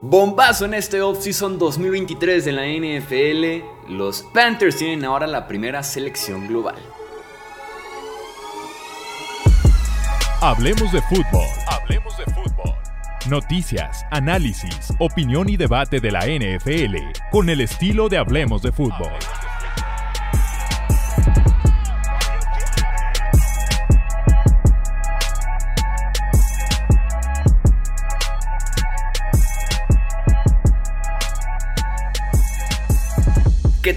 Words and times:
Bombazo 0.00 0.64
en 0.64 0.74
este 0.74 1.02
offseason 1.02 1.58
2023 1.58 2.44
de 2.44 2.52
la 2.52 2.66
NFL. 2.66 3.92
Los 3.92 4.22
Panthers 4.32 4.76
tienen 4.76 5.04
ahora 5.04 5.26
la 5.26 5.48
primera 5.48 5.82
selección 5.82 6.46
global. 6.46 6.76
Hablemos 10.40 10.92
de 10.92 11.02
fútbol. 11.02 11.48
Hablemos 11.66 12.16
de 12.16 12.24
fútbol. 12.26 12.74
Noticias, 13.28 14.06
análisis, 14.12 14.94
opinión 15.00 15.48
y 15.48 15.56
debate 15.56 15.98
de 15.98 16.12
la 16.12 16.26
NFL 16.26 16.96
con 17.32 17.50
el 17.50 17.60
estilo 17.60 18.08
de 18.08 18.18
Hablemos 18.18 18.62
de 18.62 18.70
fútbol. 18.70 19.10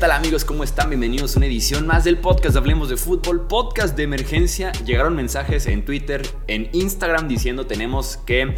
Tal 0.02 0.12
amigos? 0.14 0.46
¿Cómo 0.46 0.64
están? 0.64 0.90
Bienvenidos 0.90 1.36
a 1.36 1.38
una 1.38 1.46
edición 1.46 1.86
más 1.86 2.06
del 2.06 2.18
podcast 2.18 2.58
Hablemos 2.58 2.90
de 2.90 2.98
Fútbol, 2.98 3.46
podcast 3.46 3.96
de 3.96 4.02
emergencia. 4.02 4.72
Llegaron 4.84 5.16
mensajes 5.16 5.68
en 5.68 5.86
Twitter, 5.86 6.24
en 6.48 6.70
Instagram 6.74 7.28
diciendo 7.28 7.68
tenemos 7.68 8.18
que 8.18 8.56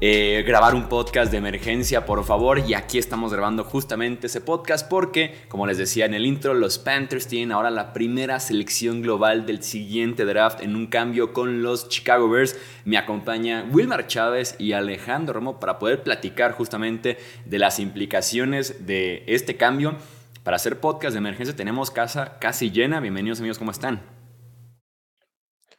eh, 0.00 0.42
grabar 0.44 0.74
un 0.74 0.88
podcast 0.88 1.30
de 1.30 1.38
emergencia, 1.38 2.04
por 2.06 2.24
favor. 2.24 2.58
Y 2.66 2.74
aquí 2.74 2.98
estamos 2.98 3.32
grabando 3.32 3.62
justamente 3.62 4.26
ese 4.26 4.40
podcast 4.40 4.88
porque, 4.88 5.36
como 5.46 5.64
les 5.64 5.78
decía 5.78 6.06
en 6.06 6.14
el 6.14 6.26
intro, 6.26 6.54
los 6.54 6.80
Panthers 6.80 7.28
tienen 7.28 7.52
ahora 7.52 7.70
la 7.70 7.92
primera 7.92 8.40
selección 8.40 9.00
global 9.00 9.46
del 9.46 9.62
siguiente 9.62 10.24
draft 10.24 10.60
en 10.60 10.74
un 10.74 10.88
cambio 10.88 11.32
con 11.32 11.62
los 11.62 11.88
Chicago 11.88 12.28
Bears. 12.28 12.58
Me 12.84 12.98
acompaña 12.98 13.64
Wilmar 13.70 14.08
Chávez 14.08 14.56
y 14.58 14.72
Alejandro 14.72 15.34
Romo 15.34 15.60
para 15.60 15.78
poder 15.78 16.02
platicar 16.02 16.50
justamente 16.50 17.16
de 17.44 17.58
las 17.60 17.78
implicaciones 17.78 18.86
de 18.86 19.22
este 19.28 19.56
cambio 19.56 19.94
para 20.42 20.56
hacer 20.56 20.80
podcast 20.80 21.12
de 21.12 21.18
emergencia 21.18 21.54
tenemos 21.54 21.90
casa 21.90 22.38
casi 22.38 22.70
llena. 22.70 23.00
Bienvenidos 23.00 23.40
amigos, 23.40 23.58
¿cómo 23.58 23.70
están? 23.70 24.00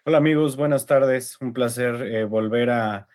Hola 0.06 0.18
amigos, 0.18 0.56
buenas 0.56 0.86
tardes. 0.86 1.38
Un 1.42 1.54
placer 1.54 2.02
eh, 2.04 2.26
volver 2.26 2.70
a, 2.70 3.08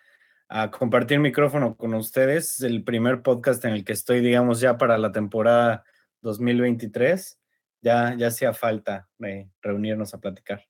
a, 0.49 0.71
compartir 0.71 1.19
micrófono 1.19 1.75
con 1.75 1.93
ustedes. 1.93 2.61
El 2.61 2.83
primer 2.83 3.21
podcast 3.21 3.63
en 3.65 3.73
el 3.73 3.85
que 3.85 3.93
estoy, 3.93 4.21
digamos, 4.21 4.59
ya 4.59 4.77
para 4.77 4.97
la 4.97 5.11
temporada 5.11 5.83
2023. 6.21 7.39
Ya, 7.81 8.15
ya 8.15 8.27
hacía 8.27 8.53
falta 8.53 9.07
eh, 9.23 9.49
reunirnos 9.61 10.13
a 10.13 10.19
platicar. 10.19 10.63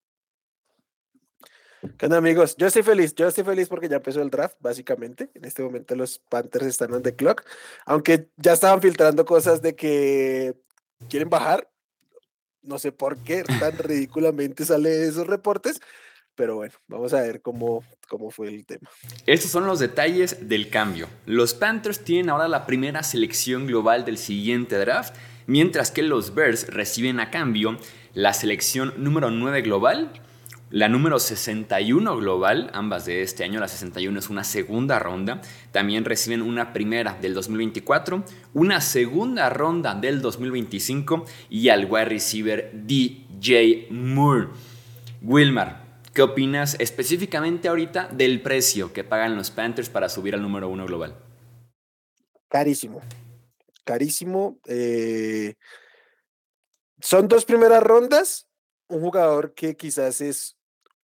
¿Qué 1.98 2.08
onda 2.08 2.18
amigos? 2.18 2.56
Yo 2.58 2.68
estoy 2.68 2.84
feliz, 2.84 3.14
yo 3.16 3.28
estoy 3.28 3.44
feliz 3.44 3.70
porque 3.70 3.88
ya 3.88 3.98
empezó 3.98 4.22
el 4.22 4.30
draft, 4.30 4.58
básicamente. 4.60 5.30
En 5.36 5.46
este 5.46 5.64
momento 5.64 5.96
los 5.96 6.20
Panthers 6.20 6.66
están 6.66 6.94
on 6.94 7.04
the 7.04 7.16
clock, 7.16 7.44
aunque 7.86 8.30
ya 8.36 8.54
estaban 8.54 8.82
filtrando 8.82 9.26
cosas 9.26 9.62
de 9.62 9.76
que 9.76 10.56
quieren 11.10 11.30
bajar. 11.30 11.70
No 12.62 12.80
sé 12.80 12.92
por 12.92 13.18
qué 13.18 13.44
tan 13.44 13.78
ridículamente 13.78 14.66
sale 14.66 15.08
esos 15.08 15.28
reportes, 15.28 15.80
pero 16.36 16.56
bueno, 16.56 16.74
vamos 16.88 17.14
a 17.14 17.22
ver 17.22 17.42
cómo, 17.42 17.84
cómo 18.08 18.30
fue 18.30 18.50
el 18.50 18.66
tema. 18.66 18.90
Estos 19.26 19.52
son 19.52 19.66
los 19.66 19.80
detalles 19.80 20.50
del 20.50 20.70
cambio. 20.70 21.08
Los 21.26 21.54
Panthers 21.54 22.04
tienen 22.04 22.30
ahora 22.30 22.48
la 22.48 22.66
primera 22.66 23.04
selección 23.04 23.68
global 23.68 24.06
del 24.06 24.18
siguiente 24.18 24.78
draft, 24.78 25.16
mientras 25.46 25.92
que 25.92 26.04
los 26.04 26.36
Bears 26.36 26.68
reciben 26.68 27.20
a 27.20 27.32
cambio 27.32 27.78
la 28.14 28.34
selección 28.34 28.94
número 28.98 29.32
9 29.32 29.62
global 29.62 30.12
la 30.70 30.90
número 30.90 31.18
61 31.18 32.18
global, 32.18 32.70
ambas 32.74 33.06
de 33.06 33.22
este 33.22 33.46
año, 33.46 33.62
la 33.62 33.70
61 33.70 34.20
es 34.20 34.30
una 34.30 34.44
segunda 34.44 35.00
ronda. 35.00 35.42
También 35.72 36.04
reciben 36.04 36.42
una 36.42 36.74
primera 36.74 37.18
del 37.22 37.34
2024, 37.34 38.26
una 38.54 38.82
segunda 38.82 39.50
ronda 39.50 39.96
del 39.96 40.22
2025 40.22 41.24
y 41.50 41.70
al 41.70 41.86
wide 41.86 42.06
receiver 42.06 42.72
DJ 42.74 43.88
Moore. 43.92 44.50
Wilmar, 45.22 45.86
¿qué 46.14 46.22
opinas 46.22 46.76
específicamente 46.80 47.70
ahorita 47.70 48.10
del 48.10 48.42
precio 48.42 48.92
que 48.92 49.06
pagan 49.06 49.38
los 49.38 49.52
Panthers 49.52 49.88
para 49.88 50.10
subir 50.10 50.36
al 50.36 50.42
número 50.42 50.68
uno 50.68 50.86
global? 50.86 51.16
Carísimo, 52.50 53.02
carísimo. 53.86 54.60
Eh, 54.68 55.56
son 57.00 57.30
dos 57.30 57.46
primeras 57.46 57.82
rondas. 57.82 58.50
Un 58.90 59.02
jugador 59.02 59.54
que 59.54 59.76
quizás 59.76 60.22
es 60.22 60.57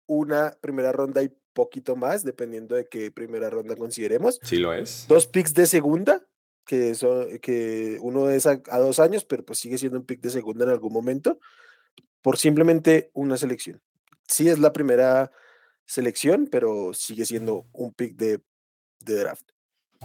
una 0.08 0.58
primera 0.62 0.92
ronda 0.92 1.24
y 1.24 1.32
poquito 1.54 1.96
más, 1.96 2.24
dependiendo 2.24 2.76
de 2.76 2.88
qué 2.88 3.12
primera 3.12 3.50
ronda 3.50 3.76
consideremos. 3.76 4.40
Sí 4.44 4.58
lo 4.58 4.74
es. 4.74 5.06
Dos 5.08 5.26
picks 5.26 5.54
de 5.54 5.66
segunda, 5.66 6.22
que, 6.66 6.94
son, 6.96 7.40
que 7.40 7.98
uno 8.02 8.30
es 8.30 8.46
a, 8.46 8.58
dos 8.58 9.00
años, 9.00 9.24
pero 9.26 9.44
pues 9.44 9.60
sigue 9.60 9.78
siendo 9.78 9.98
un 9.98 10.06
pick 10.06 10.22
de 10.22 10.30
segunda 10.30 10.66
en 10.66 10.72
algún 10.72 10.94
momento, 10.94 11.40
por 12.22 12.38
simplemente 12.38 13.10
una 13.14 13.38
selección. 13.38 13.82
Sí 14.28 14.50
es 14.50 14.60
la 14.60 14.74
primera 14.74 15.32
selección, 15.86 16.48
pero 16.52 16.94
sigue 16.94 17.26
siendo 17.26 17.68
un 17.72 17.94
pick 17.94 18.16
de, 18.16 18.42
de 19.00 19.16
draft. 19.16 19.55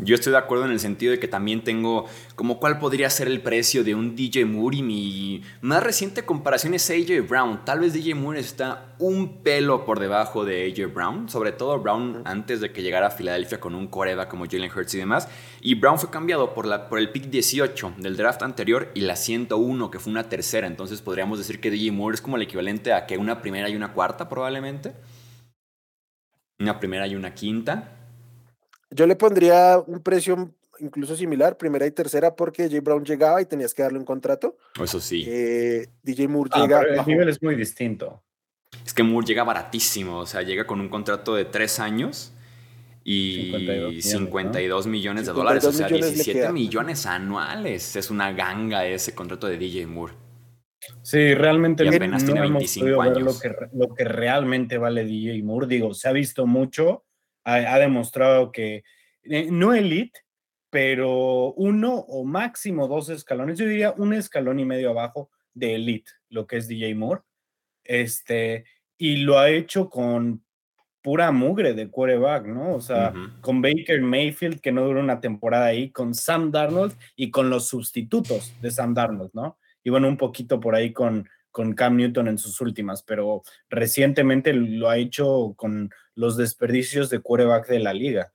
Yo 0.03 0.15
estoy 0.15 0.33
de 0.33 0.39
acuerdo 0.39 0.65
en 0.65 0.71
el 0.71 0.81
sentido 0.81 1.13
de 1.13 1.19
que 1.19 1.29
también 1.29 1.63
tengo 1.63 2.07
como 2.35 2.59
cuál 2.59 2.79
podría 2.79 3.11
ser 3.11 3.29
el 3.29 3.43
precio 3.43 3.85
de 3.85 3.95
un 3.95 4.17
DJ 4.17 4.47
Moore 4.47 4.79
y 4.79 4.83
mi 4.83 5.43
más 5.61 5.83
reciente 5.83 6.25
comparación 6.25 6.73
es 6.73 6.89
AJ 6.91 7.29
Brown. 7.29 7.65
Tal 7.67 7.81
vez 7.81 7.93
DJ 7.93 8.15
Moore 8.15 8.41
está 8.41 8.95
un 8.99 9.43
pelo 9.43 9.85
por 9.85 10.01
debajo 10.01 10.47
de 10.47 10.65
AJ 10.67 10.95
Brown, 10.95 11.29
sobre 11.29 11.53
todo 11.53 11.79
Brown 11.81 12.23
antes 12.25 12.63
de 12.63 12.73
que 12.73 12.83
llegara 12.83 13.09
a 13.09 13.11
Filadelfia 13.11 13.61
con 13.61 13.75
un 13.75 13.89
coreba 13.89 14.29
como 14.29 14.47
Jalen 14.47 14.71
Hurts 14.75 14.95
y 14.95 14.99
demás. 14.99 15.29
Y 15.61 15.75
Brown 15.75 15.99
fue 15.99 16.09
cambiado 16.09 16.55
por, 16.55 16.65
la, 16.65 16.89
por 16.89 16.99
el 16.99 17.11
pick 17.11 17.25
18 17.25 17.95
del 17.99 18.17
draft 18.17 18.43
anterior 18.43 18.91
y 18.95 19.03
la 19.03 19.17
101 19.17 19.91
que 19.91 19.99
fue 19.99 20.11
una 20.11 20.31
tercera. 20.31 20.67
Entonces 20.67 21.03
podríamos 21.03 21.39
decir 21.39 21.61
que 21.61 21.71
DJ 21.71 21.93
Moore 21.93 22.15
es 22.15 22.23
como 22.23 22.37
el 22.37 22.43
equivalente 22.43 22.95
a 22.95 23.05
que 23.05 23.19
una 23.19 23.43
primera 23.43 23.69
y 23.69 23.77
una 23.77 23.93
cuarta 23.93 24.31
probablemente. 24.31 24.95
Una 26.59 26.81
primera 26.81 27.07
y 27.07 27.17
una 27.17 27.35
quinta. 27.35 28.00
Yo 28.91 29.07
le 29.07 29.17
pondría 29.17 29.79
un 29.87 30.01
precio 30.03 30.53
incluso 30.81 31.15
similar, 31.17 31.57
primera 31.59 31.87
y 31.87 31.91
tercera, 31.91 32.35
porque 32.35 32.69
J. 32.69 32.81
Brown 32.81 33.05
llegaba 33.05 33.41
y 33.43 33.47
tenías 33.47 33.75
que 33.75 33.83
darle 33.83 33.99
un 33.99 34.05
contrato. 34.05 34.57
Eso 34.83 34.99
sí. 35.01 35.25
Eh, 35.29 35.87
DJ 36.03 36.27
Moore 36.29 36.51
Ah, 36.55 36.63
llega. 36.63 36.79
pero 36.81 36.91
el 36.93 36.97
bajo- 36.99 37.11
nivel 37.11 37.29
es 37.29 37.43
muy 37.43 37.55
distinto. 37.55 38.23
Es 38.85 38.95
que 38.95 39.03
Moore 39.03 39.27
llega 39.27 39.45
baratísimo, 39.45 40.19
o 40.19 40.27
sea, 40.27 40.43
llega 40.43 40.67
con 40.67 40.81
un 40.81 40.89
contrato 40.89 41.35
de 41.35 41.45
tres 41.45 41.79
años 41.81 42.33
y 43.05 43.51
52 43.53 44.05
52 44.05 44.87
millones, 44.87 44.87
millones, 44.87 45.27
¿no? 45.27 45.33
de 45.33 45.37
dólares, 45.39 45.65
o 45.65 45.73
sea, 45.73 45.89
52 45.89 45.91
millones 45.91 46.11
le 46.11 46.15
17 46.25 46.39
queda. 46.41 46.53
millones 46.53 47.07
anuales. 47.07 47.97
Es 47.97 48.11
una 48.11 48.33
ganga 48.33 48.87
ese 48.87 49.15
contrato 49.15 49.47
de 49.49 49.59
DJ 49.59 49.87
Moore. 49.87 50.15
Sí, 51.03 51.35
realmente 51.35 51.85
Y 51.85 51.91
no 51.91 51.97
apenas 51.97 52.25
tiene 52.25 52.41
hemos 52.41 52.53
25 52.53 52.85
podido 52.87 53.01
ver 53.01 53.09
años. 53.19 53.23
lo 53.35 53.41
que, 53.41 53.57
lo 53.77 53.95
que 53.95 54.05
realmente 54.05 54.79
vale 54.79 55.05
DJ 55.05 55.43
Moore. 55.43 55.67
Digo, 55.67 55.93
se 55.93 56.09
ha 56.09 56.13
visto 56.13 56.47
mucho, 56.47 57.05
ha, 57.45 57.55
ha 57.75 57.79
demostrado 57.79 58.53
que 58.53 58.83
eh, 59.25 59.49
no 59.51 59.75
elite, 59.75 60.21
pero 60.71 61.53
uno 61.55 61.95
o 61.95 62.25
máximo 62.25 62.89
dos 62.89 63.09
escalones, 63.09 63.59
yo 63.59 63.67
diría 63.67 63.93
un 63.97 64.15
escalón 64.15 64.61
y 64.61 64.65
medio 64.65 64.91
abajo 64.91 65.31
de 65.53 65.75
elite, 65.75 66.11
lo 66.29 66.47
que 66.47 66.57
es 66.57 66.69
DJ 66.69 66.95
Moore. 66.95 67.23
Este, 67.85 68.65
y 68.97 69.17
lo 69.19 69.39
ha 69.39 69.51
hecho 69.51 69.89
con 69.91 70.45
pura 71.03 71.33
mugre 71.33 71.73
de 71.75 71.89
quarterback, 71.91 72.47
¿no? 72.47 72.75
O 72.75 72.81
sea, 72.81 73.13
Ujú. 73.15 73.41
con 73.41 73.63
Baker 73.63 74.01
Mayfield, 74.03 74.61
que 74.61 74.71
no 74.71 74.85
duró 74.85 75.01
una 75.01 75.21
temporada 75.21 75.67
ahí, 75.67 75.91
con 75.91 76.15
Sam 76.15 76.51
Darnold 76.53 76.95
y 77.17 77.31
con 77.31 77.51
los 77.51 77.69
sustitutos 77.69 78.55
de 78.61 78.71
Sam 78.71 78.95
Darnold, 78.95 79.31
¿no? 79.33 79.59
Y 79.83 79.91
bueno, 79.91 80.09
un 80.09 80.19
poquito 80.19 80.61
por 80.61 80.75
ahí 80.75 80.93
con, 80.93 81.29
con 81.51 81.75
Cam 81.75 81.97
Newton 81.97 82.29
en 82.29 82.39
sus 82.39 82.61
últimas, 82.61 83.03
pero 83.03 83.43
recientemente 83.69 84.53
lo 84.53 84.89
ha 84.89 84.99
hecho 84.99 85.55
con 85.57 85.91
los 86.15 86.37
desperdicios 86.37 87.11
de 87.11 87.21
quarterback 87.21 87.69
de 87.69 87.79
la 87.81 87.93
liga. 87.93 88.33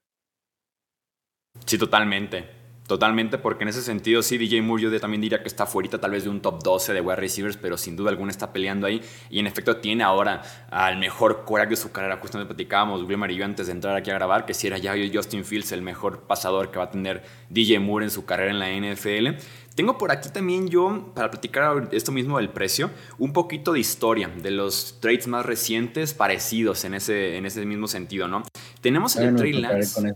Sí, 1.65 1.77
totalmente. 1.77 2.64
Totalmente, 2.87 3.39
porque 3.39 3.63
en 3.63 3.69
ese 3.69 3.81
sentido, 3.81 4.21
sí, 4.21 4.37
DJ 4.37 4.61
Moore 4.61 4.83
yo 4.83 4.99
también 4.99 5.19
diría 5.19 5.41
que 5.41 5.47
está 5.47 5.65
fuera 5.65 5.89
tal 5.97 6.11
vez 6.11 6.23
de 6.23 6.29
un 6.29 6.39
top 6.39 6.61
12 6.63 6.93
de 6.93 7.01
wide 7.01 7.15
receivers, 7.15 7.57
pero 7.57 7.77
sin 7.77 7.95
duda 7.95 8.11
alguna 8.11 8.29
está 8.29 8.53
peleando 8.53 8.85
ahí. 8.85 9.01
Y 9.31 9.39
en 9.39 9.47
efecto 9.47 9.77
tiene 9.77 10.03
ahora 10.03 10.43
al 10.69 10.99
mejor 10.99 11.45
quarterback 11.45 11.69
de 11.71 11.75
su 11.77 11.91
carrera. 11.91 12.17
Justamente 12.17 12.53
platicábamos, 12.53 13.01
Wilmar 13.01 13.31
y 13.31 13.37
yo, 13.37 13.45
antes 13.45 13.65
de 13.65 13.71
entrar 13.73 13.95
aquí 13.95 14.11
a 14.11 14.13
grabar, 14.13 14.45
que 14.45 14.53
si 14.53 14.67
era 14.67 14.77
ya 14.77 14.93
Justin 15.11 15.43
Fields 15.43 15.71
el 15.71 15.81
mejor 15.81 16.21
pasador 16.27 16.69
que 16.69 16.77
va 16.77 16.85
a 16.85 16.91
tener 16.91 17.23
DJ 17.49 17.79
Moore 17.79 18.05
en 18.05 18.11
su 18.11 18.23
carrera 18.23 18.51
en 18.51 18.59
la 18.59 18.69
NFL. 18.69 19.43
Tengo 19.73 19.97
por 19.97 20.11
aquí 20.11 20.29
también 20.29 20.69
yo, 20.69 21.11
para 21.15 21.31
platicar 21.31 21.89
esto 21.91 22.11
mismo 22.11 22.37
del 22.37 22.49
precio, 22.49 22.91
un 23.17 23.33
poquito 23.33 23.73
de 23.73 23.79
historia 23.79 24.29
de 24.29 24.51
los 24.51 24.99
trades 25.01 25.27
más 25.27 25.43
recientes 25.43 26.13
parecidos 26.13 26.85
en 26.85 26.93
ese, 26.93 27.37
en 27.37 27.47
ese 27.47 27.65
mismo 27.65 27.87
sentido, 27.87 28.27
¿no? 28.27 28.43
Tenemos 28.79 29.15
el 29.15 29.35
de 29.35 30.15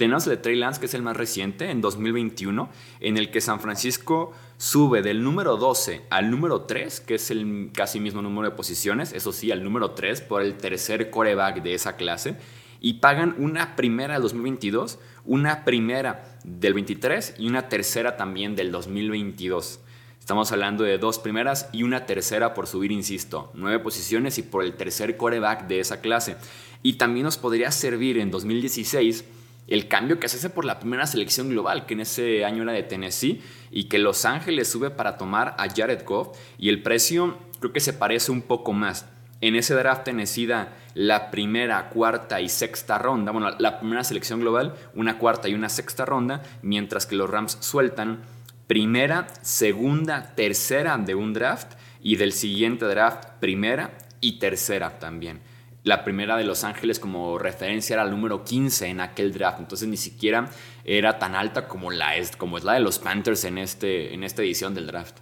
Tenemos 0.00 0.26
el 0.26 0.30
de 0.30 0.36
Trey 0.38 0.56
Lance, 0.56 0.80
que 0.80 0.86
es 0.86 0.94
el 0.94 1.02
más 1.02 1.14
reciente, 1.14 1.70
en 1.70 1.82
2021, 1.82 2.70
en 3.00 3.18
el 3.18 3.30
que 3.30 3.42
San 3.42 3.60
Francisco 3.60 4.32
sube 4.56 5.02
del 5.02 5.22
número 5.22 5.58
12 5.58 6.06
al 6.08 6.30
número 6.30 6.62
3, 6.62 7.00
que 7.00 7.16
es 7.16 7.30
el 7.30 7.68
casi 7.74 8.00
mismo 8.00 8.22
número 8.22 8.48
de 8.48 8.56
posiciones, 8.56 9.12
eso 9.12 9.30
sí, 9.30 9.52
al 9.52 9.62
número 9.62 9.90
3 9.90 10.22
por 10.22 10.40
el 10.40 10.56
tercer 10.56 11.10
coreback 11.10 11.62
de 11.62 11.74
esa 11.74 11.96
clase, 11.96 12.36
y 12.80 12.94
pagan 12.94 13.34
una 13.36 13.76
primera 13.76 14.14
del 14.14 14.22
2022, 14.22 14.98
una 15.26 15.66
primera 15.66 16.38
del 16.44 16.72
23 16.72 17.34
y 17.36 17.46
una 17.48 17.68
tercera 17.68 18.16
también 18.16 18.56
del 18.56 18.72
2022. 18.72 19.80
Estamos 20.18 20.50
hablando 20.50 20.82
de 20.82 20.96
dos 20.96 21.18
primeras 21.18 21.68
y 21.72 21.82
una 21.82 22.06
tercera 22.06 22.54
por 22.54 22.66
subir, 22.66 22.90
insisto, 22.90 23.50
nueve 23.52 23.80
posiciones 23.80 24.38
y 24.38 24.44
por 24.44 24.64
el 24.64 24.76
tercer 24.76 25.18
coreback 25.18 25.66
de 25.66 25.80
esa 25.80 26.00
clase. 26.00 26.36
Y 26.82 26.94
también 26.94 27.24
nos 27.24 27.36
podría 27.36 27.70
servir 27.70 28.16
en 28.16 28.30
2016 28.30 29.26
el 29.70 29.86
cambio 29.86 30.18
que 30.18 30.28
se 30.28 30.36
hace 30.36 30.50
por 30.50 30.64
la 30.64 30.80
primera 30.80 31.06
selección 31.06 31.48
global, 31.48 31.86
que 31.86 31.94
en 31.94 32.00
ese 32.00 32.44
año 32.44 32.64
era 32.64 32.72
de 32.72 32.82
Tennessee, 32.82 33.40
y 33.70 33.84
que 33.84 33.98
Los 33.98 34.24
Ángeles 34.24 34.68
sube 34.68 34.90
para 34.90 35.16
tomar 35.16 35.54
a 35.58 35.68
Jared 35.68 36.04
Goff, 36.04 36.36
y 36.58 36.68
el 36.68 36.82
precio 36.82 37.38
creo 37.60 37.72
que 37.72 37.80
se 37.80 37.92
parece 37.92 38.32
un 38.32 38.42
poco 38.42 38.72
más. 38.72 39.06
En 39.40 39.54
ese 39.54 39.74
draft 39.74 40.04
Tennessee 40.04 40.46
da 40.46 40.76
la 40.94 41.30
primera, 41.30 41.88
cuarta 41.88 42.40
y 42.40 42.48
sexta 42.48 42.98
ronda, 42.98 43.30
bueno, 43.32 43.50
la 43.58 43.78
primera 43.78 44.02
selección 44.02 44.40
global, 44.40 44.74
una 44.94 45.18
cuarta 45.18 45.48
y 45.48 45.54
una 45.54 45.68
sexta 45.68 46.04
ronda, 46.04 46.42
mientras 46.62 47.06
que 47.06 47.14
los 47.14 47.30
Rams 47.30 47.56
sueltan 47.60 48.22
primera, 48.66 49.28
segunda, 49.40 50.34
tercera 50.34 50.98
de 50.98 51.14
un 51.14 51.32
draft 51.32 51.74
y 52.02 52.16
del 52.16 52.32
siguiente 52.32 52.86
draft 52.86 53.24
primera 53.40 53.96
y 54.20 54.38
tercera 54.38 54.98
también 54.98 55.40
la 55.82 56.04
primera 56.04 56.36
de 56.36 56.44
Los 56.44 56.64
Ángeles 56.64 56.98
como 56.98 57.38
referencia 57.38 57.94
era 57.94 58.02
el 58.02 58.10
número 58.10 58.44
15 58.44 58.86
en 58.86 59.00
aquel 59.00 59.32
draft, 59.32 59.60
entonces 59.60 59.88
ni 59.88 59.96
siquiera 59.96 60.50
era 60.84 61.18
tan 61.18 61.34
alta 61.34 61.66
como, 61.68 61.90
la 61.90 62.16
es, 62.16 62.36
como 62.36 62.58
es 62.58 62.64
la 62.64 62.74
de 62.74 62.80
los 62.80 62.98
Panthers 62.98 63.44
en, 63.44 63.58
este, 63.58 64.12
en 64.12 64.24
esta 64.24 64.42
edición 64.42 64.74
del 64.74 64.86
draft. 64.86 65.18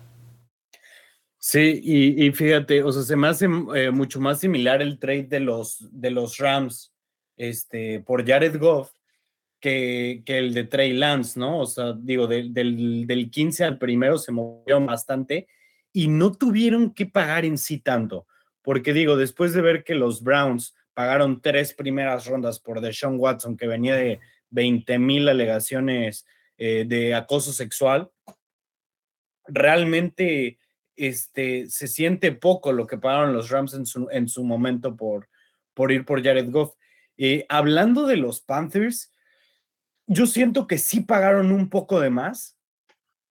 Sí, 1.40 1.81
y, 1.82 2.32
fíjate, 2.32 2.82
o 2.82 2.90
sea, 2.90 3.02
se 3.02 3.16
me 3.16 3.28
hace 3.28 3.46
eh, 3.75 3.90
mucho 3.93 4.20
más 4.20 4.40
similar 4.40 4.82
el 4.82 4.99
trade 4.99 5.28
de 5.28 5.40
los, 5.40 5.78
de 5.93 6.10
los 6.10 6.37
Rams 6.38 6.93
este, 7.37 8.00
por 8.00 8.26
Jared 8.26 8.58
Goff 8.58 8.90
que, 9.60 10.22
que 10.26 10.38
el 10.38 10.52
de 10.52 10.64
Trey 10.64 10.93
Lance, 10.93 11.38
¿no? 11.38 11.60
O 11.60 11.66
sea, 11.66 11.93
digo, 11.93 12.26
del, 12.26 12.52
del 12.52 13.31
15 13.31 13.64
al 13.64 13.78
primero 13.78 14.19
se 14.19 14.32
movió 14.32 14.81
bastante 14.84 15.46
y 15.93 16.08
no 16.08 16.32
tuvieron 16.32 16.93
que 16.93 17.06
pagar 17.06 17.44
en 17.44 17.56
sí 17.56 17.78
tanto 17.78 18.26
porque 18.69 18.93
digo, 18.93 19.17
después 19.17 19.55
de 19.55 19.62
ver 19.62 19.82
que 19.82 19.94
los 19.94 20.23
Browns 20.23 20.76
pagaron 20.93 21.41
tres 21.41 21.73
primeras 21.73 22.26
rondas 22.26 22.61
por 22.61 22.82
Deshaun 22.82 23.19
Watson, 23.19 23.56
que 23.56 23.67
venía 23.67 23.97
de 23.97 24.20
20 24.50 24.99
mil 24.99 25.26
alegaciones 25.26 26.26
eh, 26.59 26.85
de 26.87 27.15
acoso 27.15 27.55
sexual, 27.55 28.11
realmente 29.47 30.59
este, 30.97 31.70
se 31.70 31.88
siente 31.88 32.31
poco 32.32 32.75
lo 32.75 32.87
que 32.87 32.99
pagaron 32.99 33.32
los 33.32 33.49
Rams 33.49 33.73
en 33.73 33.87
su, 33.87 34.06
en 34.11 34.29
su 34.29 34.44
momento 34.44 34.94
por, 34.94 35.31
por 35.73 35.91
ir 35.91 36.05
por 36.05 36.23
Jared 36.23 36.50
Goff. 36.50 36.75
Eh, 37.17 37.47
hablando 37.49 38.06
de 38.06 38.19
los 38.19 38.43
Panthers, 38.43 39.15
yo 40.06 40.26
siento 40.26 40.67
que 40.67 40.76
sí 40.76 41.00
pagaron 41.00 41.53
un 41.53 41.70
poco 41.70 42.00
de 42.00 42.11
más. 42.11 42.59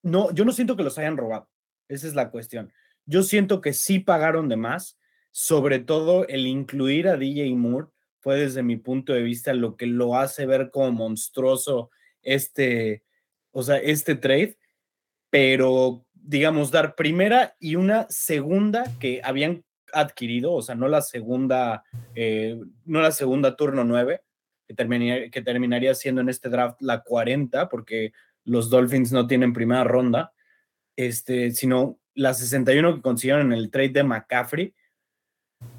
No, 0.01 0.31
yo 0.31 0.45
no 0.45 0.51
siento 0.51 0.75
que 0.75 0.83
los 0.83 0.97
hayan 0.97 1.15
robado. 1.15 1.47
Esa 1.89 2.07
es 2.07 2.15
la 2.15 2.31
cuestión. 2.31 2.73
Yo 3.05 3.21
siento 3.21 3.61
que 3.61 3.73
sí 3.73 3.99
pagaron 3.99 4.49
de 4.49 4.57
más 4.57 4.97
sobre 5.31 5.79
todo 5.79 6.27
el 6.27 6.47
incluir 6.47 7.07
a 7.07 7.17
DJ 7.17 7.53
Moore 7.55 7.87
fue 8.19 8.39
desde 8.39 8.63
mi 8.63 8.77
punto 8.77 9.13
de 9.13 9.21
vista 9.21 9.53
lo 9.53 9.77
que 9.77 9.85
lo 9.85 10.17
hace 10.17 10.45
ver 10.45 10.69
como 10.71 10.91
monstruoso 10.91 11.91
este, 12.21 13.03
o 13.51 13.63
sea, 13.63 13.77
este 13.77 14.15
trade, 14.15 14.57
pero 15.29 16.05
digamos, 16.13 16.71
dar 16.71 16.95
primera 16.95 17.55
y 17.59 17.75
una 17.75 18.05
segunda 18.09 18.83
que 18.99 19.21
habían 19.23 19.63
adquirido, 19.93 20.53
o 20.53 20.61
sea, 20.61 20.75
no 20.75 20.87
la 20.87 21.01
segunda, 21.01 21.83
eh, 22.15 22.59
no 22.85 23.01
la 23.01 23.11
segunda 23.11 23.55
turno 23.55 23.83
9, 23.85 24.21
que 24.67 24.73
terminaría, 24.73 25.29
que 25.29 25.41
terminaría 25.41 25.95
siendo 25.95 26.21
en 26.21 26.29
este 26.29 26.49
draft 26.49 26.81
la 26.81 27.01
40, 27.01 27.69
porque 27.69 28.11
los 28.43 28.69
Dolphins 28.69 29.11
no 29.11 29.27
tienen 29.27 29.53
primera 29.53 29.83
ronda, 29.85 30.33
este, 30.97 31.51
sino 31.51 31.99
la 32.13 32.33
61 32.33 32.95
que 32.95 33.01
consiguieron 33.01 33.53
en 33.53 33.59
el 33.59 33.71
trade 33.71 33.89
de 33.89 34.03
McCaffrey, 34.03 34.73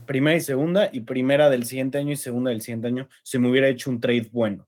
primera 0.06 0.36
y 0.36 0.40
segunda, 0.40 0.90
y 0.92 1.00
primera 1.00 1.50
del 1.50 1.64
siguiente 1.64 1.98
año 1.98 2.12
y 2.12 2.16
segunda 2.16 2.50
del 2.50 2.62
siguiente 2.62 2.88
año, 2.88 3.08
se 3.22 3.38
me 3.38 3.48
hubiera 3.48 3.68
hecho 3.68 3.90
un 3.90 4.00
trade 4.00 4.28
bueno. 4.30 4.67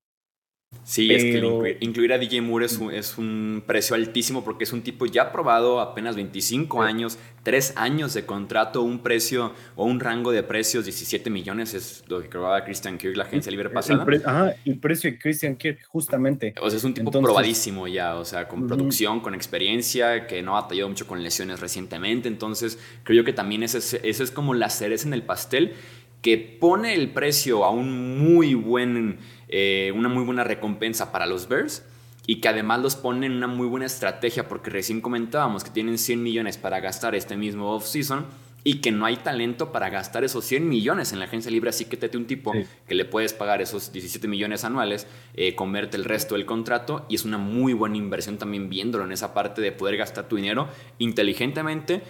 Sí, 0.85 1.13
es 1.13 1.23
que 1.23 1.79
incluir, 1.81 2.13
a 2.13 2.19
DJ 2.19 2.43
Moore 2.43 2.67
es 2.67 3.19
un, 3.19 3.63
precio 3.67 3.95
altísimo 3.95 4.45
porque 4.45 4.65
es 4.65 4.73
un 4.73 4.83
tipo 4.83 5.05
ya 5.07 5.31
probado, 5.31 5.81
apenas 5.81 6.17
25 6.17 6.83
años, 6.83 7.19
3 7.43 7.75
años 7.77 8.15
de 8.15 8.25
contrato, 8.25 8.83
un 8.83 9.01
precio 9.01 9.53
o 9.77 9.85
un 9.85 10.01
rango 10.01 10.33
de 10.33 10.43
precios 10.43 10.85
17 10.85 11.29
millones, 11.31 11.75
es 11.75 12.05
lo 12.09 12.21
que 12.23 12.29
cobraba 12.29 12.65
Christian 12.65 12.99
Kirk, 12.99 13.17
la 13.17 13.25
agencia 13.25 13.51
libre 13.51 13.71
pasada. 13.71 14.05
El 14.09 14.23
ajá, 14.25 14.55
el 14.65 14.79
precio 14.79 15.11
de 15.11 15.19
Christian 15.19 15.57
Kirk, 15.57 15.85
justamente. 15.87 16.55
O 16.61 16.69
sea, 16.71 16.79
es 16.79 16.85
un 16.85 16.95
tipo 16.95 17.11
probadísimo 17.11 17.87
ya, 17.87 18.17
o 18.17 18.25
sea, 18.25 18.49
con 18.49 18.67
producción, 18.67 19.21
con 19.21 19.35
experiencia, 19.35 20.27
que 20.27 20.43
no 20.43 20.57
ha 20.57 20.63
batallado 20.63 20.89
mucho 20.89 21.07
con 21.07 21.23
lesiones 21.23 21.61
recientemente, 21.61 22.29
entonces 22.29 22.79
creo 23.05 23.19
yo 23.19 23.25
que 23.25 23.33
también 23.33 23.63
ese, 23.63 23.79
ese 23.79 24.23
es 24.23 24.31
como 24.31 24.55
la 24.55 24.71
cereza 24.71 25.07
en 25.07 25.15
el 25.15 25.23
pastel 25.23 25.75
que 26.23 26.39
pone 26.39 26.95
el 26.95 27.11
precio 27.11 27.65
a 27.65 27.71
un 27.71 28.19
muy 28.19 28.55
buen 28.55 29.19
eh, 29.49 29.93
una 29.97 30.09
muy 30.09 30.25
buena 30.25 30.45
recompensa 30.45 31.11
para 31.11 31.27
los 31.27 31.49
Bears 31.49 31.85
y 32.27 32.37
que 32.37 32.49
además 32.49 32.81
los 32.81 32.97
pone 32.97 33.27
en 33.27 33.33
una 33.33 33.49
muy 33.49 33.67
buena 33.67 33.87
estrategia 33.87 34.49
porque 34.49 34.71
recién 34.71 35.01
comentábamos 35.01 35.65
que 35.65 35.71
tienen 35.71 35.99
100 35.99 36.23
millones 36.23 36.59
para 36.59 36.79
gastar 36.81 37.15
este 37.15 37.37
mismo 37.37 37.75
off-season 37.75 38.27
y 38.63 38.81
que 38.81 38.93
no 38.93 39.07
hay 39.07 39.17
talento 39.17 39.73
para 39.73 39.89
gastar 39.89 40.23
esos 40.23 40.45
100 40.45 40.69
millones 40.69 41.13
en 41.13 41.19
la 41.19 41.25
agencia 41.25 41.51
libre, 41.51 41.71
así 41.71 41.87
que 41.87 41.97
te 41.97 42.15
un 42.17 42.27
tipo 42.27 42.53
que 42.87 42.95
le 42.95 43.05
puedes 43.05 43.33
pagar 43.33 43.63
esos 43.63 43.91
17 43.91 44.29
millones 44.29 44.65
anuales, 44.65 45.07
eh, 45.35 45.55
convierte 45.55 45.97
el 45.97 46.05
resto 46.05 46.35
del 46.35 46.45
contrato 46.45 47.07
y 47.09 47.15
es 47.15 47.25
una 47.25 47.39
muy 47.39 47.73
buena 47.73 47.97
inversión 47.97 48.37
también 48.37 48.69
viéndolo 48.69 49.05
en 49.05 49.13
esa 49.13 49.33
parte 49.33 49.63
de 49.63 49.73
poder 49.73 49.97
gastar 49.97 50.29
tu 50.29 50.37
dinero 50.37 50.69
inteligentemente 50.99 52.03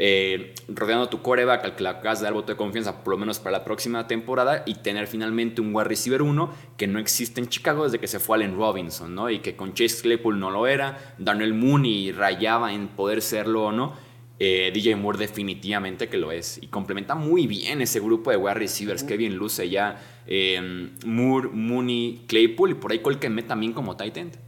eh, 0.00 0.54
rodeando 0.68 1.08
tu 1.08 1.22
coreback 1.22 1.64
al 1.64 1.74
que 1.74 1.82
le 1.82 1.88
acabas 1.88 2.20
de 2.20 2.24
dar 2.24 2.32
voto 2.32 2.52
de 2.52 2.56
confianza 2.56 3.02
por 3.02 3.14
lo 3.14 3.18
menos 3.18 3.40
para 3.40 3.58
la 3.58 3.64
próxima 3.64 4.06
temporada 4.06 4.62
y 4.64 4.76
tener 4.76 5.08
finalmente 5.08 5.60
un 5.60 5.74
wide 5.74 5.88
receiver 5.88 6.22
1 6.22 6.54
que 6.76 6.86
no 6.86 7.00
existe 7.00 7.40
en 7.40 7.48
Chicago 7.48 7.82
desde 7.82 7.98
que 7.98 8.06
se 8.06 8.20
fue 8.20 8.36
Allen 8.36 8.56
Robinson, 8.56 9.12
¿no? 9.12 9.28
Y 9.28 9.40
que 9.40 9.56
con 9.56 9.74
Chase 9.74 10.02
Claypool 10.02 10.38
no 10.38 10.50
lo 10.52 10.68
era, 10.68 11.14
Daniel 11.18 11.52
Mooney 11.52 12.12
rayaba 12.12 12.72
en 12.72 12.86
poder 12.88 13.22
serlo 13.22 13.64
o 13.64 13.72
no. 13.72 14.08
Eh, 14.40 14.70
DJ 14.72 14.94
Moore 14.94 15.18
definitivamente 15.18 16.08
que 16.08 16.16
lo 16.16 16.30
es 16.30 16.62
y 16.62 16.68
complementa 16.68 17.16
muy 17.16 17.48
bien 17.48 17.80
ese 17.80 17.98
grupo 17.98 18.30
de 18.30 18.36
wide 18.36 18.54
receivers 18.54 19.02
que 19.02 19.16
bien 19.16 19.34
luce 19.34 19.68
ya 19.68 20.00
eh, 20.28 20.92
Moore, 21.04 21.48
Mooney, 21.48 22.24
Claypool 22.28 22.70
y 22.70 22.74
por 22.74 22.92
ahí 22.92 23.00
Colqueme 23.00 23.42
también 23.42 23.72
como 23.72 23.96
tight 23.96 24.16
end. 24.16 24.38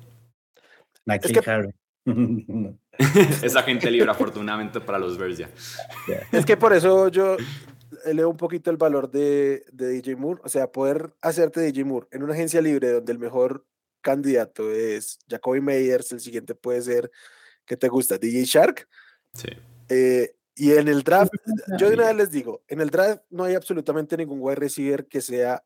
Es 1.07 1.33
agente 3.57 3.90
libre, 3.90 4.11
afortunadamente, 4.11 4.80
para 4.80 4.99
los 4.99 5.16
Bears 5.16 5.38
ya. 5.38 5.50
Es 6.33 6.45
que 6.45 6.57
por 6.57 6.73
eso 6.73 7.09
yo 7.09 7.37
leo 8.12 8.28
un 8.28 8.37
poquito 8.37 8.71
el 8.71 8.76
valor 8.76 9.11
de, 9.11 9.64
DJ 9.73 10.16
Moore. 10.16 10.40
O 10.45 10.49
sea, 10.49 10.71
poder 10.71 11.14
hacerte 11.21 11.61
DJ 11.61 11.85
Moore 11.85 12.07
en 12.11 12.23
una 12.23 12.35
agencia 12.35 12.61
libre 12.61 12.92
donde 12.92 13.12
el 13.12 13.19
mejor 13.19 13.66
candidato 14.00 14.71
es 14.73 15.19
Jacoby 15.28 15.61
Meyers, 15.61 16.12
el 16.12 16.21
siguiente 16.21 16.54
puede 16.54 16.80
ser, 16.83 17.11
¿qué 17.66 17.76
te 17.76 17.88
gusta? 17.88 18.19
DJ 18.19 18.45
Shark. 18.45 18.88
Sí. 19.35 19.49
Eh, 19.88 20.35
y 20.54 20.73
en 20.73 20.88
el 20.88 21.02
draft, 21.02 21.33
yo 21.78 21.88
de 21.88 21.95
una 21.95 22.07
vez 22.07 22.16
les 22.16 22.30
digo, 22.30 22.62
en 22.69 22.80
el 22.80 22.90
draft 22.90 23.23
no 23.30 23.45
hay 23.45 23.54
absolutamente 23.54 24.16
ningún 24.16 24.40
wide 24.40 24.57
receiver 24.57 25.07
que 25.07 25.21
sea 25.21 25.62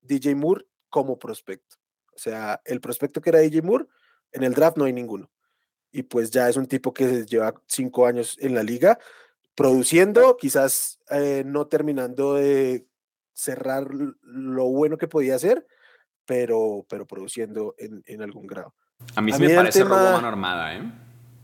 DJ 0.00 0.34
Moore 0.34 0.66
como 0.88 1.18
prospecto. 1.18 1.76
O 2.14 2.18
sea, 2.18 2.60
el 2.64 2.80
prospecto 2.80 3.20
que 3.20 3.30
era 3.30 3.38
DJ 3.40 3.62
Moore, 3.62 3.86
en 4.32 4.42
el 4.44 4.54
draft 4.54 4.76
no 4.76 4.84
hay 4.84 4.92
ninguno 4.92 5.30
y 5.92 6.02
pues 6.02 6.30
ya 6.30 6.48
es 6.48 6.56
un 6.56 6.66
tipo 6.66 6.92
que 6.92 7.24
lleva 7.26 7.54
cinco 7.66 8.06
años 8.06 8.36
en 8.40 8.54
la 8.54 8.62
liga, 8.62 8.98
produciendo, 9.54 10.36
quizás 10.36 10.98
eh, 11.10 11.42
no 11.46 11.66
terminando 11.66 12.34
de 12.34 12.86
cerrar 13.34 13.88
lo 14.22 14.64
bueno 14.66 14.96
que 14.96 15.08
podía 15.08 15.34
hacer, 15.34 15.66
pero, 16.24 16.86
pero 16.88 17.06
produciendo 17.06 17.74
en, 17.78 18.02
en 18.06 18.22
algún 18.22 18.46
grado. 18.46 18.74
A 19.14 19.20
mí 19.20 19.32
sí 19.32 19.42
me 19.42 19.54
parece 19.54 19.84
robo 19.84 20.12
mano 20.12 20.28
armada, 20.28 20.76
¿eh? 20.76 20.82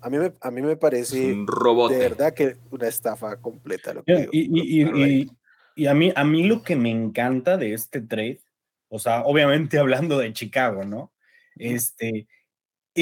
A 0.01 0.11
mí, 0.11 0.19
me, 0.19 0.33
a 0.41 0.51
mí 0.53 0.63
me 0.63 0.77
parece 0.77 1.33
un 1.33 1.47
robot. 1.47 1.91
de 1.91 1.99
verdad 1.99 2.33
que 2.33 2.57
una 2.71 2.87
estafa 2.87 3.37
completa. 3.41 3.93
Lo 3.93 4.05
que 4.05 4.29
y, 4.31 4.61
y, 4.61 4.85
y, 4.85 5.31
y, 5.75 5.87
a, 5.87 5.95
mí, 5.95 6.13
a 6.15 6.23
mí 6.23 6.45
lo 6.45 6.63
que 6.63 6.77
me 6.77 6.91
encanta 6.91 7.57
de 7.57 7.75
este 7.75 8.01
trade, 8.01 8.41
o 8.89 9.01
sea, 9.01 9.23
obviamente 9.23 9.79
hablando 9.81 10.19
de 10.19 10.33
Chicago, 10.33 10.85
¿no? 10.85 11.13
Este, 11.57 12.29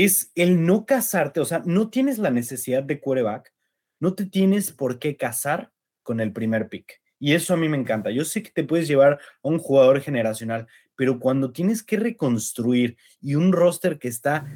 es 0.05 0.31
el 0.35 0.67
no 0.67 0.85
casarte, 0.85 1.41
o 1.41 1.45
sea, 1.45 1.62
no 1.65 1.88
tienes 1.88 2.19
la 2.19 2.31
necesidad 2.31 2.83
de 2.83 3.00
quarterback, 3.00 3.53
no 3.99 4.15
te 4.15 4.26
tienes 4.26 4.73
por 4.73 4.99
qué 4.99 5.17
casar 5.17 5.73
con 6.03 6.21
el 6.21 6.33
primer 6.33 6.69
pick. 6.69 7.00
Y 7.19 7.33
eso 7.33 7.55
a 7.55 7.57
mí 7.57 7.69
me 7.69 7.79
encanta. 7.79 8.11
Yo 8.11 8.25
sé 8.25 8.43
que 8.43 8.50
te 8.50 8.65
puedes 8.65 8.88
llevar 8.88 9.15
a 9.15 9.49
un 9.49 9.59
jugador 9.59 10.00
generacional, 10.03 10.67
pero 10.97 11.19
cuando 11.19 11.50
tienes 11.50 11.83
que 11.83 11.97
reconstruir 11.97 12.97
y 13.23 13.37
un 13.37 13.53
roster 13.53 13.99
que 13.99 14.09
está 14.09 14.47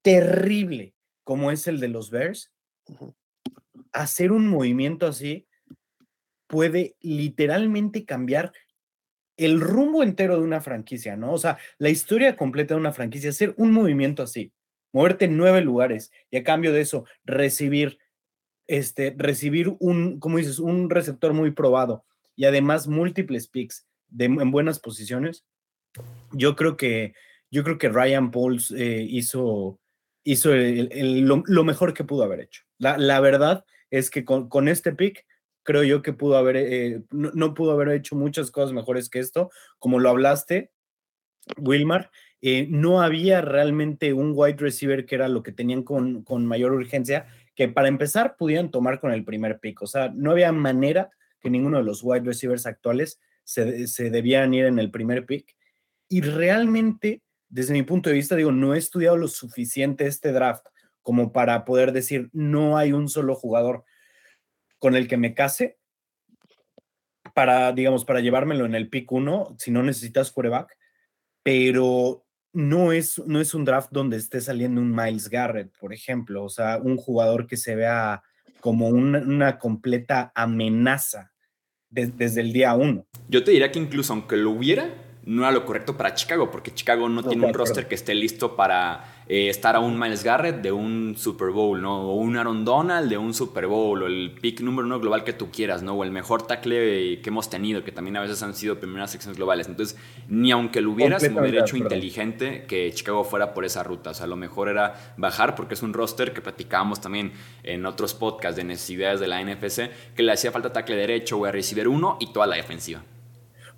terrible, 0.00 0.94
como 1.24 1.50
es 1.50 1.66
el 1.66 1.80
de 1.80 1.88
los 1.88 2.10
Bears, 2.10 2.52
hacer 3.92 4.30
un 4.30 4.46
movimiento 4.46 5.06
así 5.06 5.46
puede 6.46 6.96
literalmente 7.00 8.04
cambiar 8.04 8.52
el 9.44 9.60
rumbo 9.60 10.02
entero 10.02 10.36
de 10.36 10.42
una 10.42 10.60
franquicia, 10.60 11.16
¿no? 11.16 11.32
O 11.32 11.38
sea, 11.38 11.58
la 11.78 11.90
historia 11.90 12.36
completa 12.36 12.74
de 12.74 12.80
una 12.80 12.92
franquicia, 12.92 13.30
hacer 13.30 13.54
un 13.56 13.72
movimiento 13.72 14.22
así, 14.22 14.52
moverte 14.92 15.24
en 15.24 15.36
nueve 15.36 15.60
lugares 15.60 16.10
y 16.30 16.36
a 16.36 16.44
cambio 16.44 16.72
de 16.72 16.80
eso 16.80 17.04
recibir, 17.24 17.98
este, 18.66 19.14
recibir 19.16 19.74
un, 19.80 20.18
como 20.20 20.38
dices, 20.38 20.58
un 20.58 20.90
receptor 20.90 21.32
muy 21.32 21.50
probado 21.50 22.04
y 22.36 22.44
además 22.44 22.86
múltiples 22.86 23.48
picks 23.48 23.86
en 24.18 24.50
buenas 24.50 24.78
posiciones, 24.78 25.44
yo 26.32 26.56
creo 26.56 26.76
que, 26.76 27.14
yo 27.50 27.64
creo 27.64 27.78
que 27.78 27.88
Ryan 27.88 28.30
Pauls 28.30 28.70
eh, 28.72 29.06
hizo, 29.08 29.78
hizo 30.24 30.50
lo, 30.54 31.64
mejor 31.64 31.94
que 31.94 32.04
pudo 32.04 32.24
haber 32.24 32.40
hecho. 32.40 32.62
La, 32.78 32.98
la 32.98 33.20
verdad 33.20 33.64
es 33.90 34.10
que 34.10 34.24
con, 34.24 34.48
con 34.48 34.68
este 34.68 34.92
pick 34.92 35.26
creo 35.62 35.82
yo 35.84 36.02
que 36.02 36.12
pudo 36.12 36.36
haber, 36.36 36.56
eh, 36.56 37.02
no, 37.10 37.54
pudo 37.54 37.72
haber 37.72 37.88
hecho 37.90 38.16
muchas 38.16 38.50
cosas 38.50 38.72
mejores 38.72 39.08
que 39.08 39.18
esto, 39.18 39.50
como 39.78 40.00
lo 40.00 40.10
hablaste, 40.10 40.70
Wilmar. 41.56 42.10
Eh, 42.40 42.66
no 42.68 43.00
había 43.00 43.40
realmente 43.40 44.12
un 44.12 44.32
wide 44.34 44.56
receiver 44.58 45.06
que 45.06 45.14
era 45.14 45.28
lo 45.28 45.42
que 45.42 45.52
tenían 45.52 45.82
con, 45.82 46.24
con 46.24 46.46
mayor 46.46 46.72
urgencia, 46.72 47.26
que 47.54 47.68
para 47.68 47.88
empezar 47.88 48.36
pudieran 48.36 48.70
tomar 48.70 49.00
con 49.00 49.12
el 49.12 49.24
primer 49.24 49.60
pick. 49.60 49.82
O 49.82 49.86
sea, 49.86 50.10
no 50.14 50.32
había 50.32 50.50
manera 50.50 51.10
que 51.40 51.50
ninguno 51.50 51.78
de 51.78 51.84
los 51.84 52.02
wide 52.02 52.24
receivers 52.24 52.66
actuales 52.66 53.20
se, 53.44 53.86
se 53.86 54.10
debían 54.10 54.54
ir 54.54 54.64
en 54.64 54.78
el 54.78 54.90
primer 54.90 55.24
pick. 55.26 55.54
Y 56.08 56.20
realmente, 56.20 57.22
desde 57.48 57.72
mi 57.74 57.82
punto 57.82 58.10
de 58.10 58.16
vista, 58.16 58.34
digo, 58.34 58.52
no 58.52 58.74
he 58.74 58.78
estudiado 58.78 59.16
lo 59.16 59.28
suficiente 59.28 60.06
este 60.06 60.32
draft 60.32 60.66
como 61.02 61.32
para 61.32 61.64
poder 61.64 61.92
decir, 61.92 62.30
no 62.32 62.78
hay 62.78 62.92
un 62.92 63.08
solo 63.08 63.34
jugador 63.34 63.84
con 64.82 64.96
el 64.96 65.06
que 65.06 65.16
me 65.16 65.32
case 65.32 65.78
para, 67.34 67.70
digamos, 67.70 68.04
para 68.04 68.18
llevármelo 68.18 68.66
en 68.66 68.74
el 68.74 68.88
pick 68.88 69.12
1 69.12 69.54
si 69.56 69.70
no 69.70 69.80
necesitas 69.84 70.32
quarterback, 70.32 70.76
pero 71.44 72.26
no 72.52 72.90
es, 72.90 73.22
no 73.24 73.40
es 73.40 73.54
un 73.54 73.64
draft 73.64 73.90
donde 73.92 74.16
esté 74.16 74.40
saliendo 74.40 74.80
un 74.80 74.92
Miles 74.92 75.30
Garrett, 75.30 75.70
por 75.78 75.94
ejemplo, 75.94 76.42
o 76.42 76.48
sea, 76.48 76.78
un 76.78 76.96
jugador 76.96 77.46
que 77.46 77.56
se 77.56 77.76
vea 77.76 78.24
como 78.58 78.88
una, 78.88 79.56
completa 79.56 80.32
amenaza 80.34 81.32
desde 81.88 82.40
el 82.40 82.52
día 82.52 82.74
1. 82.74 83.06
Yo 83.28 83.44
te 83.44 83.52
diría 83.52 83.70
que 83.70 83.78
incluso 83.78 84.12
aunque 84.12 84.36
lo 84.36 84.50
hubiera, 84.50 84.92
no 85.24 85.42
era 85.42 85.52
lo 85.52 85.64
correcto 85.64 85.96
para 85.96 86.14
Chicago, 86.14 86.50
porque 86.50 86.74
Chicago 86.74 87.08
no, 87.08 87.22
tiene 87.22 87.46
un 87.46 87.54
roster 87.54 87.86
que 87.86 87.94
esté 87.94 88.16
listo 88.16 88.56
para 88.56 89.21
eh, 89.32 89.48
estar 89.48 89.74
a 89.76 89.80
un 89.80 89.98
Miles 89.98 90.24
Garrett 90.24 90.60
de 90.60 90.72
un 90.72 91.14
Super 91.16 91.52
Bowl, 91.52 91.80
¿no? 91.80 92.02
O 92.02 92.16
un 92.16 92.36
Aaron 92.36 92.66
Donald 92.66 93.08
de 93.08 93.16
un 93.16 93.32
Super 93.32 93.66
Bowl, 93.66 94.02
o 94.02 94.06
el 94.06 94.32
pick 94.38 94.60
número 94.60 94.84
uno 94.84 95.00
global 95.00 95.24
que 95.24 95.32
tú 95.32 95.50
quieras, 95.50 95.82
¿no? 95.82 95.94
O 95.94 96.04
el 96.04 96.10
mejor 96.10 96.46
tackle 96.46 97.18
que 97.22 97.30
hemos 97.30 97.48
tenido, 97.48 97.82
que 97.82 97.92
también 97.92 98.18
a 98.18 98.20
veces 98.20 98.42
han 98.42 98.52
sido 98.54 98.78
primeras 98.78 99.10
secciones 99.10 99.38
globales. 99.38 99.68
Entonces, 99.68 99.98
ni 100.28 100.50
aunque 100.50 100.82
lo 100.82 100.90
hubiera, 100.90 101.18
se 101.18 101.30
me 101.30 101.40
hubiera 101.40 101.62
hecho 101.62 101.78
inteligente 101.78 102.66
que 102.68 102.92
Chicago 102.92 103.24
fuera 103.24 103.54
por 103.54 103.64
esa 103.64 103.82
ruta. 103.82 104.10
O 104.10 104.14
sea, 104.14 104.26
lo 104.26 104.36
mejor 104.36 104.68
era 104.68 105.14
bajar, 105.16 105.54
porque 105.54 105.72
es 105.72 105.82
un 105.82 105.94
roster 105.94 106.34
que 106.34 106.42
platicábamos 106.42 107.00
también 107.00 107.32
en 107.62 107.86
otros 107.86 108.12
podcasts 108.12 108.56
de 108.56 108.64
necesidades 108.64 109.18
de 109.18 109.28
la 109.28 109.42
NFC, 109.42 109.88
que 110.14 110.22
le 110.22 110.32
hacía 110.32 110.52
falta 110.52 110.74
tackle 110.74 110.96
derecho 110.96 111.38
o 111.38 111.46
a 111.46 111.52
recibir 111.52 111.88
uno 111.88 112.18
y 112.20 112.34
toda 112.34 112.46
la 112.46 112.56
defensiva. 112.56 113.02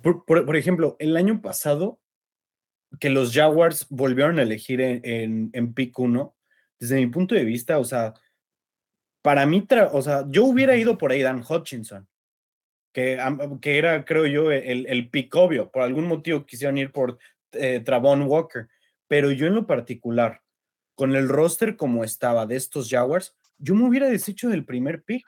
Por, 0.01 0.55
ejemplo, 0.57 0.97
el 0.99 1.15
año 1.15 1.41
pasado, 1.41 1.97
que 2.99 3.09
los 3.09 3.33
Jaguars 3.33 3.87
volvieron 3.89 4.39
a 4.39 4.43
elegir 4.43 4.81
en, 4.81 5.49
en, 5.53 5.73
pick 5.73 5.97
1, 5.97 6.35
desde 6.79 6.95
mi 6.95 7.07
punto 7.07 7.35
de 7.35 7.43
vista, 7.43 7.79
o 7.79 7.83
sea, 7.83 8.13
para 9.21 9.45
mí, 9.45 9.65
o 9.91 10.01
sea, 10.01 10.25
yo 10.29 10.45
hubiera 10.45 10.75
ido 10.75 10.97
por 10.97 11.11
Aidan 11.11 11.43
Hutchinson, 11.47 12.07
que, 12.93 13.19
que 13.61 13.77
era, 13.77 14.05
creo 14.05 14.25
yo, 14.25 14.51
el, 14.51 14.85
el 14.85 15.09
pick 15.09 15.35
obvio. 15.35 15.69
Por 15.69 15.81
algún 15.81 16.07
motivo 16.07 16.45
quisieron 16.45 16.77
ir 16.77 16.91
por 16.91 17.17
eh, 17.51 17.81
Travon 17.83 18.23
Walker, 18.23 18.67
pero 19.07 19.31
yo 19.31 19.47
en 19.47 19.55
lo 19.55 19.67
particular, 19.67 20.41
con 20.95 21.15
el 21.15 21.27
roster 21.27 21.75
como 21.75 22.03
estaba 22.03 22.45
de 22.45 22.55
estos 22.55 22.89
Jaguars, 22.89 23.35
yo 23.57 23.75
me 23.75 23.87
hubiera 23.87 24.07
deshecho 24.07 24.49
del 24.49 24.65
primer 24.65 25.03
pick 25.03 25.25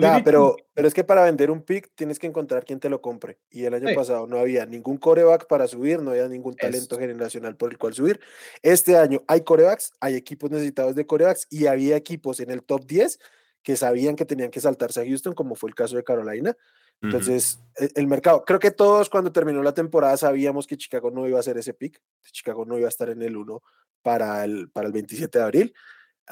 pero, 0.00 0.56
pero 0.74 0.88
es 0.88 0.94
que 0.94 1.04
para 1.04 1.24
vender 1.24 1.50
un 1.50 1.62
pick 1.62 1.90
tienes 1.94 2.18
que 2.18 2.26
encontrar 2.26 2.64
quien 2.64 2.80
te 2.80 2.88
lo 2.88 3.00
compre. 3.00 3.38
Y 3.50 3.64
el 3.64 3.74
año 3.74 3.94
pasado 3.94 4.26
no 4.26 4.38
había 4.38 4.64
ningún 4.66 4.96
coreback 4.96 5.46
para 5.46 5.66
subir, 5.66 6.00
no 6.00 6.12
había 6.12 6.28
ningún 6.28 6.54
talento 6.54 6.98
generacional 6.98 7.56
por 7.56 7.70
el 7.70 7.78
cual 7.78 7.94
subir. 7.94 8.20
Este 8.62 8.96
año 8.96 9.22
hay 9.26 9.42
corebacks, 9.42 9.92
hay 10.00 10.14
equipos 10.14 10.50
necesitados 10.50 10.94
de 10.94 11.06
corebacks 11.06 11.46
y 11.50 11.66
había 11.66 11.96
equipos 11.96 12.40
en 12.40 12.50
el 12.50 12.62
top 12.62 12.86
10 12.86 13.18
que 13.62 13.76
sabían 13.76 14.16
que 14.16 14.24
tenían 14.24 14.50
que 14.50 14.60
saltarse 14.60 15.00
a 15.00 15.04
Houston, 15.04 15.34
como 15.34 15.54
fue 15.54 15.70
el 15.70 15.74
caso 15.74 15.96
de 15.96 16.04
Carolina. 16.04 16.56
Entonces, 17.00 17.60
e, 17.76 17.90
el, 17.96 18.06
mercado, 18.06 18.44
creo 18.44 18.60
que 18.60 18.70
todos 18.70 19.10
cuando 19.10 19.32
terminó 19.32 19.62
la 19.62 19.74
temporada 19.74 20.16
sabíamos 20.16 20.66
que 20.66 20.76
Chicago 20.76 21.10
no 21.10 21.26
iba 21.26 21.36
a 21.36 21.40
hacer 21.40 21.58
ese 21.58 21.74
pick, 21.74 22.00
Chicago 22.30 22.64
no 22.64 22.78
iba 22.78 22.86
a 22.86 22.88
estar 22.88 23.10
en 23.10 23.22
el 23.22 23.36
1 23.36 23.60
para 24.02 24.44
el, 24.44 24.70
para 24.70 24.86
el 24.86 24.92
27 24.92 25.38
de 25.38 25.44
abril. 25.44 25.74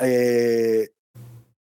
Eh, 0.00 0.90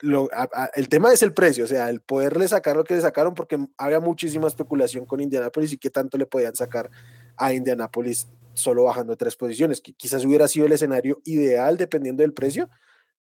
el 0.01 0.89
tema 0.89 1.11
es 1.11 1.21
el 1.21 1.33
precio, 1.33 1.65
o 1.65 1.67
sea, 1.67 1.89
el 1.89 1.99
poderle 1.99 2.47
sacar 2.47 2.75
lo 2.75 2.83
que 2.83 2.95
le 2.95 3.01
sacaron, 3.01 3.33
porque 3.33 3.59
había 3.77 3.99
muchísima 3.99 4.47
especulación 4.47 5.05
con 5.05 5.19
Indianapolis 5.19 5.73
y 5.73 5.77
qué 5.77 5.89
tanto 5.89 6.17
le 6.17 6.25
podían 6.25 6.55
sacar 6.55 6.89
a 7.35 7.53
Indianapolis 7.53 8.27
solo 8.53 8.83
bajando 8.83 9.15
tres 9.15 9.35
posiciones, 9.35 9.81
que 9.81 9.93
quizás 9.93 10.23
hubiera 10.25 10.47
sido 10.47 10.65
el 10.65 10.71
escenario 10.71 11.21
ideal 11.25 11.77
dependiendo 11.77 12.23
del 12.23 12.33
precio, 12.33 12.69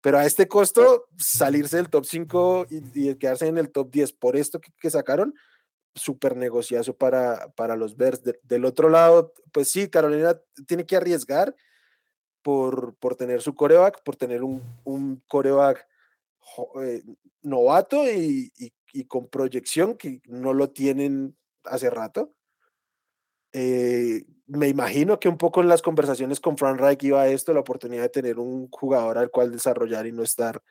pero 0.01 0.17
a 0.17 0.25
este 0.25 0.47
costo, 0.47 1.07
salirse 1.17 1.77
del 1.77 1.89
top 1.89 2.05
5 2.05 2.67
y, 2.69 3.15
quedarse 3.15 3.47
en 3.47 3.57
el 3.57 3.69
top 3.69 3.91
10 3.91 4.13
por 4.13 4.37
esto 4.37 4.61
que, 4.61 4.89
sacaron, 4.89 5.33
súper 5.93 6.37
negociazo 6.37 6.95
para, 6.95 7.49
para 7.55 7.75
los 7.75 7.97
Bears. 7.97 8.21
del 8.43 8.65
otro 8.65 8.89
lado, 8.89 9.33
pues 9.51 9.69
sí, 9.69 9.89
Carolina 9.89 10.39
tiene 10.67 10.85
que 10.85 10.95
arriesgar 10.95 11.53
por, 12.41 12.95
por 12.95 13.15
tener 13.15 13.41
su 13.41 13.53
coreback, 13.53 14.01
por 14.03 14.15
tener 14.15 14.43
un, 14.43 14.63
un 14.85 15.21
coreback 15.27 15.88
eh, 16.81 17.03
novato 17.41 18.09
y, 18.09 18.51
con 19.07 19.27
proyección 19.27 19.95
que 19.95 20.21
no 20.25 20.53
lo 20.53 20.71
tienen 20.71 21.37
hace 21.63 21.89
rato. 21.89 22.33
Eh, 23.53 24.25
me 24.47 24.67
imagino 24.67 25.19
que 25.19 25.29
un 25.29 25.37
poco 25.37 25.61
en 25.61 25.67
las 25.67 25.81
conversaciones 25.81 26.39
con 26.39 26.57
Frank 26.57 26.79
Reich 26.79 27.03
iba 27.03 27.27
esto, 27.27 27.53
la 27.53 27.59
oportunidad 27.59 28.03
de 28.03 28.09
tener 28.09 28.39
un 28.39 28.67
jugador 28.69 29.17
al 29.17 29.29
cual 29.29 29.51
desarrollar 29.51 30.07
y 30.07 30.11
no 30.11 30.23
estar, 30.23 30.61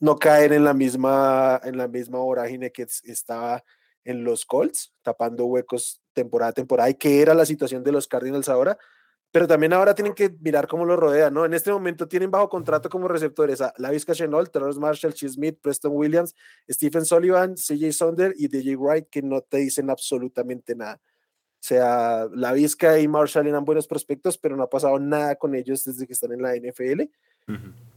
no 0.00 0.16
caer 0.16 0.52
en 0.54 0.64
la 0.64 0.72
misma, 0.72 1.60
en 1.62 1.76
la 1.76 1.88
misma 1.88 2.18
vorágine 2.18 2.72
que 2.72 2.86
estaba 3.04 3.62
en 4.04 4.24
los 4.24 4.46
Colts, 4.46 4.94
tapando 5.02 5.46
huecos 5.46 6.02
temporada 6.12 6.50
a 6.50 6.54
temporada, 6.54 6.90
y 6.90 6.94
que 6.94 7.20
era 7.20 7.34
la 7.34 7.46
situación 7.46 7.84
de 7.84 7.92
los 7.92 8.08
Cardinals 8.08 8.48
ahora, 8.48 8.78
pero 9.32 9.48
también 9.48 9.72
ahora 9.72 9.94
tienen 9.94 10.12
que 10.12 10.28
mirar 10.40 10.68
cómo 10.68 10.84
lo 10.84 10.94
rodean, 10.94 11.32
¿no? 11.32 11.46
En 11.46 11.54
este 11.54 11.72
momento 11.72 12.06
tienen 12.06 12.30
bajo 12.30 12.50
contrato 12.50 12.90
como 12.90 13.08
receptores 13.08 13.62
a 13.62 13.72
Lavisca 13.78 14.12
Chenault, 14.12 14.52
Terrence 14.52 14.78
Marshall, 14.78 15.14
Chis 15.14 15.32
Smith, 15.32 15.58
Preston 15.60 15.92
Williams, 15.94 16.34
Stephen 16.70 17.06
Sullivan, 17.06 17.54
CJ 17.54 17.92
Sonder 17.92 18.34
y 18.36 18.48
DJ 18.48 18.76
Wright, 18.76 19.08
que 19.08 19.22
no 19.22 19.40
te 19.40 19.56
dicen 19.56 19.88
absolutamente 19.88 20.76
nada. 20.76 21.00
O 21.02 21.64
sea, 21.64 22.28
Lavisca 22.34 22.98
y 22.98 23.08
Marshall 23.08 23.46
eran 23.46 23.64
buenos 23.64 23.86
prospectos, 23.86 24.36
pero 24.36 24.54
no 24.54 24.64
ha 24.64 24.70
pasado 24.70 24.98
nada 24.98 25.36
con 25.36 25.54
ellos 25.54 25.82
desde 25.82 26.06
que 26.06 26.12
están 26.12 26.32
en 26.32 26.42
la 26.42 26.54
NFL. 26.54 27.02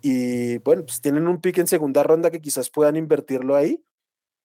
Y 0.01 0.57
bueno, 0.59 0.85
pues 0.85 1.01
tienen 1.01 1.27
un 1.27 1.41
pick 1.41 1.57
en 1.57 1.67
segunda 1.67 2.01
ronda 2.01 2.31
que 2.31 2.41
quizás 2.41 2.69
puedan 2.69 2.95
invertirlo 2.95 3.55
ahí, 3.57 3.83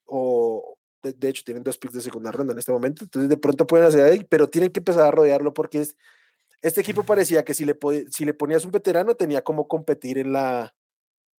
o 0.05 0.77
de, 1.01 1.13
de 1.13 1.29
hecho 1.29 1.43
tienen 1.45 1.63
dos 1.63 1.77
picks 1.77 1.93
de 1.93 2.01
segunda 2.01 2.31
ronda 2.31 2.51
en 2.53 2.59
este 2.59 2.71
momento, 2.71 3.05
entonces 3.05 3.29
de 3.29 3.37
pronto 3.37 3.65
pueden 3.65 3.87
hacer 3.87 4.03
ahí, 4.03 4.25
pero 4.29 4.49
tienen 4.49 4.71
que 4.71 4.79
empezar 4.79 5.07
a 5.07 5.11
rodearlo 5.11 5.53
porque 5.53 5.81
es 5.81 5.95
este 6.61 6.81
equipo 6.81 7.03
parecía 7.03 7.43
que 7.43 7.53
si 7.53 7.65
le, 7.65 7.77
si 8.09 8.25
le 8.25 8.33
ponías 8.33 8.65
un 8.65 8.71
veterano 8.71 9.15
tenía 9.15 9.43
como 9.43 9.67
competir 9.67 10.17
en 10.17 10.33
la, 10.33 10.73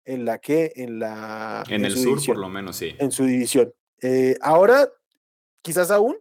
en 0.05 0.25
la 0.25 0.38
que, 0.38 0.73
en 0.76 0.99
la... 0.99 1.64
En, 1.69 1.85
el 1.85 1.97
sur 1.97 2.25
por 2.25 2.38
lo 2.38 2.49
menos, 2.49 2.76
sí. 2.76 2.95
En 2.99 3.11
su 3.12 3.25
división. 3.25 3.73
Eh, 4.00 4.37
ahora, 4.41 4.91
quizás 5.62 5.91
aún, 5.91 6.17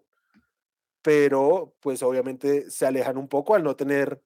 pero 1.01 1.75
pues 1.79 2.03
obviamente 2.03 2.69
se 2.69 2.85
alejan 2.85 3.17
un 3.17 3.27
poco 3.27 3.55
al 3.55 3.63
no 3.63 3.75
tener 3.75 4.21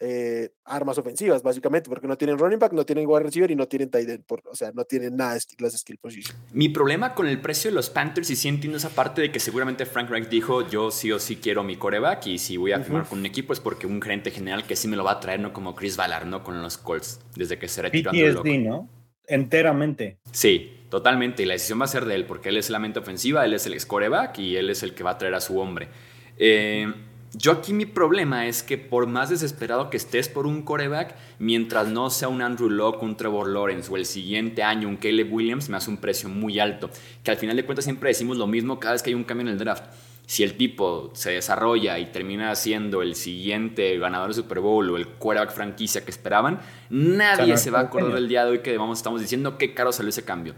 eh, 0.00 0.50
armas 0.64 0.98
ofensivas, 0.98 1.42
básicamente, 1.42 1.88
porque 1.88 2.08
no 2.08 2.16
tienen 2.18 2.36
running 2.36 2.58
back, 2.58 2.72
no 2.72 2.84
tienen 2.84 3.06
wide 3.06 3.22
receiver 3.22 3.50
y 3.50 3.56
no 3.56 3.68
tienen 3.68 3.90
tight 3.90 4.08
end, 4.08 4.24
o 4.44 4.54
sea, 4.54 4.72
no 4.72 4.84
tienen 4.84 5.16
nada 5.16 5.34
de 5.34 5.40
las 5.58 5.78
skill 5.78 5.98
position. 5.98 6.36
Mi 6.52 6.68
problema 6.68 7.14
con 7.14 7.26
el 7.26 7.40
precio 7.40 7.70
de 7.70 7.76
los 7.76 7.90
Panthers, 7.90 8.28
y 8.30 8.36
sí 8.36 8.48
entiendo 8.48 8.78
esa 8.78 8.90
parte 8.90 9.22
de 9.22 9.30
que 9.30 9.38
seguramente 9.38 9.86
Frank 9.86 10.10
Reich 10.10 10.28
dijo, 10.28 10.68
yo 10.68 10.90
sí 10.90 11.12
o 11.12 11.18
sí 11.18 11.36
quiero 11.36 11.62
mi 11.62 11.76
coreback 11.76 12.26
y 12.26 12.38
si 12.38 12.56
voy 12.56 12.72
a 12.72 12.80
firmar 12.80 13.06
con 13.06 13.20
un 13.20 13.26
equipo 13.26 13.52
es 13.52 13.60
porque 13.60 13.86
un 13.86 14.02
gerente 14.02 14.30
general 14.30 14.66
que 14.66 14.74
sí 14.74 14.88
me 14.88 14.96
lo 14.96 15.04
va 15.04 15.12
a 15.12 15.20
traer, 15.20 15.40
no 15.40 15.52
como 15.52 15.74
Chris 15.74 15.96
Ballard, 15.96 16.26
¿no? 16.26 16.42
Con 16.42 16.60
los 16.60 16.76
Colts, 16.76 17.20
desde 17.36 17.58
que 17.58 17.68
se 17.68 17.82
retiró. 17.82 18.10
PTSD, 18.10 18.58
¿no? 18.58 18.88
Enteramente. 19.26 20.18
Sí, 20.32 20.86
totalmente, 20.90 21.44
y 21.44 21.46
la 21.46 21.54
decisión 21.54 21.80
va 21.80 21.84
a 21.84 21.88
ser 21.88 22.04
de 22.04 22.16
él, 22.16 22.26
porque 22.26 22.48
él 22.48 22.56
es 22.56 22.68
la 22.68 22.78
mente 22.78 22.98
ofensiva, 22.98 23.44
él 23.44 23.54
es 23.54 23.64
el 23.66 23.74
ex 23.74 23.86
coreback 23.86 24.38
y 24.38 24.56
él 24.56 24.70
es 24.70 24.82
el 24.82 24.94
que 24.94 25.04
va 25.04 25.12
a 25.12 25.18
traer 25.18 25.34
a 25.34 25.40
su 25.40 25.58
hombre. 25.58 25.88
Eh, 26.36 26.92
yo 27.36 27.52
aquí 27.52 27.72
mi 27.72 27.84
problema 27.84 28.46
es 28.46 28.62
que 28.62 28.78
por 28.78 29.06
más 29.06 29.28
desesperado 29.28 29.90
que 29.90 29.96
estés 29.96 30.28
por 30.28 30.46
un 30.46 30.62
coreback, 30.62 31.16
mientras 31.38 31.88
no 31.88 32.08
sea 32.10 32.28
un 32.28 32.42
Andrew 32.42 32.70
Locke, 32.70 33.02
un 33.02 33.16
Trevor 33.16 33.48
Lawrence 33.48 33.90
o 33.92 33.96
el 33.96 34.06
siguiente 34.06 34.62
año 34.62 34.88
un 34.88 34.96
Caleb 34.96 35.32
Williams, 35.32 35.68
me 35.68 35.76
hace 35.76 35.90
un 35.90 35.96
precio 35.96 36.28
muy 36.28 36.60
alto. 36.60 36.90
Que 37.22 37.32
al 37.32 37.36
final 37.36 37.56
de 37.56 37.64
cuentas 37.64 37.84
siempre 37.84 38.10
decimos 38.10 38.36
lo 38.36 38.46
mismo 38.46 38.78
cada 38.78 38.92
vez 38.92 39.02
que 39.02 39.10
hay 39.10 39.14
un 39.14 39.24
cambio 39.24 39.48
en 39.48 39.52
el 39.52 39.58
draft. 39.58 39.84
si 40.26 40.42
el 40.42 40.54
tipo 40.54 41.10
se 41.12 41.32
desarrolla 41.32 41.98
y 41.98 42.06
termina 42.06 42.54
siendo 42.54 43.02
el 43.02 43.14
siguiente 43.14 43.98
ganador 43.98 44.28
del 44.28 44.36
Super 44.36 44.60
Bowl 44.60 44.88
o 44.90 44.96
el 44.96 45.06
quarterback 45.08 45.54
franquicia 45.54 46.02
que 46.02 46.10
esperaban, 46.10 46.60
nadie 46.88 47.58
se 47.58 47.70
va 47.70 47.80
a 47.80 47.82
acordar 47.82 48.14
del 48.14 48.28
día 48.28 48.44
de 48.44 48.52
hoy 48.52 48.58
que 48.60 48.78
vamos, 48.78 48.98
estamos 48.98 49.20
diciendo 49.20 49.58
qué 49.58 49.74
caro 49.74 49.92
salió 49.92 50.08
ese 50.08 50.24
cambio. 50.24 50.54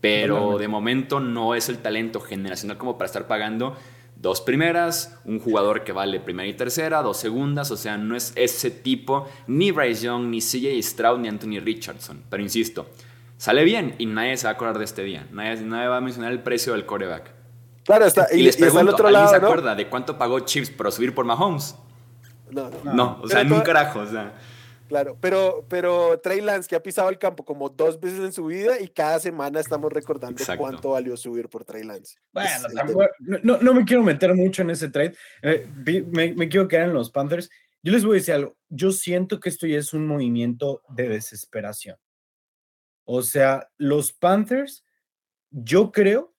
Pero 0.00 0.58
de 0.58 0.68
momento 0.68 1.20
no 1.20 1.54
es 1.54 1.68
el 1.68 1.78
talento 1.78 2.20
generacional 2.20 2.76
como 2.76 2.98
para 2.98 3.06
estar 3.06 3.26
pagando 3.26 3.76
dos 4.24 4.40
primeras, 4.40 5.18
un 5.26 5.38
jugador 5.38 5.84
que 5.84 5.92
vale 5.92 6.18
primera 6.18 6.48
y 6.48 6.54
tercera, 6.54 7.02
dos 7.02 7.18
segundas, 7.18 7.70
o 7.70 7.76
sea, 7.76 7.98
no 7.98 8.16
es 8.16 8.32
ese 8.36 8.70
tipo, 8.70 9.28
ni 9.46 9.70
Bryce 9.70 10.06
Young, 10.06 10.28
ni 10.28 10.40
CJ 10.40 10.82
Stroud, 10.82 11.18
ni 11.18 11.28
Anthony 11.28 11.60
Richardson. 11.62 12.24
Pero 12.30 12.42
insisto, 12.42 12.88
sale 13.36 13.64
bien 13.64 13.94
y 13.98 14.06
nadie 14.06 14.38
se 14.38 14.46
va 14.46 14.52
a 14.52 14.54
acordar 14.54 14.78
de 14.78 14.84
este 14.86 15.04
día, 15.04 15.28
nadie, 15.30 15.60
nadie 15.60 15.88
va 15.88 15.98
a 15.98 16.00
mencionar 16.00 16.32
el 16.32 16.42
precio 16.42 16.72
del 16.72 16.86
coreback. 16.86 17.32
Claro, 17.84 18.06
está, 18.06 18.26
y, 18.32 18.42
les 18.42 18.56
pregunto, 18.56 18.92
otro 18.92 19.08
¿alguien 19.08 19.28
se 19.28 19.36
acuerda 19.36 19.74
de 19.74 19.88
cuánto 19.90 20.16
pagó 20.16 20.40
Chips 20.40 20.70
para 20.70 20.90
subir 20.90 21.14
por 21.14 21.26
Mahomes? 21.26 21.76
No, 22.50 22.70
no. 22.82 22.94
No, 22.94 23.18
o 23.22 23.28
sea, 23.28 23.42
en 23.42 23.52
un 23.52 23.60
carajo, 23.60 24.00
o 24.00 24.06
sea. 24.06 24.32
Claro, 24.88 25.16
pero, 25.20 25.64
pero 25.68 26.20
Trey 26.20 26.40
Lance 26.40 26.68
que 26.68 26.76
ha 26.76 26.82
pisado 26.82 27.08
el 27.08 27.18
campo 27.18 27.44
como 27.44 27.70
dos 27.70 27.98
veces 27.98 28.20
en 28.20 28.32
su 28.32 28.46
vida 28.46 28.78
y 28.80 28.88
cada 28.88 29.18
semana 29.18 29.60
estamos 29.60 29.90
recordando 29.92 30.42
cuánto 30.58 30.90
valió 30.90 31.16
subir 31.16 31.48
por 31.48 31.64
Trey 31.64 31.84
Lance. 31.84 32.16
Bueno, 32.32 32.68
no, 33.42 33.58
no, 33.58 33.74
me 33.74 33.84
quiero 33.84 34.02
meter 34.02 34.34
mucho 34.34 34.62
en 34.62 34.70
ese 34.70 34.90
trade. 34.90 35.14
Eh, 35.42 35.66
me, 36.12 36.34
me, 36.34 36.48
quiero 36.48 36.68
quedar 36.68 36.88
en 36.88 36.94
los 36.94 37.10
Panthers. 37.10 37.48
Yo 37.82 37.92
les 37.92 38.04
voy 38.04 38.16
a 38.16 38.20
decir 38.20 38.34
algo. 38.34 38.56
Yo 38.68 38.92
siento 38.92 39.40
que 39.40 39.48
esto 39.48 39.66
ya 39.66 39.78
es 39.78 39.94
un 39.94 40.06
movimiento 40.06 40.82
de 40.88 41.08
desesperación. 41.08 41.96
O 43.04 43.22
sea, 43.22 43.70
los 43.78 44.12
Panthers, 44.12 44.84
yo 45.50 45.92
creo 45.92 46.34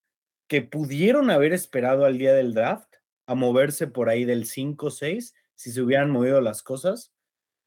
que 0.47 0.61
pudieron 0.61 1.31
haber 1.31 1.53
esperado 1.53 2.05
al 2.05 2.17
día 2.17 2.33
del 2.33 2.53
draft 2.53 2.93
a 3.25 3.33
moverse 3.33 3.87
por 3.87 4.09
ahí 4.09 4.25
del 4.25 4.45
5-6 4.45 5.33
si 5.55 5.71
se 5.71 5.81
hubieran 5.81 6.11
movido 6.11 6.41
las 6.41 6.61
cosas 6.61 7.14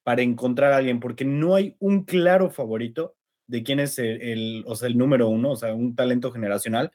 para 0.09 0.23
encontrar 0.23 0.73
a 0.73 0.79
alguien, 0.79 1.00
porque 1.00 1.27
no 1.27 1.55
hay 1.55 1.77
un 1.81 2.05
claro 2.05 2.49
favorito 2.49 3.15
de 3.47 3.62
quién 3.62 3.79
es 3.79 3.99
el, 3.99 4.65
o 4.67 4.75
sea, 4.75 4.88
el 4.88 4.97
número 4.97 5.29
uno, 5.29 5.50
o 5.50 5.57
sea, 5.57 5.75
un 5.75 5.95
talento 5.95 6.33
generacional. 6.33 6.93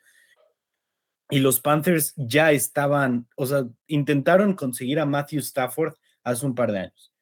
Y 1.30 1.38
los 1.38 1.60
Panthers 1.60 2.16
ya 2.18 2.52
estaban, 2.52 3.28
o 3.36 3.46
sea, 3.46 3.68
intentaron 3.86 4.56
conseguir 4.56 5.00
a 5.00 5.06
Matthew 5.06 5.42
Stafford 5.42 5.94
hace 6.24 6.44
un 6.44 6.56
par 6.56 6.72
de 6.72 6.80
años. 6.80 7.14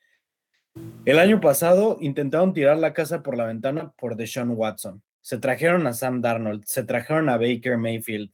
El 1.04 1.20
año 1.20 1.42
pasado 1.42 1.98
intentaron 2.00 2.54
tirar 2.54 2.78
la 2.78 2.94
casa 2.94 3.22
por 3.22 3.36
la 3.36 3.48
ventana 3.48 3.92
por 3.98 4.16
Deshaun 4.16 4.52
Watson. 4.52 5.04
Se 5.20 5.40
trajeron 5.40 5.88
a 5.88 5.94
Sam 5.94 6.22
Darnold, 6.22 6.64
se 6.64 6.86
trajeron 6.86 7.28
a 7.28 7.36
Baker 7.36 7.78
Mayfield. 7.78 8.32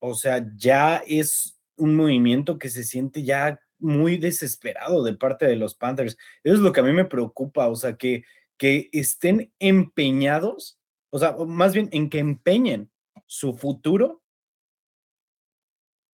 O 0.00 0.16
sea, 0.16 0.44
ya 0.56 0.96
es 1.06 1.60
un 1.76 1.94
movimiento 1.94 2.58
que 2.58 2.70
se 2.70 2.82
siente 2.82 3.22
ya 3.22 3.60
muy 3.80 4.16
desesperado 4.16 5.02
de 5.02 5.14
parte 5.14 5.46
de 5.46 5.56
los 5.56 5.74
Panthers. 5.74 6.16
Eso 6.44 6.54
es 6.54 6.60
lo 6.60 6.72
que 6.72 6.80
a 6.80 6.84
mí 6.84 6.92
me 6.92 7.04
preocupa, 7.04 7.68
o 7.68 7.76
sea, 7.76 7.96
que, 7.96 8.24
que 8.56 8.88
estén 8.92 9.52
empeñados, 9.58 10.78
o 11.10 11.18
sea, 11.18 11.36
más 11.46 11.74
bien 11.74 11.88
en 11.92 12.10
que 12.10 12.18
empeñen 12.18 12.90
su 13.26 13.54
futuro 13.54 14.22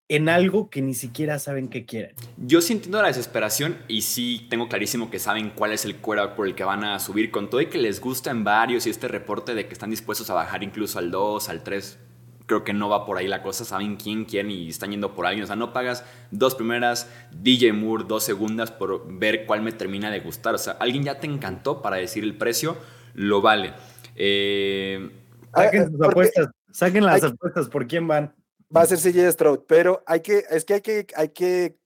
en 0.09 0.29
algo 0.29 0.69
que 0.69 0.81
ni 0.81 0.93
siquiera 0.93 1.37
saben 1.37 1.67
que 1.67 1.85
quieren. 1.85 2.15
Yo 2.37 2.61
sí 2.61 2.73
entiendo 2.73 3.01
la 3.01 3.09
desesperación 3.09 3.77
y 3.87 4.03
sí 4.03 4.47
tengo 4.49 4.69
clarísimo 4.69 5.11
que 5.11 5.19
saben 5.19 5.49
cuál 5.49 5.73
es 5.73 5.83
el 5.83 5.97
cuero 5.97 6.33
por 6.35 6.47
el 6.47 6.55
que 6.55 6.63
van 6.63 6.83
a 6.85 6.99
subir, 6.99 7.29
con 7.29 7.49
todo 7.49 7.59
y 7.59 7.65
que 7.65 7.77
les 7.77 7.99
gusta 7.99 8.31
en 8.31 8.43
varios 8.43 8.87
y 8.87 8.89
este 8.89 9.07
reporte 9.07 9.53
de 9.53 9.67
que 9.67 9.73
están 9.73 9.89
dispuestos 9.89 10.29
a 10.29 10.33
bajar 10.33 10.63
incluso 10.63 10.99
al 10.99 11.11
2, 11.11 11.49
al 11.49 11.63
3 11.63 11.99
creo 12.47 12.63
que 12.63 12.73
no 12.73 12.89
va 12.89 13.05
por 13.05 13.17
ahí 13.17 13.27
la 13.27 13.43
cosa, 13.43 13.65
saben 13.65 13.97
quién 13.97 14.25
quieren 14.25 14.49
y 14.49 14.69
están 14.69 14.91
yendo 14.91 15.13
por 15.13 15.25
ahí. 15.25 15.41
O 15.41 15.45
sea, 15.45 15.55
no 15.55 15.73
pagas 15.73 16.03
dos 16.31 16.55
primeras, 16.55 17.09
DJ 17.31 17.73
Moore, 17.73 18.05
dos 18.07 18.23
segundas 18.23 18.71
por 18.71 19.05
ver 19.19 19.45
cuál 19.45 19.61
me 19.61 19.73
termina 19.73 20.09
de 20.09 20.21
gustar. 20.21 20.55
O 20.55 20.57
sea, 20.57 20.73
alguien 20.79 21.03
ya 21.03 21.19
te 21.19 21.27
encantó 21.27 21.81
para 21.81 21.97
decir 21.97 22.23
el 22.23 22.37
precio, 22.37 22.77
lo 23.13 23.41
vale. 23.41 23.73
Eh, 24.15 25.11
saquen 25.53 25.91
sus 25.91 26.01
apuestas, 26.01 26.47
saquen 26.71 27.05
las 27.05 27.23
apuestas, 27.23 27.67
¿por 27.67 27.85
quién 27.85 28.07
van? 28.07 28.33
Va 28.75 28.81
a 28.81 28.85
ser 28.85 28.97
CJ 28.97 29.31
Stroud, 29.31 29.59
pero 29.67 30.03
hay 30.07 30.21
que, 30.21 30.43
es 30.49 30.63
que 30.65 30.75
hay 30.75 30.81
que, 30.81 31.07
hay 31.15 31.29
que 31.29 31.77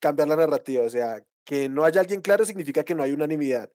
cambiar 0.00 0.28
la 0.28 0.36
narrativa. 0.36 0.84
O 0.84 0.90
sea, 0.90 1.22
que 1.44 1.68
no 1.68 1.84
haya 1.84 2.00
alguien 2.00 2.20
claro 2.20 2.44
significa 2.44 2.82
que 2.82 2.94
no 2.94 3.04
hay 3.04 3.12
unanimidad 3.12 3.70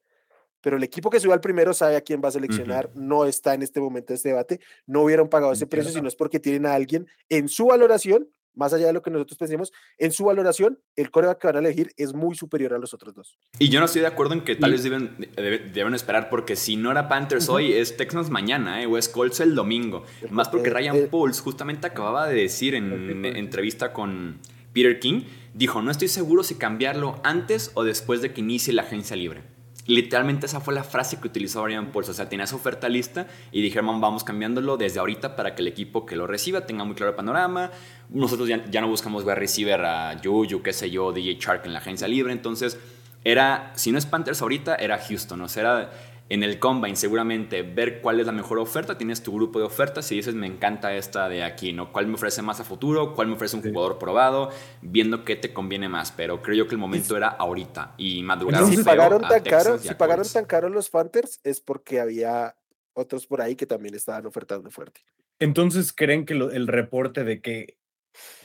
pero 0.61 0.77
el 0.77 0.83
equipo 0.83 1.09
que 1.09 1.19
suba 1.19 1.33
al 1.33 1.41
primero 1.41 1.73
sabe 1.73 1.95
a 1.95 2.01
quién 2.01 2.21
va 2.23 2.29
a 2.29 2.31
seleccionar, 2.31 2.89
no 2.95 3.25
está 3.25 3.53
en 3.53 3.63
este 3.63 3.79
momento 3.79 4.07
de 4.09 4.15
este 4.15 4.29
debate, 4.29 4.59
no 4.85 5.01
hubieran 5.03 5.29
pagado 5.29 5.53
ese 5.53 5.67
precio 5.67 5.91
si 5.91 6.01
no 6.01 6.07
es 6.07 6.15
porque 6.15 6.39
tienen 6.39 6.65
a 6.65 6.73
alguien 6.73 7.07
en 7.29 7.47
su 7.47 7.67
valoración, 7.67 8.29
más 8.57 8.73
allá 8.73 8.87
de 8.87 8.93
lo 8.93 9.03
que 9.03 9.11
nosotros 9.11 9.37
pensemos, 9.37 9.71
en 9.99 10.11
su 10.11 10.25
valoración, 10.25 10.79
el 10.95 11.11
coreback 11.11 11.39
que 11.39 11.47
van 11.47 11.57
a 11.57 11.59
elegir 11.59 11.91
es 11.95 12.13
muy 12.13 12.35
superior 12.35 12.73
a 12.73 12.79
los 12.79 12.93
otros 12.93 13.13
dos. 13.13 13.37
Y 13.59 13.69
yo 13.69 13.79
no 13.79 13.85
estoy 13.85 14.01
de 14.01 14.07
acuerdo 14.07 14.33
en 14.33 14.41
que 14.41 14.55
tal 14.55 14.71
vez 14.71 14.83
deben, 14.83 15.29
deben, 15.35 15.93
esperar, 15.93 16.29
porque 16.29 16.55
si 16.55 16.75
no 16.75 16.89
era 16.89 17.07
Panthers 17.07 17.49
hoy, 17.49 17.73
es 17.73 17.95
Texans 17.95 18.31
mañana, 18.31 18.81
¿eh? 18.81 18.87
o 18.87 18.97
es 18.97 19.09
Colts 19.09 19.39
el 19.41 19.53
domingo. 19.53 20.03
Más 20.31 20.49
porque 20.49 20.71
Ryan 20.71 20.95
eh, 20.95 21.07
Pauls 21.09 21.39
justamente 21.39 21.85
acababa 21.85 22.27
de 22.27 22.35
decir 22.35 22.73
en 22.73 23.25
entrevista 23.25 23.93
con 23.93 24.39
Peter 24.73 24.99
King, 24.99 25.21
dijo, 25.53 25.81
no 25.81 25.91
estoy 25.91 26.07
seguro 26.07 26.43
si 26.43 26.55
cambiarlo 26.55 27.19
antes 27.23 27.71
o 27.75 27.83
después 27.83 28.21
de 28.21 28.33
que 28.33 28.41
inicie 28.41 28.73
la 28.73 28.83
agencia 28.83 29.15
libre. 29.15 29.56
Literalmente 29.87 30.45
esa 30.45 30.59
fue 30.59 30.73
la 30.73 30.83
frase 30.83 31.17
que 31.17 31.27
utilizó 31.27 31.63
Brian 31.63 31.91
Pauls. 31.91 32.09
O 32.09 32.13
sea, 32.13 32.27
tenía 32.27 32.45
su 32.45 32.57
oferta 32.57 32.89
lista 32.89 33.27
y 33.51 33.61
dijeron, 33.61 33.99
vamos 34.01 34.25
cambiándolo 34.25 34.75
desde 34.75 34.99
ahorita 34.99 35.35
para 35.37 35.55
que 35.55 35.61
el 35.61 35.67
equipo 35.69 36.05
que 36.05 36.17
lo 36.17 36.27
reciba 36.27 36.65
tenga 36.65 36.83
muy 36.83 36.95
claro 36.95 37.11
el 37.11 37.15
panorama. 37.15 37.71
Nosotros 38.09 38.49
ya, 38.49 38.81
no 38.81 38.89
buscamos 38.89 39.23
ver 39.23 39.39
receiver 39.39 39.83
a 39.85 40.19
Juju, 40.21 40.61
qué 40.61 40.73
sé 40.73 40.91
yo, 40.91 41.13
DJ 41.13 41.37
Shark 41.39 41.65
en 41.65 41.73
la 41.73 41.79
agencia 41.79 42.07
libre. 42.07 42.33
Entonces, 42.33 42.77
era, 43.23 43.71
si 43.75 43.93
no 43.93 43.97
es 43.97 44.05
Panthers 44.05 44.41
ahorita, 44.41 44.75
era 44.75 44.99
Houston. 44.99 45.41
O 45.41 45.47
sea, 45.47 45.61
era 45.61 45.91
en 46.29 46.43
el 46.43 46.59
combine 46.59 46.95
seguramente 46.95 47.61
ver 47.61 48.01
cuál 48.01 48.19
es 48.19 48.25
la 48.25 48.31
mejor 48.31 48.59
oferta, 48.59 48.97
tienes 48.97 49.23
tu 49.23 49.33
grupo 49.33 49.59
de 49.59 49.65
ofertas 49.65 50.11
y 50.11 50.15
dices 50.15 50.35
me 50.35 50.47
encanta 50.47 50.95
esta 50.95 51.29
de 51.29 51.43
aquí, 51.43 51.73
¿no? 51.73 51.91
¿Cuál 51.91 52.07
me 52.07 52.15
ofrece 52.15 52.41
más 52.41 52.59
a 52.59 52.63
futuro? 52.63 53.15
¿Cuál 53.15 53.27
me 53.27 53.35
ofrece 53.35 53.55
un 53.55 53.61
jugador 53.61 53.97
probado? 53.97 54.49
Viendo 54.81 55.23
qué 55.23 55.35
te 55.35 55.53
conviene 55.53 55.87
más, 55.89 56.11
pero 56.11 56.41
creo 56.41 56.55
yo 56.55 56.67
que 56.67 56.75
el 56.75 56.79
momento 56.79 57.15
era 57.15 57.29
ahorita 57.29 57.95
y 57.97 58.23
madrugaron. 58.23 58.69
Si 58.69 58.83
pagaron 58.83 59.21
tan 59.21 59.43
caro, 59.43 59.77
si 59.77 59.93
pagaron 59.93 60.27
tan 60.27 60.45
caro 60.45 60.69
los 60.69 60.89
Panthers 60.89 61.39
es 61.43 61.61
porque 61.61 61.99
había 61.99 62.55
otros 62.93 63.27
por 63.27 63.41
ahí 63.41 63.55
que 63.55 63.65
también 63.65 63.95
estaban 63.95 64.25
ofertando 64.25 64.69
fuerte. 64.69 65.01
Entonces, 65.39 65.93
¿creen 65.93 66.25
que 66.25 66.33
el 66.33 66.67
reporte 66.67 67.23
de 67.23 67.41
que 67.41 67.77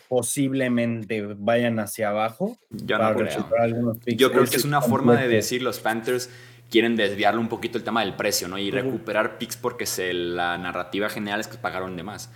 posiblemente 0.08 1.22
vayan 1.38 1.78
hacia 1.78 2.10
abajo? 2.10 2.58
Yo 2.68 2.98
no 2.98 3.14
creo. 3.14 3.96
Yo 4.04 4.30
creo 4.30 4.44
que 4.44 4.56
es 4.56 4.64
una 4.66 4.82
forma 4.82 5.16
de 5.16 5.26
decir 5.26 5.62
los 5.62 5.80
Panthers 5.80 6.28
quieren 6.72 6.96
desviarlo 6.96 7.38
un 7.40 7.48
poquito 7.48 7.76
el 7.76 7.84
tema 7.84 8.00
del 8.00 8.14
precio, 8.14 8.48
¿no? 8.48 8.58
Y 8.58 8.70
recuperar 8.70 9.36
picks 9.36 9.58
porque 9.58 9.84
se, 9.84 10.14
la 10.14 10.56
narrativa 10.56 11.10
general 11.10 11.38
es 11.38 11.46
que 11.46 11.58
pagaron 11.58 11.96
de 11.96 12.02
más. 12.02 12.32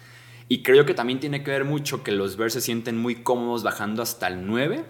Y 0.46 0.62
creo 0.62 0.84
que 0.84 0.92
también 0.92 1.18
tiene 1.18 1.42
que 1.42 1.50
ver 1.50 1.64
mucho 1.64 2.04
que 2.04 2.12
los 2.12 2.36
Bears 2.36 2.52
se 2.52 2.60
sienten 2.60 2.98
muy 2.98 3.16
cómodos 3.16 3.62
bajando 3.62 4.02
hasta 4.02 4.28
el 4.28 4.46
9, 4.46 4.84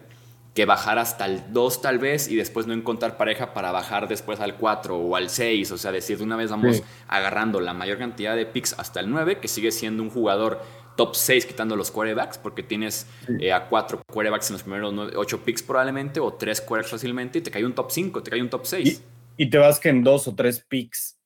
que 0.52 0.64
bajar 0.64 0.98
hasta 0.98 1.26
el 1.26 1.52
2 1.52 1.80
tal 1.80 2.00
vez 2.00 2.28
y 2.28 2.35
después 2.35 2.66
no 2.66 2.74
encontrar 2.74 3.16
pareja 3.16 3.54
para 3.54 3.70
bajar 3.70 4.09
después 4.09 4.40
al 4.40 4.56
4 4.56 4.96
o 4.96 5.14
al 5.14 5.30
6. 5.30 5.70
O 5.70 5.78
sea, 5.78 5.92
decir, 5.92 6.18
de 6.18 6.24
una 6.24 6.35
vez 6.35 6.50
vamos 6.50 6.82
agarrando 7.06 7.61
la 7.61 7.72
mayor 7.72 7.98
cantidad 7.98 8.35
de 8.35 8.46
picks 8.46 8.74
hasta 8.78 8.98
el 8.98 9.09
9, 9.09 9.38
que 9.38 9.46
sigue 9.46 9.70
siendo 9.70 10.02
un 10.02 10.11
jugador 10.11 10.61
top 10.96 11.14
6 11.14 11.46
quitando 11.46 11.76
los 11.76 11.92
quarterbacks, 11.92 12.38
porque 12.38 12.64
tienes 12.64 13.06
eh, 13.38 13.52
a 13.52 13.68
4 13.68 14.02
quarterbacks 14.12 14.50
en 14.50 14.54
los 14.54 14.64
primeros 14.64 14.92
8 15.14 15.44
picks 15.44 15.62
probablemente, 15.62 16.18
o 16.18 16.32
3 16.32 16.62
quarterbacks 16.62 16.90
fácilmente, 16.90 17.38
y 17.38 17.42
te 17.42 17.52
cae 17.52 17.64
un 17.64 17.74
top 17.74 17.92
5, 17.92 18.22
te 18.24 18.30
cae 18.32 18.42
un 18.42 18.50
top 18.50 18.66
6 18.66 19.02
y 19.37 19.51
te 19.51 19.59
vas 19.59 19.81
que 19.81 19.88
en 19.88 20.03
dos 20.03 20.29
o 20.29 20.35
tres 20.35 20.61
picks 20.61 21.18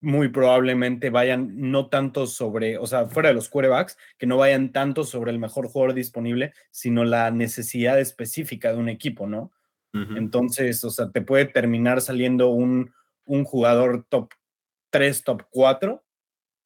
muy 0.00 0.28
probablemente 0.28 1.08
vayan 1.08 1.70
no 1.70 1.88
tanto 1.88 2.26
sobre, 2.26 2.76
o 2.76 2.86
sea, 2.86 3.06
fuera 3.06 3.30
de 3.30 3.34
los 3.34 3.48
quarterbacks, 3.48 3.96
que 4.18 4.26
no 4.26 4.36
vayan 4.36 4.70
tanto 4.70 5.04
sobre 5.04 5.30
el 5.30 5.38
mejor 5.38 5.68
jugador 5.68 5.94
disponible, 5.94 6.52
sino 6.70 7.04
la 7.04 7.30
necesidad 7.30 7.98
específica 7.98 8.72
de 8.72 8.78
un 8.78 8.88
equipo, 8.90 9.26
¿no? 9.26 9.50
Entonces, 10.16 10.82
o 10.82 10.90
sea, 10.90 11.12
te 11.12 11.20
puede 11.20 11.44
terminar 11.44 12.00
saliendo 12.00 12.48
un, 12.48 12.92
un 13.26 13.44
jugador 13.44 14.04
top 14.08 14.32
3, 14.90 15.22
top 15.22 15.44
4 15.50 16.04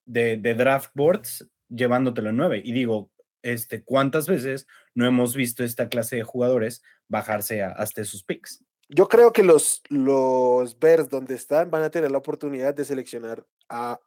de, 0.06 0.38
de, 0.38 0.54
draft 0.54 0.92
boards 0.94 1.46
llevándotelo 1.68 2.30
en 2.30 2.38
9. 2.38 2.62
Y 2.64 2.72
digo, 2.72 3.10
este, 3.42 3.84
¿cuántas 3.84 4.28
veces 4.28 4.66
no 4.94 5.06
hemos 5.06 5.36
visto 5.36 5.62
esta 5.62 5.90
clase 5.90 6.16
de 6.16 6.22
jugadores 6.22 6.82
bajarse 7.06 7.62
hasta 7.62 8.02
sus 8.04 8.24
picks? 8.24 8.64
Yo 8.88 9.06
creo 9.08 9.32
que 9.32 9.42
los, 9.42 9.82
los 9.88 10.78
Bears 10.78 11.08
donde 11.08 11.34
están 11.34 11.70
van 11.70 11.82
a 11.82 11.90
tener 11.90 12.10
la 12.10 12.18
oportunidad 12.18 12.74
de 12.74 12.84
seleccionar 12.84 13.44
a, 13.68 14.00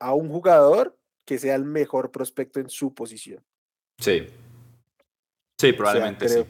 a 0.00 0.14
un 0.14 0.28
jugador 0.28 0.98
que 1.24 1.38
sea 1.38 1.54
el 1.54 1.64
mejor 1.64 2.10
prospecto 2.10 2.58
en 2.58 2.68
su 2.68 2.92
posición. 2.92 3.44
Sí. 3.98 4.26
Sí, 5.58 5.72
probablemente 5.72 6.28
sí. 6.28 6.44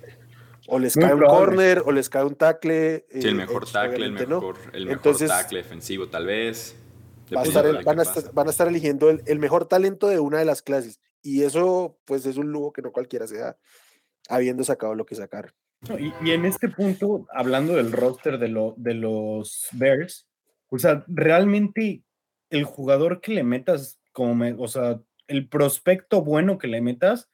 O 0.69 0.79
les 0.79 0.95
cae 0.95 1.15
un 1.15 1.21
corner, 1.21 1.83
o 1.85 1.91
les 1.91 2.09
cae 2.09 2.25
un 2.25 2.37
tackle. 2.37 3.05
Sí, 3.11 3.19
el 3.19 3.31
eh, 3.31 3.35
mejor 3.35 3.69
tackle, 3.69 4.07
el 4.07 4.13
mejor, 4.13 4.57
el 4.73 4.87
mejor 4.87 5.19
tackle 5.19 5.63
defensivo, 5.63 6.09
tal 6.09 6.27
vez. 6.27 6.77
van, 7.31 7.45
a 7.45 7.49
estar, 7.49 8.33
van, 8.33 8.47
a 8.47 8.51
estar, 8.51 8.69
eligiendo 8.69 9.11
el, 9.11 9.23
el, 9.27 9.41
mejor 9.41 9.67
talento 9.67 10.07
de 10.07 10.21
una 10.21 10.39
de 10.39 10.45
las 10.45 10.63
clases. 10.63 11.01
Y 11.23 11.43
eso, 11.43 11.99
pues, 12.05 12.25
es 12.25 12.37
un 12.37 12.53
lujo 12.53 12.73
que 12.73 12.83
no 12.83 12.93
cualquiera 12.93 13.27
se 13.27 13.39
da, 13.39 13.59
habiendo 14.29 14.63
sacado 14.63 14.95
lo 14.95 15.05
que 15.05 15.17
y, 15.99 16.31
en 16.31 16.45
este 16.45 16.69
punto, 16.69 17.27
hablando 17.33 17.75
del 17.75 17.93
roster 17.93 18.39
de, 18.39 18.49
lo, 18.49 18.75
de 18.77 18.95
los 18.95 19.69
Bears, 19.73 20.29
o 20.69 20.79
sea, 20.79 21.05
realmente 21.09 22.03
el 22.51 22.65
jugador 22.65 23.21
que 23.21 23.33
le 23.33 23.45
metas, 23.45 24.01
como 24.13 24.45
o 24.63 24.69
sea, 24.69 25.01
el 25.27 25.49
prospecto 25.49 26.23
bueno 26.23 26.59
que 26.59 26.69
le 26.69 26.81
metas, 26.81 27.31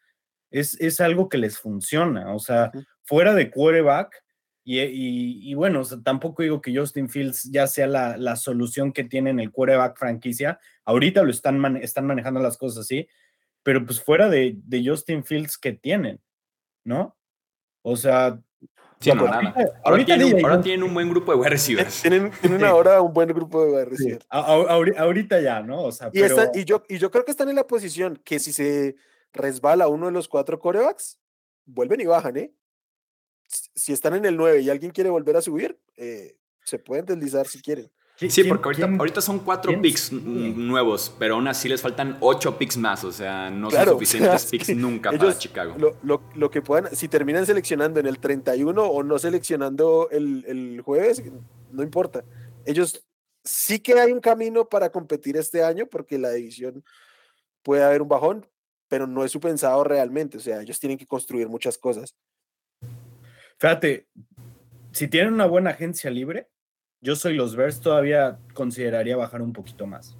es, 0.50 0.80
es 0.80 1.00
algo 1.00 1.28
que 1.28 1.38
les 1.38 1.58
funciona. 1.58 2.34
O 2.34 2.38
sea, 2.38 2.70
fuera 3.02 3.34
de 3.34 3.50
quarterback, 3.50 4.22
y, 4.68 5.54
bueno, 5.54 5.82
tampoco 6.02 6.42
digo 6.42 6.60
que 6.60 6.76
Justin 6.76 7.08
Fields 7.08 7.44
ya 7.52 7.68
sea 7.68 7.86
la, 7.86 8.16
la, 8.16 8.34
solución 8.34 8.92
que 8.92 9.04
tiene 9.04 9.30
en 9.30 9.38
el 9.38 9.52
quarterback 9.52 9.96
franquicia. 9.96 10.58
Ahorita 10.84 11.22
lo 11.22 11.30
están, 11.30 11.76
están 11.76 12.04
manejando 12.04 12.40
las 12.40 12.58
cosas 12.58 12.84
así, 12.84 13.06
pero 13.62 13.84
pues 13.86 14.02
fuera 14.02 14.28
de, 14.28 14.56
de 14.64 14.84
Justin 14.84 15.22
Fields 15.24 15.56
que 15.56 15.72
tienen, 15.72 16.20
¿no? 16.84 17.16
O 17.88 17.96
sea, 17.96 18.36
Sí, 18.98 19.10
no, 19.12 19.26
ahora, 19.26 20.04
tienen, 20.06 20.82
un, 20.82 20.94
buen 20.94 21.10
grupo 21.10 21.30
de 21.30 21.38
wide 21.38 21.50
receivers. 21.50 22.00
Tienen, 22.00 22.30
tienen 22.40 22.64
ahora 22.64 23.02
un 23.02 23.12
buen 23.12 23.28
grupo 23.28 23.62
de 23.64 23.70
wide 23.70 23.84
receivers. 23.84 24.26
ahorita 24.30 25.40
ya, 25.40 25.60
¿no? 25.60 25.82
O 25.82 25.92
sea, 25.92 26.10
y, 26.12 26.20
y, 26.58 26.64
yo, 26.64 26.82
y 26.88 26.96
yo 26.96 27.10
creo 27.10 27.24
que 27.24 27.30
están 27.30 27.50
en 27.50 27.56
la 27.56 27.66
posición 27.66 28.18
que 28.24 28.38
si 28.38 28.54
se 28.54 28.96
resbala 29.34 29.88
uno 29.88 30.06
de 30.06 30.12
los 30.12 30.28
cuatro 30.28 30.58
corebacks, 30.58 31.20
vuelven 31.66 32.00
y 32.00 32.06
bajan, 32.06 32.38
¿eh? 32.38 32.54
Si 33.46 33.92
están 33.92 34.14
en 34.14 34.24
el 34.24 34.36
9 34.36 34.60
y 34.62 34.70
alguien 34.70 34.90
quiere 34.90 35.10
volver 35.10 35.36
a 35.36 35.42
subir, 35.42 35.78
eh, 35.96 36.38
se 36.64 36.78
pueden 36.78 37.04
deslizar 37.04 37.46
si 37.46 37.60
quieren. 37.60 37.92
Sí, 38.16 38.44
porque 38.44 38.82
ahorita, 38.96 39.20
son 39.20 39.40
cuatro 39.40 39.78
picks 39.80 40.10
nuevos, 40.10 41.14
pero 41.18 41.34
aún 41.34 41.48
así 41.48 41.68
les 41.68 41.82
faltan 41.82 42.16
ocho 42.20 42.56
picks 42.56 42.78
más, 42.78 43.04
o 43.04 43.12
sea, 43.12 43.50
no 43.50 43.70
son 43.70 43.84
suficientes 43.84 44.46
picks 44.50 44.74
nunca 44.74 45.12
para 45.12 45.36
Chicago. 45.36 45.76
Lo, 46.02 46.22
lo, 46.34 46.50
que 46.50 46.62
puedan, 46.62 46.96
si 46.96 47.08
terminan 47.08 47.44
seleccionando 47.44 48.00
en 48.00 48.06
el 48.06 48.18
31 48.18 48.82
o 48.82 49.02
no 49.02 49.18
seleccionando 49.18 50.08
el, 50.10 50.44
el, 50.46 50.80
jueves, 50.80 51.22
no 51.70 51.82
importa. 51.82 52.24
Ellos 52.64 53.06
sí 53.44 53.80
que 53.80 53.92
hay 53.94 54.12
un 54.12 54.20
camino 54.20 54.66
para 54.66 54.90
competir 54.90 55.36
este 55.36 55.62
año, 55.62 55.86
porque 55.86 56.18
la 56.18 56.30
división 56.30 56.82
puede 57.62 57.84
haber 57.84 58.00
un 58.00 58.08
bajón, 58.08 58.46
pero 58.88 59.06
no 59.06 59.24
es 59.24 59.32
su 59.32 59.40
pensado 59.40 59.84
realmente, 59.84 60.38
o 60.38 60.40
sea, 60.40 60.62
ellos 60.62 60.80
tienen 60.80 60.96
que 60.96 61.06
construir 61.06 61.50
muchas 61.50 61.76
cosas. 61.76 62.16
Fíjate, 63.58 64.08
si 64.92 65.08
tienen 65.08 65.34
una 65.34 65.46
buena 65.46 65.70
agencia 65.70 66.10
libre, 66.10 66.48
yo 67.06 67.14
soy 67.14 67.34
los 67.34 67.54
Bears, 67.54 67.80
todavía 67.80 68.40
consideraría 68.52 69.16
bajar 69.16 69.40
un 69.40 69.52
poquito 69.52 69.86
más. 69.86 70.16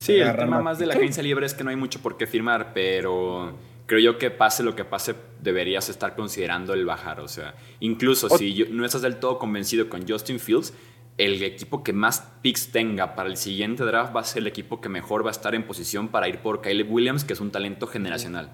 Sí, 0.00 0.14
el 0.16 0.34
tema 0.34 0.60
más 0.60 0.80
de 0.80 0.86
la 0.86 0.94
agencia 0.94 1.22
libre 1.22 1.46
es 1.46 1.54
que 1.54 1.62
no 1.62 1.70
hay 1.70 1.76
mucho 1.76 2.02
por 2.02 2.16
qué 2.16 2.26
firmar, 2.26 2.72
pero 2.74 3.56
creo 3.86 4.00
yo 4.00 4.18
que 4.18 4.32
pase 4.32 4.64
lo 4.64 4.74
que 4.74 4.84
pase, 4.84 5.14
deberías 5.40 5.88
estar 5.88 6.16
considerando 6.16 6.74
el 6.74 6.84
bajar. 6.84 7.20
O 7.20 7.28
sea, 7.28 7.54
incluso 7.78 8.28
si 8.36 8.66
no 8.72 8.84
estás 8.84 9.02
del 9.02 9.20
todo 9.20 9.38
convencido 9.38 9.88
con 9.88 10.08
Justin 10.08 10.40
Fields, 10.40 10.74
el 11.16 11.40
equipo 11.44 11.84
que 11.84 11.92
más 11.92 12.32
picks 12.42 12.72
tenga 12.72 13.14
para 13.14 13.28
el 13.28 13.36
siguiente 13.36 13.84
draft 13.84 14.16
va 14.16 14.22
a 14.22 14.24
ser 14.24 14.42
el 14.42 14.48
equipo 14.48 14.80
que 14.80 14.88
mejor 14.88 15.24
va 15.24 15.28
a 15.28 15.30
estar 15.30 15.54
en 15.54 15.64
posición 15.64 16.08
para 16.08 16.28
ir 16.28 16.38
por 16.38 16.60
Caleb 16.60 16.90
Williams, 16.90 17.22
que 17.22 17.34
es 17.34 17.40
un 17.40 17.52
talento 17.52 17.86
generacional. 17.86 18.50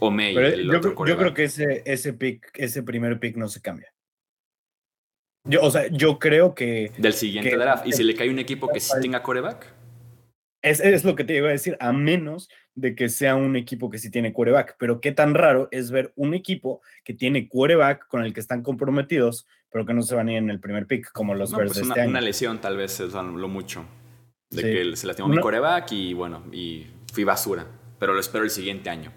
O 0.00 0.10
May, 0.10 0.36
el 0.36 0.66
yo, 0.66 0.78
otro 0.78 1.06
yo 1.06 1.16
creo 1.16 1.34
que 1.34 1.44
ese, 1.44 1.84
ese, 1.86 2.14
pick, 2.14 2.50
ese 2.54 2.82
primer 2.82 3.20
pick 3.20 3.36
no 3.36 3.46
se 3.46 3.60
cambia. 3.60 3.91
Yo, 5.44 5.60
o 5.62 5.70
sea, 5.70 5.88
yo 5.88 6.18
creo 6.18 6.54
que. 6.54 6.92
Del 6.98 7.14
siguiente 7.14 7.56
draft. 7.56 7.86
¿Y 7.86 7.92
si 7.92 8.04
le 8.04 8.14
cae 8.14 8.30
un 8.30 8.38
equipo 8.38 8.68
que 8.68 8.80
sí 8.80 8.92
tenga 9.00 9.22
coreback? 9.22 9.74
Es, 10.62 10.78
es, 10.78 11.04
lo 11.04 11.16
que 11.16 11.24
te 11.24 11.36
iba 11.36 11.48
a 11.48 11.52
decir, 11.52 11.76
a 11.80 11.92
menos 11.92 12.48
de 12.74 12.94
que 12.94 13.08
sea 13.08 13.34
un 13.34 13.56
equipo 13.56 13.90
que 13.90 13.98
sí 13.98 14.10
tiene 14.10 14.32
quarterback. 14.32 14.76
Pero 14.78 15.00
qué 15.00 15.10
tan 15.10 15.34
raro 15.34 15.68
es 15.72 15.90
ver 15.90 16.12
un 16.14 16.34
equipo 16.34 16.80
que 17.04 17.14
tiene 17.14 17.48
quarterback 17.48 18.06
con 18.06 18.24
el 18.24 18.32
que 18.32 18.38
están 18.38 18.62
comprometidos, 18.62 19.46
pero 19.70 19.84
que 19.84 19.92
no 19.92 20.02
se 20.02 20.14
van 20.14 20.28
a 20.28 20.32
ir 20.32 20.38
en 20.38 20.50
el 20.50 20.60
primer 20.60 20.86
pick, 20.86 21.10
como 21.12 21.34
los 21.34 21.50
no, 21.50 21.58
pues 21.58 21.76
una, 21.78 21.94
este 21.94 22.06
Una 22.06 22.20
lesión, 22.20 22.60
tal 22.60 22.76
vez, 22.76 23.00
es 23.00 23.12
lo 23.12 23.48
mucho. 23.48 23.84
De 24.50 24.62
que 24.62 24.96
se 24.96 25.06
lastimó 25.06 25.28
mi 25.28 25.38
quarterback 25.38 25.90
y 25.92 26.14
bueno, 26.14 26.44
y 26.52 26.86
fui 27.12 27.24
basura. 27.24 27.66
Pero 27.98 28.14
lo 28.14 28.20
espero 28.20 28.44
el 28.44 28.50
siguiente 28.50 28.90
año. 28.90 29.12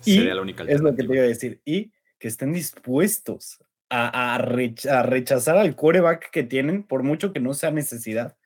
Sería 0.00 0.34
la 0.34 0.42
única 0.42 0.64
Es 0.64 0.80
lo 0.80 0.94
que 0.94 1.02
te 1.02 1.12
iba 1.12 1.24
a 1.24 1.28
decir. 1.28 1.60
Y 1.64 1.92
que 2.18 2.28
estén 2.28 2.52
dispuestos 2.52 3.58
a, 3.90 4.38
rechazar 4.38 5.56
al 5.56 5.74
quarterback 5.76 6.30
que 6.30 6.42
tienen, 6.42 6.82
por 6.82 7.02
mucho 7.02 7.32
que 7.32 7.40
no 7.40 7.54
sea 7.54 7.70
necesidad. 7.70 8.36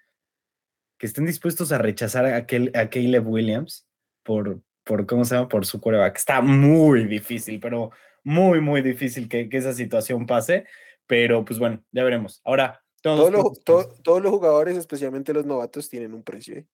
Que 0.99 1.07
estén 1.07 1.27
dispuestos 1.27 1.73
a 1.73 1.79
rechazar 1.79 2.27
a, 2.27 2.37
aquel, 2.37 2.71
a 2.75 2.89
Caleb 2.89 3.27
Williams 3.27 3.87
por, 4.23 4.61
por, 4.85 5.07
¿cómo 5.07 5.25
se 5.25 5.35
llama? 5.35 5.49
Por 5.49 5.67
su 5.67 5.81
quarterback. 5.81 6.17
Está 6.17 6.41
muy 6.41 7.05
difícil, 7.05 7.59
pero 7.61 7.91
muy, 8.23 8.61
muy 8.61 8.83
difícil 8.83 9.29
que, 9.29 9.49
esa 9.51 9.73
situación 9.73 10.27
pase. 10.27 10.67
Pero 11.07 11.45
pues 11.45 11.59
bueno, 11.59 11.83
ya 11.91 12.05
veremos. 12.05 12.41
Ahora, 12.45 12.83
todos, 13.03 13.33
los, 13.33 13.65
todos 13.65 14.23
los 14.23 14.31
jugadores, 14.31 14.77
especialmente 14.77 15.35
los 15.35 15.45
novatos, 15.45 15.89
tienen 15.89 16.15
un 16.15 16.23
precio. 16.23 16.57
¿eh? 16.57 16.67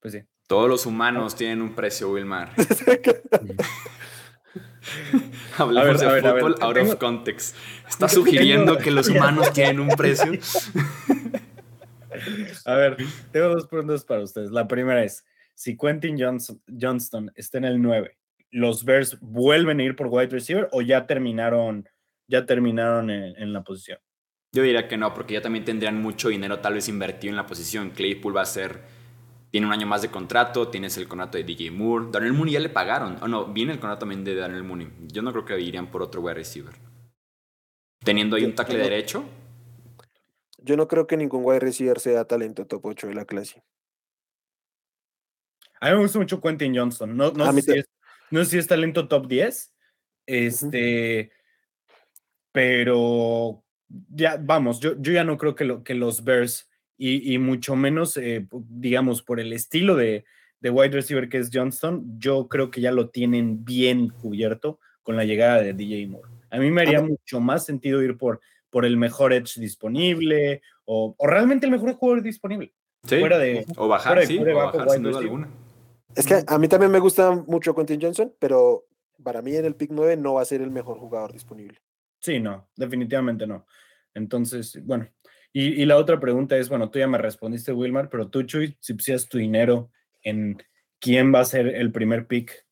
Pues 0.00 0.12
sí. 0.12 0.22
Todos 0.46 0.68
los 0.68 0.86
humanos 0.86 1.34
tienen 1.34 1.60
un 1.60 1.74
precio, 1.74 2.10
Wilmar. 2.12 2.52
Hablamos 5.58 6.00
de 6.00 6.20
fútbol 6.20 6.56
out 6.60 6.78
of 6.78 6.96
context. 6.96 7.56
¿Estás 7.88 8.12
sugiriendo 8.12 8.78
que 8.78 8.90
los 8.90 9.08
humanos 9.08 9.52
tienen 9.52 9.80
un 9.80 9.88
precio? 9.88 10.32
a 12.64 12.74
ver, 12.74 12.96
tengo 13.32 13.48
dos 13.48 13.66
preguntas 13.66 14.04
para 14.04 14.22
ustedes. 14.22 14.50
La 14.50 14.66
primera 14.66 15.04
es, 15.04 15.24
si 15.54 15.76
Quentin 15.76 16.18
Johnston 16.18 17.32
está 17.34 17.58
en 17.58 17.64
el 17.64 17.80
9, 17.80 18.16
¿los 18.50 18.84
Bears 18.84 19.18
vuelven 19.20 19.80
a 19.80 19.84
ir 19.84 19.96
por 19.96 20.08
wide 20.08 20.28
receiver 20.28 20.68
o 20.72 20.82
ya 20.82 21.06
terminaron, 21.06 21.88
ya 22.28 22.46
terminaron 22.46 23.10
en, 23.10 23.52
la 23.52 23.62
posición? 23.62 23.98
Yo 24.52 24.62
diría 24.62 24.88
que 24.88 24.96
no, 24.96 25.12
porque 25.12 25.34
ya 25.34 25.42
también 25.42 25.64
tendrían 25.64 26.00
mucho 26.00 26.28
dinero 26.28 26.60
tal 26.60 26.74
vez 26.74 26.88
invertido 26.88 27.30
en 27.30 27.36
la 27.36 27.46
posición. 27.46 27.90
Claypool 27.90 28.36
va 28.36 28.42
a 28.42 28.46
ser 28.46 28.80
tiene 29.50 29.66
un 29.66 29.72
año 29.72 29.86
más 29.86 30.02
de 30.02 30.10
contrato, 30.10 30.68
tienes 30.68 30.96
el 30.96 31.08
contrato 31.08 31.38
de 31.38 31.44
DJ 31.44 31.70
Moore. 31.70 32.06
Daniel 32.10 32.32
Mooney 32.32 32.54
ya 32.54 32.60
le 32.60 32.68
pagaron. 32.68 33.18
Oh, 33.22 33.28
no, 33.28 33.46
viene 33.46 33.72
el 33.72 33.78
contrato 33.78 34.00
también 34.00 34.24
de 34.24 34.34
Daniel 34.34 34.64
Mooney. 34.64 34.90
Yo 35.06 35.22
no 35.22 35.32
creo 35.32 35.44
que 35.44 35.60
irían 35.60 35.90
por 35.90 36.02
otro 36.02 36.20
wide 36.20 36.34
receiver. 36.34 36.74
Teniendo 38.04 38.36
ahí 38.36 38.44
un 38.44 38.54
tackle 38.54 38.78
derecho. 38.78 39.24
Yo 40.58 40.76
no 40.76 40.88
creo 40.88 41.06
que 41.06 41.16
ningún 41.16 41.42
wide 41.44 41.60
receiver 41.60 42.00
sea 42.00 42.24
talento 42.24 42.66
top 42.66 42.86
8 42.86 43.06
de 43.08 43.14
la 43.14 43.24
clase. 43.24 43.62
A 45.80 45.90
mí 45.90 45.96
me 45.96 46.02
gusta 46.02 46.18
mucho 46.18 46.40
Quentin 46.40 46.76
Johnston. 46.76 47.16
No, 47.16 47.30
no, 47.30 47.52
sé, 47.52 47.62
si 47.62 47.78
es, 47.78 47.88
no 48.30 48.44
sé, 48.44 48.50
si 48.50 48.58
es, 48.58 48.66
talento 48.66 49.08
top 49.08 49.26
10. 49.26 49.74
Este. 50.26 51.32
Pero. 52.52 53.62
Ya, 54.08 54.36
vamos, 54.40 54.80
yo, 54.80 55.00
yo 55.00 55.12
ya 55.12 55.22
no 55.22 55.38
creo 55.38 55.54
que, 55.54 55.64
lo, 55.64 55.84
que 55.84 55.94
los 55.94 56.24
Bears 56.24 56.68
y, 56.98 57.38
mucho 57.38 57.76
menos, 57.76 58.16
eh, 58.16 58.46
digamos, 58.68 59.22
por 59.22 59.38
el 59.38 59.52
estilo 59.52 59.96
de, 59.96 60.24
de, 60.60 60.70
wide 60.70 60.90
receiver 60.90 61.28
que 61.28 61.38
es 61.38 61.50
Johnston, 61.52 62.18
yo 62.18 62.48
creo 62.48 62.70
que 62.70 62.80
ya 62.80 62.90
lo 62.90 63.10
tienen 63.10 63.64
bien 63.64 64.08
cubierto 64.08 64.80
con 65.02 65.16
la 65.16 65.24
llegada 65.24 65.60
de 65.60 65.74
DJ 65.74 66.06
Moore. 66.08 66.30
A 66.50 66.58
mí 66.58 66.70
me 66.70 66.82
haría 66.82 67.02
mucho 67.02 67.40
más 67.40 67.66
sentido 67.66 68.02
ir 68.02 68.16
por, 68.16 68.40
por 68.70 68.84
el 68.84 68.96
mejor 68.96 69.32
edge 69.32 69.60
disponible 69.60 70.62
o, 70.84 71.14
o 71.16 71.26
realmente 71.26 71.66
el 71.66 71.72
mejor 71.72 71.92
jugador 71.94 72.22
disponible. 72.22 72.72
Sí, 73.04 73.20
fuera 73.20 73.38
de, 73.38 73.64
o 73.76 73.88
bajar, 73.88 74.26
sí, 74.26 74.38
o 74.38 74.54
bajar 74.54 74.90
sin 74.90 75.02
duda 75.02 75.18
alguna. 75.18 75.48
Es 76.14 76.26
que 76.26 76.42
a 76.46 76.58
mí 76.58 76.66
también 76.66 76.90
me 76.90 76.98
gusta 76.98 77.30
mucho 77.46 77.74
Quentin 77.74 78.00
Johnson, 78.00 78.34
pero 78.38 78.86
para 79.22 79.42
mí 79.42 79.54
en 79.54 79.66
el 79.66 79.74
pick 79.74 79.90
9 79.92 80.16
no 80.16 80.34
va 80.34 80.42
a 80.42 80.46
ser 80.46 80.62
el 80.62 80.70
mejor 80.70 80.98
jugador 80.98 81.32
disponible. 81.32 81.78
Sí, 82.20 82.40
no, 82.40 82.68
definitivamente 82.74 83.46
no. 83.46 83.66
Entonces, 84.14 84.80
bueno, 84.84 85.06
y, 85.58 85.86
la 85.86 85.96
otra 85.96 86.20
pregunta 86.20 86.58
es, 86.58 86.68
bueno, 86.68 86.90
tú 86.90 86.98
ya 86.98 87.08
me 87.08 87.16
respondiste, 87.16 87.72
Wilmar, 87.72 88.10
pero 88.10 88.28
tú, 88.28 88.42
Chuy, 88.42 88.76
si 88.78 88.92
pusieras 88.92 89.26
tu 89.26 89.38
dinero 89.38 89.90
en 90.22 90.62
quién 91.00 91.34
va 91.34 91.40
a 91.40 91.46
ser 91.46 91.68
el 91.68 91.92
primer 91.92 92.26
pick 92.26 92.66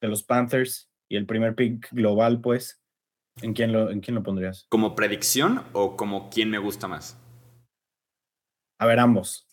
de 0.00 0.08
los 0.08 0.24
Panthers 0.24 0.90
y 1.08 1.14
el 1.14 1.26
primer 1.26 1.54
pick 1.54 1.88
global, 1.92 2.40
pues, 2.40 2.82
¿en 3.40 3.54
quién 3.54 3.72
lo, 3.72 3.88
en 3.88 4.00
quién 4.00 4.16
lo 4.16 4.24
pondrías? 4.24 4.66
¿Como 4.68 4.96
predicción 4.96 5.62
o 5.74 5.96
como 5.96 6.28
quién 6.28 6.50
me 6.50 6.58
gusta 6.58 6.88
más? 6.88 7.16
A 8.80 8.86
ver, 8.86 8.98
ambos. 8.98 9.46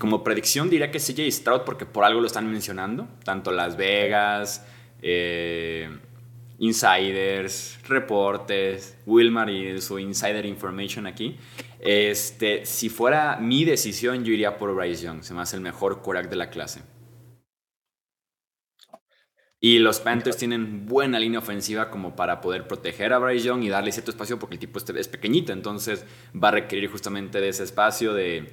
Como 0.00 0.24
predicción 0.24 0.70
diría 0.70 0.90
que 0.90 0.98
CJ 0.98 1.30
Stroud 1.30 1.62
porque 1.66 1.84
por 1.84 2.04
algo 2.04 2.22
lo 2.22 2.26
están 2.26 2.50
mencionando, 2.50 3.06
tanto 3.22 3.52
Las 3.52 3.76
Vegas, 3.76 4.66
eh, 5.02 5.90
insiders, 6.60 7.78
reportes, 7.88 8.96
Wilmar 9.06 9.48
y 9.48 9.80
su 9.80 9.98
insider 9.98 10.44
information 10.44 11.06
aquí. 11.06 11.36
Este, 11.80 12.66
si 12.66 12.90
fuera 12.90 13.38
mi 13.38 13.64
decisión, 13.64 14.24
yo 14.24 14.32
iría 14.32 14.58
por 14.58 14.74
Bryce 14.74 15.04
Young. 15.04 15.22
Se 15.22 15.34
me 15.34 15.40
hace 15.40 15.56
el 15.56 15.62
mejor 15.62 16.02
quarterback 16.02 16.30
de 16.30 16.36
la 16.36 16.50
clase. 16.50 16.82
Y 19.58 19.78
los 19.78 20.00
Panthers 20.00 20.36
tienen 20.36 20.86
buena 20.86 21.18
línea 21.18 21.38
ofensiva 21.38 21.90
como 21.90 22.14
para 22.14 22.40
poder 22.40 22.66
proteger 22.66 23.12
a 23.12 23.18
Bryce 23.18 23.46
Young 23.46 23.62
y 23.62 23.68
darle 23.68 23.92
cierto 23.92 24.10
espacio 24.10 24.38
porque 24.38 24.54
el 24.54 24.60
tipo 24.60 24.78
es 24.78 25.08
pequeñito, 25.08 25.52
entonces 25.52 26.04
va 26.32 26.48
a 26.48 26.52
requerir 26.52 26.90
justamente 26.90 27.40
de 27.40 27.48
ese 27.50 27.64
espacio, 27.64 28.14
de, 28.14 28.52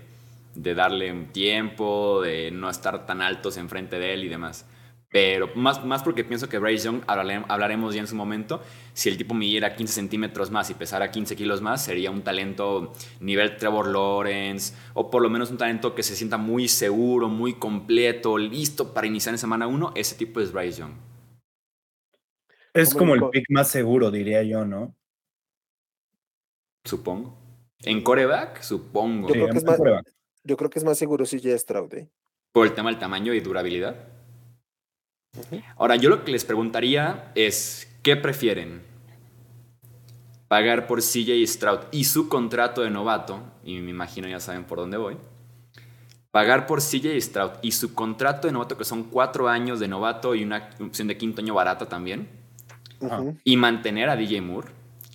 de 0.56 0.76
darle 0.76 1.12
un 1.12 1.28
tiempo, 1.32 2.22
de 2.22 2.52
no 2.52 2.70
estar 2.70 3.06
tan 3.06 3.22
altos 3.22 3.56
enfrente 3.56 4.00
de 4.00 4.14
él 4.14 4.26
y 4.26 4.28
demás. 4.28 4.66
Pero 5.10 5.50
más, 5.56 5.86
más 5.86 6.04
porque 6.04 6.26
pienso 6.26 6.50
que 6.50 6.60
Bryce 6.60 6.86
Young, 6.86 7.02
hablaremos 7.08 7.96
ya 7.96 8.02
en 8.02 8.08
su 8.08 8.16
momento, 8.16 8.62
si 8.94 9.08
el 9.08 9.18
tipo 9.18 9.34
midiera 9.34 9.76
15 9.76 9.94
centímetros 9.94 10.52
más 10.52 10.70
y 10.70 10.74
pesara 10.74 11.12
15 11.12 11.36
kilos 11.38 11.62
más, 11.62 11.84
sería 11.84 12.12
un 12.12 12.24
talento 12.24 12.94
nivel 13.22 13.56
Trevor 13.56 13.88
Lawrence, 13.88 14.76
o 14.94 15.10
por 15.10 15.22
lo 15.22 15.30
menos 15.30 15.50
un 15.50 15.58
talento 15.58 15.96
que 15.96 16.04
se 16.04 16.16
sienta 16.16 16.38
muy 16.38 16.68
seguro, 16.68 17.30
muy 17.30 17.54
completo, 17.54 18.38
listo 18.38 18.94
para 18.94 19.08
iniciar 19.08 19.34
en 19.34 19.40
semana 19.40 19.66
1. 19.68 19.94
Ese 19.96 20.16
tipo 20.16 20.42
es 20.42 20.52
Bryce 20.52 20.80
Young. 20.80 20.94
Es 22.74 22.94
como 22.94 23.16
el 23.16 23.30
pick 23.30 23.46
más 23.50 23.70
seguro, 23.70 24.12
diría 24.12 24.44
yo, 24.44 24.66
¿no? 24.66 24.94
Supongo. 26.84 27.38
En 27.84 28.04
coreback, 28.04 28.62
supongo. 28.62 29.30
Yo, 29.30 29.34
creo, 29.34 29.50
que 29.50 29.58
es 29.58 29.64
más, 29.64 29.80
yo 30.44 30.58
creo 30.58 30.70
que 30.70 30.80
es 30.80 30.86
más 30.86 30.98
seguro 30.98 31.26
si 31.26 31.40
ya 31.40 31.58
Stroud. 31.58 31.94
¿eh? 31.94 32.10
Por 32.52 32.68
el 32.68 32.74
tema 32.74 32.90
del 32.90 33.00
tamaño 33.00 33.34
y 33.34 33.40
durabilidad. 33.40 34.17
Ahora, 35.78 35.96
yo 35.96 36.10
lo 36.10 36.24
que 36.24 36.32
les 36.32 36.46
preguntaría 36.46 37.32
es, 37.36 37.88
¿qué 38.02 38.16
prefieren? 38.16 38.82
¿Pagar 40.48 40.88
por 40.88 41.02
CJ 41.02 41.46
Stroud 41.46 41.80
y 41.92 42.06
su 42.06 42.30
contrato 42.30 42.82
de 42.82 42.90
novato? 42.90 43.42
Y 43.64 43.80
me 43.80 43.92
imagino 43.92 44.28
ya 44.28 44.40
saben 44.40 44.64
por 44.64 44.80
dónde 44.80 44.98
voy. 44.98 45.18
Pagar 46.32 46.68
por 46.68 46.80
CJ 46.82 47.20
Stroud 47.20 47.52
y 47.62 47.72
su 47.72 47.94
contrato 47.94 48.48
de 48.48 48.54
novato, 48.54 48.78
que 48.78 48.86
son 48.86 49.04
cuatro 49.04 49.50
años 49.50 49.80
de 49.80 49.88
novato 49.88 50.36
y 50.36 50.44
una 50.44 50.70
opción 50.80 51.08
de 51.08 51.18
quinto 51.18 51.42
año 51.42 51.54
barata 51.54 51.88
también. 51.88 52.30
Y 53.44 53.58
mantener 53.58 54.10
a 54.10 54.16
DJ 54.16 54.42
Moore. 54.42 54.70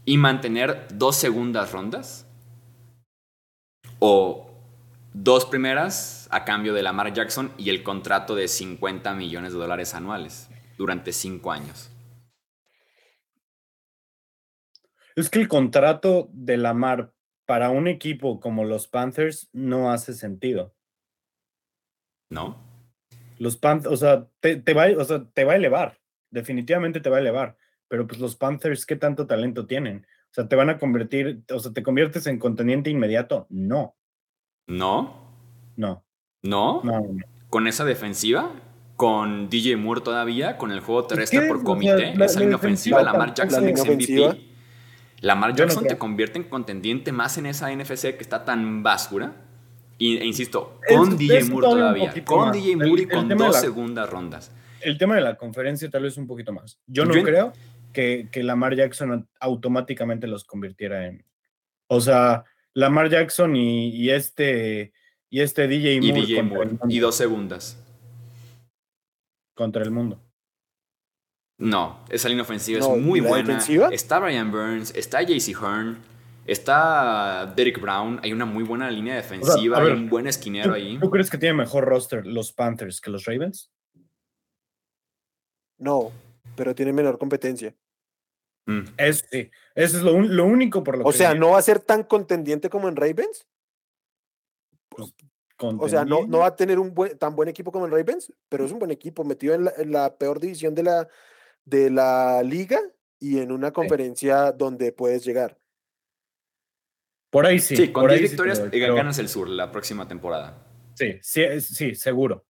Y 0.04 0.18
mantener 0.18 0.86
dos 0.92 1.16
segundas 1.16 1.72
rondas. 1.72 2.26
O 3.98 4.51
dos 5.14 5.44
primeras 5.46 6.28
a 6.30 6.44
cambio 6.44 6.74
de 6.74 6.82
Lamar 6.82 7.12
Jackson 7.12 7.52
y 7.58 7.70
el 7.70 7.82
contrato 7.82 8.34
de 8.34 8.48
50 8.48 9.14
millones 9.14 9.52
de 9.52 9.58
dólares 9.58 9.94
anuales 9.94 10.48
durante 10.78 11.12
cinco 11.12 11.52
años. 11.52 11.90
Es 15.14 15.28
que 15.28 15.38
el 15.40 15.48
contrato 15.48 16.30
de 16.32 16.56
Lamar 16.56 17.12
para 17.44 17.70
un 17.70 17.86
equipo 17.86 18.40
como 18.40 18.64
los 18.64 18.88
Panthers 18.88 19.50
no 19.52 19.92
hace 19.92 20.14
sentido. 20.14 20.74
¿No? 22.30 22.56
Los 23.38 23.58
Panthers, 23.58 23.92
o 23.92 23.96
sea, 23.96 24.26
te, 24.40 24.72
va, 24.72 24.86
o 24.96 25.04
sea, 25.04 25.24
te 25.34 25.44
va 25.44 25.52
a 25.52 25.56
elevar, 25.56 25.98
definitivamente 26.30 27.00
te 27.00 27.10
va 27.10 27.18
a 27.18 27.20
elevar, 27.20 27.56
pero 27.88 28.06
pues 28.06 28.20
los 28.20 28.36
Panthers, 28.36 28.86
¿qué 28.86 28.96
tanto 28.96 29.26
talento 29.26 29.66
tienen? 29.66 30.06
O 30.30 30.34
sea, 30.34 30.48
¿te 30.48 30.56
van 30.56 30.70
a 30.70 30.78
convertir, 30.78 31.42
o 31.50 31.58
sea, 31.58 31.72
te 31.72 31.82
conviertes 31.82 32.26
en 32.26 32.38
contendiente 32.38 32.88
inmediato? 32.88 33.46
No. 33.50 33.96
¿No? 34.66 35.22
No. 35.76 36.04
¿No? 36.42 36.82
¿Con 37.48 37.66
esa 37.66 37.84
defensiva? 37.84 38.50
¿Con 38.96 39.48
DJ 39.48 39.76
Moore 39.76 40.00
todavía? 40.00 40.56
¿Con 40.56 40.70
el 40.70 40.80
juego 40.80 41.04
terrestre 41.04 41.48
por 41.48 41.62
comité? 41.62 42.12
esa 42.22 42.40
línea 42.40 42.56
ofensiva, 42.56 43.02
Lamar 43.02 43.34
Jackson 43.34 43.68
ex 43.68 43.84
MVP. 43.84 44.52
Lamar 45.20 45.54
Jackson 45.54 45.84
te 45.86 45.96
convierte 45.96 46.38
en 46.38 46.44
contendiente 46.44 47.12
más 47.12 47.38
en 47.38 47.46
esa 47.46 47.74
NFC 47.74 48.16
que 48.16 48.22
está 48.22 48.44
tan 48.44 48.82
basura. 48.82 49.34
Y, 49.98 50.16
e 50.16 50.24
insisto, 50.24 50.80
con 50.88 51.16
DJ 51.16 51.44
Moore 51.44 51.66
todavía. 51.66 52.24
Con 52.24 52.52
DJ 52.52 52.76
Moore 52.76 53.02
y 53.02 53.06
con 53.06 53.28
dos 53.28 53.60
segundas 53.60 54.10
rondas. 54.10 54.50
El 54.80 54.98
tema 54.98 55.14
de 55.14 55.20
la 55.20 55.36
conferencia 55.36 55.88
tal 55.90 56.02
vez 56.02 56.16
un 56.16 56.26
poquito 56.26 56.52
más. 56.52 56.80
Yo 56.86 57.04
no 57.04 57.12
creo 57.22 57.52
que, 57.92 58.28
que 58.32 58.42
Lamar 58.42 58.74
Jackson 58.74 59.28
automáticamente 59.38 60.26
los 60.26 60.44
convirtiera 60.44 61.06
en... 61.06 61.24
O 61.86 62.00
sea, 62.00 62.44
Lamar 62.74 63.10
Jackson 63.10 63.54
y, 63.56 64.10
este 64.10 64.92
y 65.30 65.40
este 65.40 65.68
DJ 65.68 66.00
Moore. 66.00 66.18
Y 66.18 66.26
DJ 66.26 66.42
Moore. 66.42 66.70
Y 66.88 66.98
dos 66.98 67.16
segundas. 67.16 67.78
Contra 69.54 69.82
el 69.82 69.90
mundo. 69.90 70.20
No, 71.58 72.04
esa 72.08 72.28
línea 72.28 72.42
ofensiva 72.42 72.80
es 72.80 72.88
muy 73.00 73.20
buena. 73.20 73.58
Está 73.92 74.18
Brian 74.18 74.50
Burns, 74.50 74.92
está 74.96 75.22
JC 75.22 75.54
Hearn, 75.54 75.98
está 76.46 77.52
Derek 77.54 77.80
Brown. 77.80 78.18
Hay 78.22 78.32
una 78.32 78.46
muy 78.46 78.64
buena 78.64 78.90
línea 78.90 79.14
defensiva, 79.14 79.78
hay 79.78 79.92
un 79.92 80.08
buen 80.08 80.26
esquinero 80.26 80.74
ahí. 80.74 80.98
¿Tú 80.98 81.10
crees 81.10 81.30
que 81.30 81.38
tiene 81.38 81.54
mejor 81.54 81.84
roster 81.84 82.26
los 82.26 82.52
Panthers 82.52 83.00
que 83.00 83.10
los 83.10 83.26
Ravens? 83.26 83.70
No, 85.78 86.10
pero 86.56 86.74
tiene 86.74 86.92
menor 86.92 87.18
competencia. 87.18 87.74
Mm. 88.66 88.82
Eso 88.96 89.24
sí, 89.30 89.50
eso 89.74 89.96
es 89.96 90.02
lo, 90.02 90.44
único 90.44 90.84
por 90.84 90.96
lo 90.96 91.02
o 91.02 91.04
que. 91.04 91.08
O 91.10 91.12
sea, 91.12 91.34
¿no 91.34 91.50
va 91.50 91.58
a 91.58 91.62
ser 91.62 91.80
tan 91.80 92.04
contendiente 92.04 92.70
como 92.70 92.88
en 92.88 92.96
Ravens? 92.96 93.46
Pues, 94.88 95.12
o 95.58 95.88
sea, 95.88 96.04
no, 96.04 96.26
no 96.26 96.38
va 96.38 96.46
a 96.46 96.56
tener 96.56 96.78
un 96.78 96.94
buen, 96.94 97.16
tan 97.18 97.36
buen 97.36 97.48
equipo 97.48 97.70
como 97.72 97.86
en 97.86 97.92
Ravens, 97.92 98.32
pero 98.48 98.64
es 98.64 98.72
un 98.72 98.78
buen 98.78 98.90
equipo, 98.90 99.24
metido 99.24 99.54
en 99.54 99.92
la, 99.92 100.16
peor 100.16 100.40
división 100.40 100.74
de 100.74 100.82
la, 100.82 101.08
de 101.64 101.90
la 101.90 102.42
liga 102.42 102.80
y 103.20 103.38
en 103.38 103.52
una 103.52 103.72
conferencia 103.72 104.52
donde 104.52 104.92
puedes 104.92 105.24
llegar. 105.24 105.58
Por 107.30 107.46
ahí 107.46 107.58
sí. 107.60 107.76
Sí, 107.76 107.92
con 107.92 108.08
10 108.08 108.20
victorias 108.20 108.70
ganas 108.70 109.18
el 109.18 109.28
sur 109.28 109.48
la 109.48 109.70
próxima 109.70 110.06
temporada. 110.06 110.66
Sí, 110.94 111.18
sí, 111.22 111.60
sí, 111.60 111.94
seguro. 111.94 112.44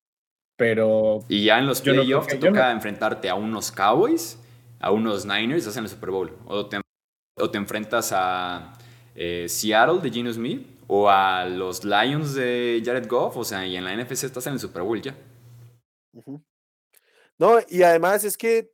Pero. 0.57 1.21
Y 1.29 1.45
ya 1.45 1.59
en 1.59 1.67
los 1.67 1.81
playoffs 1.81 2.29
te 2.29 2.37
toca 2.37 2.71
enfrentarte 2.73 3.29
a 3.29 3.35
unos 3.35 3.71
Cowboys 3.71 4.42
a 4.83 4.91
unos 4.91 5.25
Niners, 5.25 5.61
estás 5.61 5.77
en 5.79 5.85
el 5.85 5.91
Super 5.91 6.11
Bowl. 6.11 6.37
O 6.47 6.67
te, 6.67 6.81
o 7.39 7.51
te 7.51 7.57
enfrentas 7.57 8.13
a 8.13 8.75
eh, 9.15 9.47
Seattle 9.49 10.01
de 10.01 10.11
Geno 10.11 10.33
Smith 10.33 10.67
o 10.89 11.09
a 11.09 11.47
los 11.47 11.85
Lions 11.85 12.35
de 12.35 12.83
Jared 12.85 13.09
Goff. 13.09 13.37
O 13.37 13.45
sea, 13.45 13.67
y 13.67 13.77
en 13.77 13.85
la 13.85 13.97
NFC 13.97 14.25
estás 14.25 14.47
en 14.49 14.55
el 14.55 14.61
Super 14.61 14.83
Bowl 14.83 15.01
ya. 15.01 15.15
No, 17.39 17.59
y 17.69 17.83
además 17.83 18.25
es 18.25 18.37
que. 18.37 18.73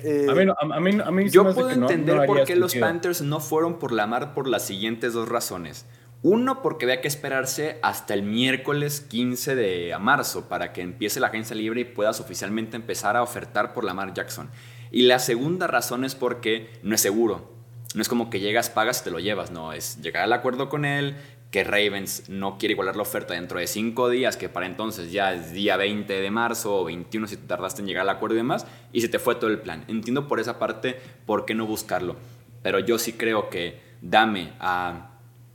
Eh, 0.00 0.26
a 0.28 0.80
mí, 0.80 1.00
a 1.02 1.10
mí, 1.10 1.30
yo 1.30 1.52
puedo 1.54 1.70
entender 1.70 2.26
por 2.26 2.44
qué 2.44 2.54
los 2.54 2.74
Panthers 2.74 3.22
no 3.22 3.40
fueron 3.40 3.78
por 3.78 3.90
la 3.90 4.06
mar 4.06 4.34
por 4.34 4.46
las 4.46 4.64
siguientes 4.64 5.12
dos 5.12 5.28
razones. 5.28 5.86
Uno, 6.22 6.62
porque 6.62 6.84
había 6.84 7.00
que 7.00 7.08
esperarse 7.08 7.78
hasta 7.82 8.12
el 8.12 8.22
miércoles 8.22 9.00
15 9.00 9.54
de 9.54 9.96
marzo 10.00 10.48
para 10.48 10.72
que 10.72 10.82
empiece 10.82 11.20
la 11.20 11.28
agencia 11.28 11.54
libre 11.56 11.82
y 11.82 11.84
puedas 11.84 12.20
oficialmente 12.20 12.76
empezar 12.76 13.16
a 13.16 13.22
ofertar 13.22 13.72
por 13.72 13.84
Lamar 13.84 14.12
Jackson. 14.14 14.50
Y 14.90 15.02
la 15.02 15.18
segunda 15.18 15.66
razón 15.66 16.04
es 16.04 16.14
porque 16.14 16.70
no 16.82 16.94
es 16.94 17.00
seguro. 17.00 17.52
No 17.94 18.02
es 18.02 18.08
como 18.08 18.30
que 18.30 18.40
llegas, 18.40 18.70
pagas 18.70 19.00
y 19.00 19.04
te 19.04 19.10
lo 19.10 19.18
llevas, 19.18 19.50
no, 19.50 19.72
es 19.72 20.00
llegar 20.02 20.24
al 20.24 20.32
acuerdo 20.32 20.68
con 20.68 20.84
él, 20.84 21.16
que 21.50 21.64
Ravens 21.64 22.28
no 22.28 22.58
quiere 22.58 22.72
igualar 22.72 22.96
la 22.96 23.02
oferta 23.02 23.32
dentro 23.32 23.58
de 23.58 23.66
cinco 23.66 24.10
días, 24.10 24.36
que 24.36 24.50
para 24.50 24.66
entonces 24.66 25.10
ya 25.10 25.32
es 25.32 25.52
día 25.52 25.78
20 25.78 26.12
de 26.12 26.30
marzo 26.30 26.80
o 26.80 26.84
21 26.84 27.26
si 27.26 27.36
te 27.36 27.46
tardaste 27.46 27.80
en 27.80 27.88
llegar 27.88 28.02
al 28.02 28.10
acuerdo 28.10 28.34
y 28.34 28.38
demás, 28.38 28.66
y 28.92 29.00
se 29.00 29.08
te 29.08 29.18
fue 29.18 29.36
todo 29.36 29.48
el 29.48 29.60
plan. 29.60 29.84
Entiendo 29.88 30.28
por 30.28 30.40
esa 30.40 30.58
parte 30.58 31.00
por 31.24 31.46
qué 31.46 31.54
no 31.54 31.66
buscarlo, 31.66 32.16
pero 32.62 32.78
yo 32.78 32.98
sí 32.98 33.14
creo 33.14 33.48
que 33.48 33.80
dame 34.02 34.52
a 34.60 35.12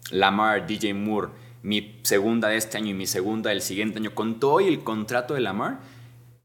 Lamar, 0.09 0.65
DJ 0.65 0.95
Moore, 0.95 1.29
mi 1.61 1.99
segunda 2.01 2.49
de 2.49 2.57
este 2.57 2.77
año 2.77 2.89
y 2.89 2.93
mi 2.95 3.05
segunda 3.05 3.51
del 3.51 3.61
siguiente 3.61 3.99
año, 3.99 4.15
con 4.15 4.39
todo 4.39 4.59
y 4.59 4.67
el 4.67 4.83
contrato 4.83 5.35
de 5.35 5.41
Lamar, 5.41 5.79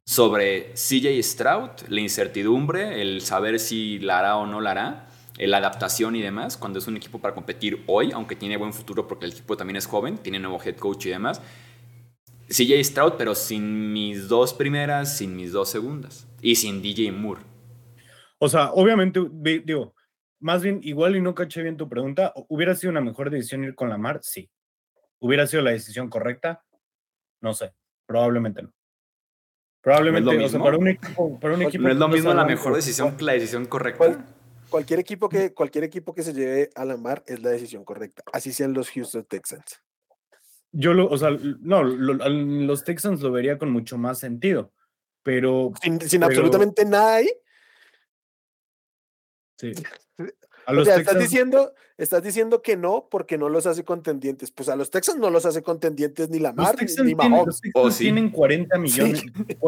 sobre 0.08 0.72
CJ 0.72 1.22
Stroud, 1.22 1.70
la 1.90 2.00
incertidumbre, 2.00 3.02
el 3.02 3.20
saber 3.20 3.60
si 3.60 3.98
la 3.98 4.20
hará 4.20 4.36
o 4.38 4.46
no 4.46 4.62
la 4.62 4.70
hará, 4.70 5.08
la 5.36 5.58
adaptación 5.58 6.16
y 6.16 6.22
demás, 6.22 6.56
cuando 6.56 6.78
es 6.78 6.86
un 6.86 6.96
equipo 6.96 7.18
para 7.20 7.34
competir 7.34 7.84
hoy, 7.86 8.10
aunque 8.12 8.34
tiene 8.34 8.56
buen 8.56 8.72
futuro 8.72 9.06
porque 9.06 9.26
el 9.26 9.32
equipo 9.32 9.54
también 9.54 9.76
es 9.76 9.84
joven, 9.84 10.16
tiene 10.16 10.38
nuevo 10.38 10.62
head 10.64 10.76
coach 10.76 11.04
y 11.04 11.10
demás. 11.10 11.42
CJ 12.48 12.82
Stroud, 12.84 13.12
pero 13.18 13.34
sin 13.34 13.92
mis 13.92 14.28
dos 14.28 14.54
primeras, 14.54 15.14
sin 15.14 15.36
mis 15.36 15.52
dos 15.52 15.68
segundas 15.68 16.26
y 16.40 16.54
sin 16.54 16.80
DJ 16.80 17.12
Moore. 17.12 17.42
O 18.38 18.48
sea, 18.48 18.72
obviamente, 18.72 19.20
digo, 19.62 19.94
más 20.40 20.62
bien, 20.62 20.80
igual 20.84 21.16
y 21.16 21.20
no 21.20 21.34
caché 21.34 21.60
bien 21.60 21.76
tu 21.76 21.86
pregunta, 21.86 22.32
¿hubiera 22.48 22.74
sido 22.74 22.92
una 22.92 23.02
mejor 23.02 23.28
decisión 23.28 23.62
ir 23.62 23.74
con 23.74 23.90
Lamar? 23.90 24.20
Sí. 24.22 24.48
¿Hubiera 25.18 25.46
sido 25.46 25.62
la 25.62 25.72
decisión 25.72 26.08
correcta? 26.08 26.64
No 27.42 27.52
sé, 27.52 27.74
probablemente 28.06 28.62
no. 28.62 28.72
Probablemente, 29.80 30.36
¿No 30.36 30.44
es 30.44 30.52
lo 30.52 30.58
mismo? 30.58 30.64
para 30.64 30.78
un 30.78 30.88
equipo, 30.88 31.40
para 31.40 31.54
un 31.54 31.62
equipo 31.62 31.84
¿No 31.84 31.90
es 31.90 31.96
lo 31.96 32.08
mismo 32.08 32.34
la 32.34 32.44
mejor 32.44 32.74
decisión 32.74 33.16
que 33.16 33.24
la 33.24 33.32
decisión 33.32 33.66
correcta? 33.66 34.26
cualquier, 34.68 35.00
equipo 35.00 35.28
que, 35.28 35.54
cualquier 35.54 35.84
equipo 35.84 36.14
que 36.14 36.22
se 36.22 36.34
lleve 36.34 36.70
a 36.74 36.84
la 36.84 36.96
mar 36.96 37.22
es 37.26 37.42
la 37.42 37.50
decisión 37.50 37.84
correcta, 37.84 38.22
así 38.32 38.52
sean 38.52 38.72
los 38.72 38.90
Houston 38.90 39.24
Texans. 39.24 39.82
Yo 40.72 40.92
lo, 40.92 41.08
o 41.08 41.16
sea, 41.16 41.30
no, 41.60 41.82
los 41.82 42.84
Texans 42.84 43.22
lo 43.22 43.32
vería 43.32 43.56
con 43.56 43.70
mucho 43.70 43.96
más 43.96 44.18
sentido, 44.18 44.72
pero... 45.22 45.72
Sin, 45.80 46.22
absolutamente 46.22 46.84
nada 46.84 47.16
ahí. 47.16 47.30
Sí. 49.56 49.72
o 50.76 50.84
sea, 50.84 50.96
estás, 50.96 51.18
diciendo, 51.18 51.74
estás 51.96 52.22
diciendo 52.22 52.60
que 52.62 52.76
no 52.76 53.08
porque 53.10 53.38
no 53.38 53.48
los 53.48 53.66
hace 53.66 53.84
contendientes. 53.84 54.50
Pues 54.50 54.68
a 54.68 54.76
los 54.76 54.90
Texans 54.90 55.18
no 55.18 55.30
los 55.30 55.46
hace 55.46 55.62
contendientes 55.62 56.28
ni 56.28 56.38
Lamar 56.38 56.76
ni 57.04 57.14
Mahomes. 57.14 57.46
Los 57.46 57.60
Texans 57.60 57.98
tienen 57.98 58.30
40 58.30 58.78
millones. 58.78 59.24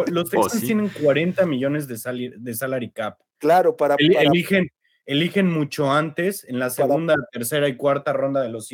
Los 0.09 0.31
Texans 0.31 0.63
tienen 0.63 0.89
40 0.89 1.47
millones 1.47 1.89
de, 1.89 2.35
de 2.37 2.55
salary 2.55 2.91
cap. 2.91 3.19
Claro, 3.39 3.77
para, 3.77 3.97
Eligen, 3.99 4.71
eligen 5.07 5.51
mucho 5.51 5.91
antes, 5.91 6.45
en 6.45 6.59
la 6.59 6.69
segunda, 6.69 7.15
tercera 7.33 7.69
y 7.69 7.77
cuarta 7.77 8.13
ronda 8.13 8.43
de 8.43 8.51
los, 8.51 8.69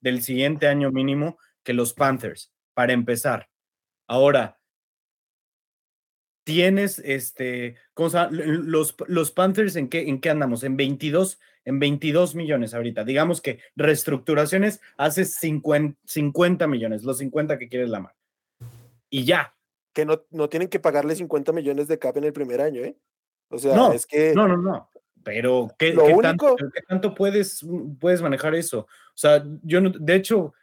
del 0.00 0.22
siguiente 0.22 0.68
año 0.68 0.90
mínimo, 0.90 1.38
que 1.62 1.72
los 1.72 1.94
Panthers. 1.94 2.52
para 2.74 2.92
empezar. 2.92 3.48
Ahora, 4.06 4.59
tienes 6.44 6.98
este, 7.00 7.76
¿cómo 7.94 8.10
se 8.10 8.18
llama? 8.18 8.30
Los, 8.32 8.94
los 9.06 9.30
Panthers 9.30 9.76
en 9.76 9.88
qué, 9.88 10.08
en 10.08 10.20
qué 10.20 10.30
andamos? 10.30 10.64
En 10.64 10.76
22, 10.76 11.38
en 11.64 11.78
22 11.78 12.34
millones 12.34 12.74
ahorita. 12.74 13.04
Digamos 13.04 13.40
que 13.40 13.60
reestructuraciones 13.76 14.80
hace 14.96 15.24
50, 15.24 15.98
50 16.04 16.66
millones, 16.66 17.04
los 17.04 17.18
50 17.18 17.58
que 17.58 17.68
quieres 17.68 17.90
la 17.90 18.00
mar. 18.00 18.14
Y 19.08 19.24
ya. 19.24 19.54
Que 19.92 20.04
no, 20.04 20.22
no 20.30 20.48
tienen 20.48 20.68
que 20.68 20.78
pagarle 20.78 21.16
50 21.16 21.52
millones 21.52 21.88
de 21.88 21.98
cap 21.98 22.16
en 22.16 22.24
el 22.24 22.32
primer 22.32 22.60
año, 22.60 22.82
¿eh? 22.82 22.96
O 23.48 23.58
sea, 23.58 23.74
no, 23.74 23.92
es 23.92 24.06
que. 24.06 24.32
No, 24.34 24.46
no, 24.46 24.56
no. 24.56 24.88
Pero 25.24 25.68
¿qué, 25.76 25.92
¿qué 25.94 26.16
tanto, 26.22 26.56
¿qué 26.56 26.80
tanto 26.88 27.14
puedes, 27.14 27.66
puedes 27.98 28.22
manejar 28.22 28.54
eso? 28.54 28.80
O 28.80 29.16
sea, 29.16 29.44
yo 29.62 29.80
no, 29.80 29.90
de 29.90 30.14
hecho, 30.14 30.54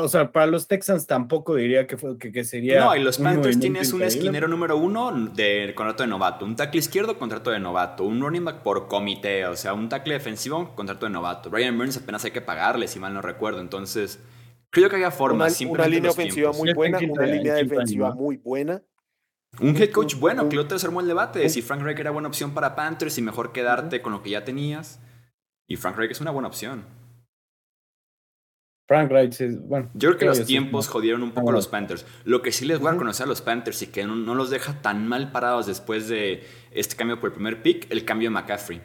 o 0.00 0.08
sea, 0.08 0.32
para 0.32 0.46
los 0.46 0.66
Texans 0.66 1.06
tampoco 1.06 1.54
diría 1.54 1.86
que, 1.86 1.96
fue, 1.96 2.18
que, 2.18 2.44
sería. 2.44 2.84
No, 2.84 2.96
y 2.96 3.02
los 3.02 3.18
Panthers 3.18 3.58
tienes 3.60 3.92
un 3.92 4.02
esquinero 4.02 4.48
número 4.48 4.76
uno 4.76 5.12
de 5.12 5.72
contrato 5.74 6.02
de 6.02 6.08
novato, 6.08 6.44
un 6.44 6.56
tackle 6.56 6.78
izquierdo, 6.78 7.18
contrato 7.18 7.50
de 7.50 7.60
novato, 7.60 8.04
un 8.04 8.20
running 8.20 8.44
back 8.44 8.62
por 8.62 8.88
comité, 8.88 9.46
o 9.46 9.56
sea, 9.56 9.74
un 9.74 9.88
tackle 9.88 10.14
defensivo, 10.14 10.74
contrato 10.74 11.06
de 11.06 11.12
novato. 11.12 11.50
Ryan 11.50 11.76
Burns 11.76 11.96
apenas 11.96 12.24
hay 12.24 12.30
que 12.30 12.40
pagarle, 12.40 12.88
si 12.88 12.98
mal 12.98 13.14
no 13.14 13.22
recuerdo. 13.22 13.60
Entonces, 13.60 14.20
creo 14.70 14.88
que 14.88 14.96
había 14.96 15.10
formas. 15.10 15.60
Una, 15.60 15.70
una 15.70 15.88
línea 15.88 16.10
ofensiva 16.10 16.52
muy 16.52 16.72
buena, 16.72 16.98
una 16.98 17.26
línea 17.26 17.54
defensiva 17.54 18.14
muy 18.14 18.36
buena. 18.36 18.82
Un 19.60 19.76
head 19.76 19.90
coach 19.90 20.14
bueno, 20.14 20.48
que 20.48 20.56
lo 20.56 20.66
te 20.66 20.74
armó 20.74 21.00
el 21.00 21.06
debate 21.06 21.40
de 21.40 21.50
si 21.50 21.60
Frank 21.60 21.82
Reich 21.82 21.98
era 21.98 22.10
buena 22.10 22.28
opción 22.28 22.54
para 22.54 22.74
Panthers 22.74 23.18
y 23.18 23.22
mejor 23.22 23.52
quedarte 23.52 24.00
con 24.00 24.12
lo 24.12 24.22
que 24.22 24.30
ya 24.30 24.44
tenías. 24.44 24.98
Y 25.66 25.76
Frank 25.76 25.96
Reich 25.96 26.12
es 26.12 26.20
una 26.22 26.30
buena 26.30 26.48
opción. 26.48 26.84
Frank 28.92 29.10
bueno. 29.62 29.88
Yo 29.94 30.10
creo 30.10 30.18
que 30.18 30.26
los 30.26 30.44
tiempos 30.44 30.88
jodieron 30.88 31.22
un 31.22 31.32
poco 31.32 31.48
a 31.48 31.52
los 31.52 31.66
Panthers. 31.66 32.04
Lo 32.24 32.42
que 32.42 32.52
sí 32.52 32.66
les 32.66 32.78
voy 32.78 32.92
a 32.92 32.96
conocer 32.98 33.24
a 33.24 33.26
los 33.26 33.40
Panthers 33.40 33.80
y 33.80 33.86
que 33.86 34.04
no, 34.04 34.34
los 34.34 34.50
deja 34.50 34.82
tan 34.82 35.08
mal 35.08 35.32
parados 35.32 35.66
después 35.66 36.08
de 36.08 36.44
este 36.72 36.94
cambio 36.94 37.18
por 37.18 37.30
el 37.30 37.34
primer 37.34 37.62
pick, 37.62 37.90
el 37.90 38.04
cambio 38.04 38.28
de 38.28 38.34
McCaffrey. 38.34 38.82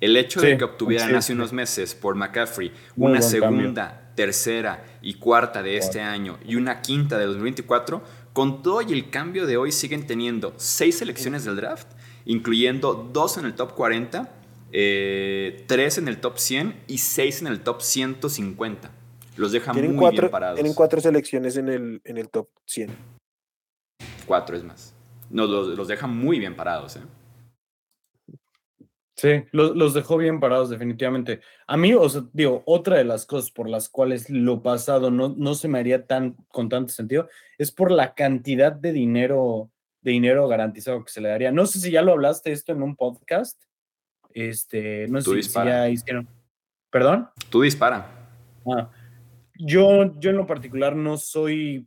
El 0.00 0.16
hecho 0.16 0.40
de 0.40 0.56
que 0.56 0.64
obtuvieran 0.64 1.14
hace 1.14 1.34
unos 1.34 1.52
meses 1.52 1.94
por 1.94 2.14
McCaffrey 2.14 2.72
una 2.96 3.20
segunda, 3.20 4.12
tercera 4.14 4.84
y 5.02 5.14
cuarta 5.14 5.62
de 5.62 5.76
este 5.76 6.00
año 6.00 6.38
y 6.46 6.56
una 6.56 6.80
quinta 6.80 7.18
de 7.18 7.26
2024, 7.26 8.02
con 8.32 8.62
todo 8.62 8.80
y 8.80 8.92
el 8.92 9.10
cambio 9.10 9.46
de 9.46 9.58
hoy 9.58 9.72
siguen 9.72 10.06
teniendo 10.06 10.54
seis 10.56 10.98
selecciones 10.98 11.44
del 11.44 11.56
draft, 11.56 11.88
incluyendo 12.24 13.10
dos 13.12 13.36
en 13.36 13.44
el 13.44 13.54
top 13.54 13.74
40, 13.74 14.32
eh, 14.72 15.64
tres 15.66 15.98
en 15.98 16.08
el 16.08 16.18
top 16.18 16.38
100 16.38 16.84
y 16.86 16.98
seis 16.98 17.42
en 17.42 17.48
el 17.48 17.60
top 17.60 17.82
150. 17.82 18.92
Los 19.38 19.52
deja 19.52 19.72
muy 19.72 20.10
bien 20.10 20.30
parados. 20.30 20.56
Tienen 20.56 20.74
cuatro 20.74 21.00
selecciones 21.00 21.56
en 21.56 21.68
el, 21.68 22.00
en 22.04 22.18
el 22.18 22.28
top 22.28 22.48
100. 22.66 22.90
Cuatro 24.26 24.56
es 24.56 24.64
más. 24.64 24.94
No, 25.30 25.46
los, 25.46 25.68
los 25.68 25.86
deja 25.86 26.08
muy 26.08 26.40
bien 26.40 26.56
parados. 26.56 26.96
¿eh? 26.96 27.00
Sí, 29.14 29.44
los, 29.52 29.76
los, 29.76 29.94
dejó 29.94 30.16
bien 30.16 30.40
parados 30.40 30.70
definitivamente. 30.70 31.40
A 31.68 31.76
mí, 31.76 31.94
o 31.94 32.08
sea, 32.08 32.22
digo, 32.32 32.64
otra 32.66 32.96
de 32.96 33.04
las 33.04 33.26
cosas 33.26 33.52
por 33.52 33.68
las 33.68 33.88
cuales 33.88 34.28
lo 34.28 34.60
pasado 34.60 35.10
no, 35.10 35.28
no 35.36 35.54
se 35.54 35.68
me 35.68 35.78
haría 35.78 36.04
tan 36.06 36.36
con 36.48 36.68
tanto 36.68 36.92
sentido 36.92 37.28
es 37.58 37.70
por 37.70 37.92
la 37.92 38.14
cantidad 38.14 38.72
de 38.72 38.92
dinero, 38.92 39.70
de 40.00 40.12
dinero 40.12 40.48
garantizado 40.48 41.04
que 41.04 41.12
se 41.12 41.20
le 41.20 41.28
daría. 41.28 41.52
No 41.52 41.66
sé 41.66 41.78
si 41.78 41.92
ya 41.92 42.02
lo 42.02 42.12
hablaste 42.12 42.50
esto 42.50 42.72
en 42.72 42.82
un 42.82 42.96
podcast. 42.96 43.62
Este, 44.34 45.06
no 45.08 45.20
sé 45.20 45.42
si, 45.44 45.52
ya 45.52 45.88
hicieron. 45.88 46.28
¿Perdón? 46.90 47.28
Tú 47.50 47.62
dispara. 47.62 48.28
Ah, 48.66 48.90
yo, 49.58 50.18
yo 50.18 50.30
en 50.30 50.36
lo 50.36 50.46
particular 50.46 50.96
no 50.96 51.16
soy, 51.16 51.86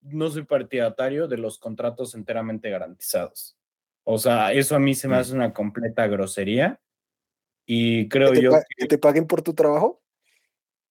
no 0.00 0.30
soy 0.30 0.44
partidatario 0.44 1.28
de 1.28 1.38
los 1.38 1.58
contratos 1.58 2.14
enteramente 2.14 2.70
garantizados. 2.70 3.58
O 4.04 4.18
sea, 4.18 4.52
eso 4.52 4.74
a 4.74 4.78
mí 4.78 4.94
se 4.94 5.08
me 5.08 5.16
mm. 5.16 5.18
hace 5.18 5.34
una 5.34 5.52
completa 5.52 6.06
grosería. 6.06 6.80
Y 7.66 8.08
creo 8.08 8.32
yo. 8.32 8.52
Que, 8.76 8.86
te 8.86 8.96
paguen 8.96 9.26
por 9.26 9.42
tu 9.42 9.52
trabajo? 9.52 10.02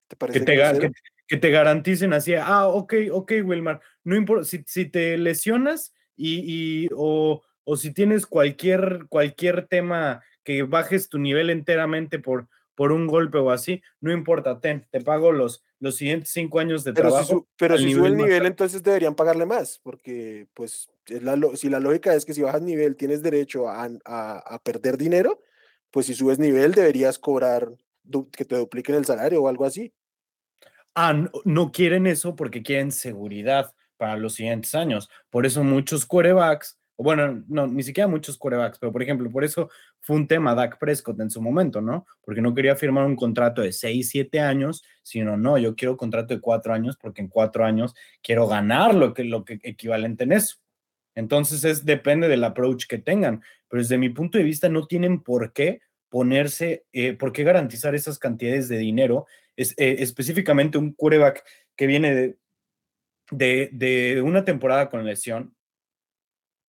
¿Te 0.07 0.15
parece 0.15 0.39
que, 0.39 0.45
te, 0.45 0.91
que, 1.27 1.37
te 1.37 1.49
garanticen 1.49 2.13
así, 2.13 2.35
ah, 2.35 2.67
ok, 2.67 2.93
ok, 3.11 3.33
Wilmar, 3.43 3.81
no 4.03 4.15
importa, 4.15 4.45
si, 4.45 4.63
si 4.67 4.85
te 4.85 5.17
lesionas 5.17 5.93
y, 6.15 6.83
y 6.85 6.89
o, 6.95 7.41
o, 7.65 7.75
si 7.75 7.91
tienes 7.91 8.25
cualquier, 8.25 9.07
cualquier 9.09 9.67
tema 9.67 10.23
que 10.43 10.63
bajes 10.63 11.09
tu 11.09 11.19
nivel 11.19 11.49
enteramente 11.49 12.19
por, 12.19 12.47
por 12.77 12.91
un 12.91 13.07
golpe 13.07 13.39
o 13.39 13.49
así, 13.49 13.81
no 14.01 14.11
importa, 14.11 14.59
ten, 14.59 14.85
te 14.91 15.01
pago 15.01 15.31
los, 15.31 15.63
los 15.79 15.95
siguientes 15.95 16.29
cinco 16.29 16.59
años 16.59 16.83
de 16.83 16.93
pero 16.93 17.09
trabajo. 17.09 17.39
Si 17.39 17.55
pero 17.57 17.75
si 17.75 17.91
sube 17.91 18.09
el 18.09 18.15
nivel, 18.15 18.45
entonces 18.45 18.83
deberían 18.83 19.15
pagarle 19.15 19.47
más, 19.47 19.79
porque 19.81 20.45
pues 20.53 20.87
la, 21.07 21.35
si 21.55 21.69
la 21.69 21.79
lógica 21.79 22.13
es 22.13 22.23
que 22.23 22.35
si 22.35 22.43
bajas 22.43 22.61
nivel 22.61 22.95
tienes 22.95 23.23
derecho 23.23 23.67
a, 23.67 23.89
a, 24.05 24.59
perder 24.59 24.95
dinero, 24.95 25.41
pues 25.89 26.05
si 26.05 26.13
subes 26.13 26.37
nivel 26.37 26.73
deberías 26.73 27.17
cobrar 27.17 27.67
que 28.31 28.45
te 28.45 28.55
dupliquen 28.55 28.93
el 28.93 29.05
salario 29.05 29.41
o 29.41 29.47
algo 29.47 29.65
así. 29.65 29.91
Ah, 30.93 31.13
no, 31.13 31.31
no 31.45 31.71
quieren 31.71 32.05
eso 32.05 32.35
porque 32.35 32.61
quieren 32.61 32.91
seguridad 32.91 33.73
para 33.97 34.17
los 34.17 34.35
siguientes 34.35 34.75
años. 34.75 35.09
Por 35.31 35.47
eso 35.47 35.63
muchos 35.63 36.05
quarterbacks 36.05 36.77
bueno, 37.03 37.43
no, 37.47 37.67
ni 37.67 37.83
siquiera 37.83 38.07
muchos 38.07 38.37
quarterbacks, 38.37 38.79
pero 38.79 38.91
por 38.91 39.03
ejemplo, 39.03 39.29
por 39.29 39.43
eso 39.43 39.69
fue 40.01 40.15
un 40.15 40.27
tema 40.27 40.55
Dak 40.55 40.79
Prescott 40.79 41.19
en 41.19 41.29
su 41.29 41.41
momento, 41.41 41.79
¿no? 41.79 42.07
Porque 42.23 42.41
no 42.41 42.55
quería 42.55 42.75
firmar 42.75 43.05
un 43.05 43.15
contrato 43.15 43.61
de 43.61 43.71
6, 43.71 44.09
7 44.09 44.39
años, 44.39 44.83
sino 45.03 45.37
no, 45.37 45.57
yo 45.59 45.75
quiero 45.75 45.95
contrato 45.95 46.33
de 46.33 46.41
4 46.41 46.73
años 46.73 46.97
porque 46.97 47.21
en 47.21 47.27
4 47.27 47.65
años 47.65 47.93
quiero 48.23 48.47
ganar 48.47 48.95
lo 48.95 49.13
que, 49.13 49.23
lo 49.23 49.45
que 49.45 49.59
equivalente 49.63 50.23
en 50.23 50.31
eso. 50.31 50.57
Entonces, 51.13 51.63
es, 51.63 51.85
depende 51.85 52.27
del 52.27 52.43
approach 52.43 52.85
que 52.87 52.97
tengan, 52.97 53.41
pero 53.69 53.81
desde 53.81 53.97
mi 53.97 54.09
punto 54.09 54.37
de 54.37 54.43
vista 54.43 54.69
no 54.69 54.87
tienen 54.87 55.21
por 55.21 55.53
qué 55.53 55.81
ponerse, 56.09 56.85
eh, 56.93 57.13
por 57.13 57.31
qué 57.31 57.43
garantizar 57.43 57.95
esas 57.95 58.17
cantidades 58.17 58.69
de 58.69 58.77
dinero, 58.77 59.27
es, 59.55 59.73
eh, 59.77 59.97
específicamente 59.99 60.77
un 60.77 60.93
quarterback 60.93 61.43
que 61.75 61.87
viene 61.87 62.15
de, 62.15 62.37
de, 63.31 63.69
de 63.73 64.21
una 64.21 64.45
temporada 64.45 64.89
con 64.89 65.05
lesión, 65.05 65.56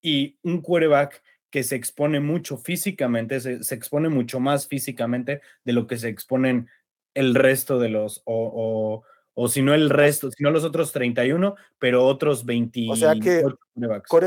y 0.09 0.39
un 0.43 0.63
quarterback 0.63 1.23
que 1.51 1.63
se 1.63 1.77
expone 1.77 2.21
mucho 2.21 2.57
físicamente, 2.57 3.41
se, 3.41 3.75
expone 3.75 4.09
mucho 4.09 4.41
más 4.41 4.67
físicamente 4.67 5.43
de 5.65 5.73
lo 5.73 5.87
que 5.87 5.99
se 5.99 6.09
exponen 6.09 6.69
el 7.15 7.35
resto 7.35 7.79
de 7.79 7.91
los, 7.91 8.23
o, 8.25 9.03
o, 9.35 9.49
si 9.49 9.63
no 9.63 9.75
el 9.75 9.91
resto, 9.91 10.31
si 10.31 10.43
no 10.43 10.51
los 10.51 10.65
otros 10.65 10.93
31, 10.93 11.57
pero 11.79 12.07
otros 12.07 12.45
20. 12.45 12.87
O 12.91 12.97
sea 12.97 13.15
que 13.15 13.43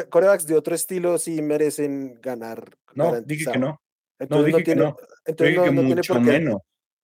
corebacks. 0.09 0.45
de 0.45 0.55
otro 0.55 0.75
estilo 0.75 1.17
sí 1.17 1.41
merecen 1.41 2.19
ganar. 2.21 2.75
No, 2.93 3.19
dije 3.21 3.51
que 3.51 3.59
no. 3.59 3.81
Entonces 4.19 4.51
no, 4.51 4.57
dije 4.57 4.63
tiene, 4.63 4.81
que 4.81 4.85
no. 4.85 4.97
Entonces 5.25 5.55
no, 5.55 6.21
tiene. 6.21 6.57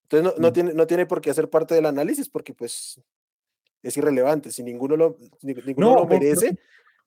Entonces 0.03 0.39
no, 0.39 0.53
tiene, 0.53 0.73
no 0.73 0.87
tiene 0.87 1.05
por 1.05 1.21
qué 1.21 1.31
hacer 1.31 1.49
parte 1.49 1.75
del 1.75 1.85
análisis 1.85 2.29
porque 2.29 2.53
pues 2.53 3.01
es 3.83 3.97
irrelevante. 3.97 4.51
Si 4.51 4.63
ninguno 4.63 4.95
lo, 4.95 5.17
ninguno 5.41 5.95
lo 5.95 6.05
merece, 6.05 6.57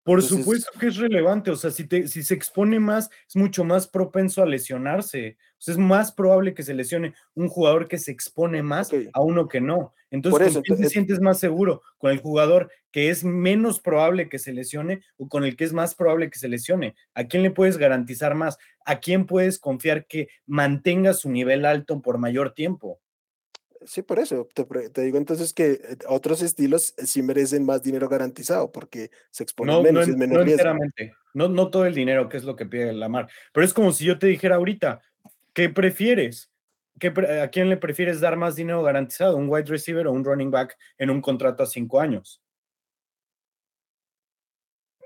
por 0.03 0.23
supuesto 0.23 0.71
que 0.79 0.87
es 0.87 0.97
relevante, 0.97 1.51
o 1.51 1.57
sea, 1.57 1.71
si, 1.71 1.87
te, 1.87 2.09
si 2.09 2.23
se 2.23 2.35
expone 2.35 2.81
más, 2.81 3.11
es 3.29 3.37
mucho 3.37 3.65
más 3.65 3.87
propenso 3.87 4.43
a 4.43 4.47
lesionarse. 4.47 5.37
O 5.53 5.63
sea, 5.63 5.73
es 5.73 5.79
más 5.79 6.11
probable 6.11 6.55
que 6.55 6.63
se 6.63 6.73
lesione 6.73 7.15
un 7.35 7.49
jugador 7.49 7.87
que 7.87 7.99
se 7.99 8.11
expone 8.11 8.63
más 8.63 8.91
a 9.13 9.21
uno 9.21 9.47
que 9.47 9.61
no. 9.61 9.95
Entonces, 10.11 10.55
¿con 10.55 10.63
quién 10.63 10.79
te 10.81 10.89
sientes 10.89 11.21
más 11.21 11.39
seguro? 11.39 11.83
¿Con 11.99 12.11
el 12.11 12.19
jugador 12.19 12.71
que 12.91 13.11
es 13.11 13.23
menos 13.25 13.79
probable 13.79 14.29
que 14.29 14.39
se 14.39 14.53
lesione 14.53 15.03
o 15.19 15.29
con 15.29 15.45
el 15.45 15.55
que 15.55 15.65
es 15.65 15.73
más 15.73 15.95
probable 15.95 16.31
que 16.31 16.39
se 16.39 16.49
lesione? 16.49 16.95
¿A 17.15 17.25
quién 17.25 17.43
le 17.43 17.51
puedes 17.51 17.77
garantizar 17.77 18.35
más? 18.35 18.59
¿A 18.85 19.01
quién 19.01 19.27
puedes 19.27 19.59
confiar 19.59 20.07
que 20.07 20.29
mantenga 20.47 21.13
su 21.13 21.31
nivel 21.31 21.65
alto 21.67 22.01
por 22.01 22.19
mayor 22.19 22.55
tiempo? 22.55 23.01
Sí, 23.87 24.03
por 24.03 24.19
eso 24.19 24.47
te, 24.53 25.03
digo 25.03 25.17
entonces 25.17 25.55
que 25.55 25.73
eh, 25.73 25.99
otros 26.07 26.43
estilos 26.43 26.93
eh, 26.99 27.07
sí 27.07 27.23
merecen 27.23 27.65
más 27.65 27.83
dinero 27.83 28.09
garantizado 28.09 28.71
porque 28.71 29.11
se 29.31 29.43
exponen 29.43 29.83
menos 29.83 30.07
y 30.07 30.11
es 30.11 30.17
menos 30.17 30.45
no 30.45 30.75
No, 31.33 31.49
no 31.49 31.71
todo 31.71 31.87
el 31.87 31.95
dinero, 31.95 32.29
que 32.29 32.37
es 32.37 32.45
lo 32.45 32.57
que 32.57 32.67
pide 32.67 32.93
la 32.93 33.09
mar. 33.09 33.29
Pero 33.53 33.65
es 33.65 33.73
como 33.73 33.93
si 33.93 34.05
yo 34.05 34.19
te 34.19 34.27
dijera 34.27 34.57
ahorita, 34.57 35.01
¿qué 35.55 35.71
prefieres? 35.71 36.51
¿Qué, 36.99 37.09
¿A 37.43 37.49
quién 37.49 37.71
le 37.71 37.79
prefieres 37.79 38.21
dar 38.21 38.37
más 38.37 38.55
dinero 38.55 38.83
garantizado? 38.83 39.37
¿Un 39.37 39.49
wide 39.49 39.65
receiver 39.65 40.07
o 40.07 40.13
un 40.13 40.25
running 40.25 40.51
back 40.51 40.77
en 40.99 41.09
un 41.09 41.23
contrato 41.23 41.63
a 41.63 41.67
cinco 41.67 42.01
años? 42.01 42.43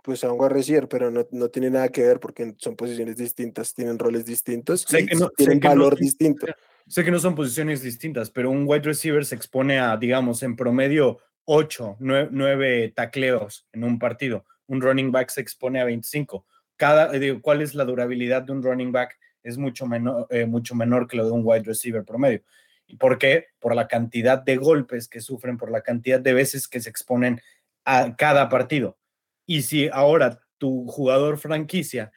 pues 0.02 0.22
a 0.22 0.30
un 0.30 0.38
wide 0.38 0.50
receiver, 0.50 0.86
pero 0.86 1.10
no, 1.10 1.26
no, 1.30 1.48
tiene 1.48 1.70
nada 1.70 1.88
que 1.88 2.02
ver 2.02 2.20
porque 2.20 2.54
son 2.58 2.76
posiciones 2.76 3.16
distintas, 3.16 3.72
tienen 3.72 3.98
roles 3.98 4.26
distintos, 4.26 4.84
tienen 4.84 5.60
valor 5.60 5.96
distinto. 5.96 6.46
Sé 6.86 7.02
que 7.02 7.10
no 7.10 7.18
son 7.18 7.34
posiciones 7.34 7.82
distintas, 7.82 8.30
pero 8.30 8.50
un 8.50 8.64
wide 8.66 8.82
receiver 8.82 9.24
se 9.24 9.34
expone 9.34 9.78
a, 9.78 9.96
digamos, 9.96 10.42
en 10.42 10.54
promedio 10.54 11.18
8, 11.44 11.96
9, 11.98 12.92
tacleos 12.94 13.66
en 13.72 13.84
un 13.84 13.98
partido. 13.98 14.44
Un 14.66 14.80
running 14.80 15.10
back 15.10 15.30
se 15.30 15.40
expone 15.40 15.80
a 15.80 15.84
25. 15.84 16.46
Cada, 16.76 17.14
eh, 17.16 17.40
¿Cuál 17.40 17.62
es 17.62 17.74
la 17.74 17.84
durabilidad 17.84 18.42
de 18.42 18.52
un 18.52 18.62
running 18.62 18.92
back? 18.92 19.18
Es 19.42 19.56
mucho 19.56 19.86
menor, 19.86 20.26
eh, 20.30 20.46
mucho 20.46 20.74
menor 20.74 21.06
que 21.06 21.16
lo 21.16 21.26
de 21.26 21.32
un 21.32 21.42
wide 21.44 21.64
receiver 21.64 22.04
promedio. 22.04 22.42
¿Y 22.86 22.96
por 22.96 23.18
qué? 23.18 23.46
Por 23.60 23.74
la 23.74 23.88
cantidad 23.88 24.42
de 24.42 24.56
golpes 24.56 25.08
que 25.08 25.20
sufren, 25.20 25.56
por 25.56 25.70
la 25.70 25.80
cantidad 25.80 26.20
de 26.20 26.34
veces 26.34 26.68
que 26.68 26.80
se 26.80 26.90
exponen 26.90 27.40
a 27.84 28.14
cada 28.16 28.48
partido. 28.50 28.98
Y 29.46 29.62
si 29.62 29.88
ahora 29.88 30.40
tu 30.58 30.86
jugador 30.86 31.38
franquicia, 31.38 32.12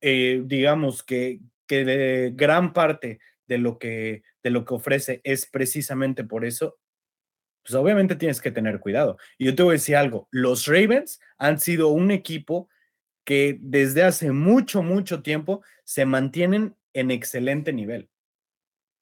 eh, 0.00 0.42
digamos 0.44 1.02
que, 1.02 1.40
que 1.66 1.84
de 1.84 2.32
gran 2.34 2.72
parte 2.72 3.20
de 3.50 3.58
lo 3.58 3.80
que, 3.80 4.22
de 4.44 4.50
lo 4.50 4.64
que 4.64 4.74
ofrece 4.74 5.20
es 5.24 5.44
precisamente 5.44 6.22
por 6.22 6.44
eso, 6.44 6.78
pues 7.64 7.74
obviamente 7.74 8.14
tienes 8.14 8.40
que 8.40 8.52
tener 8.52 8.78
cuidado. 8.78 9.18
Y 9.38 9.46
yo 9.46 9.56
te 9.56 9.64
voy 9.64 9.72
a 9.72 9.72
decir 9.72 9.96
algo, 9.96 10.28
los 10.30 10.66
Ravens 10.66 11.20
han 11.36 11.58
sido 11.58 11.88
un 11.88 12.12
equipo 12.12 12.68
que 13.24 13.58
desde 13.60 14.04
hace 14.04 14.30
mucho, 14.30 14.84
mucho 14.84 15.20
tiempo 15.20 15.64
se 15.82 16.04
mantienen 16.06 16.76
en 16.94 17.10
excelente 17.10 17.72
nivel. 17.72 18.08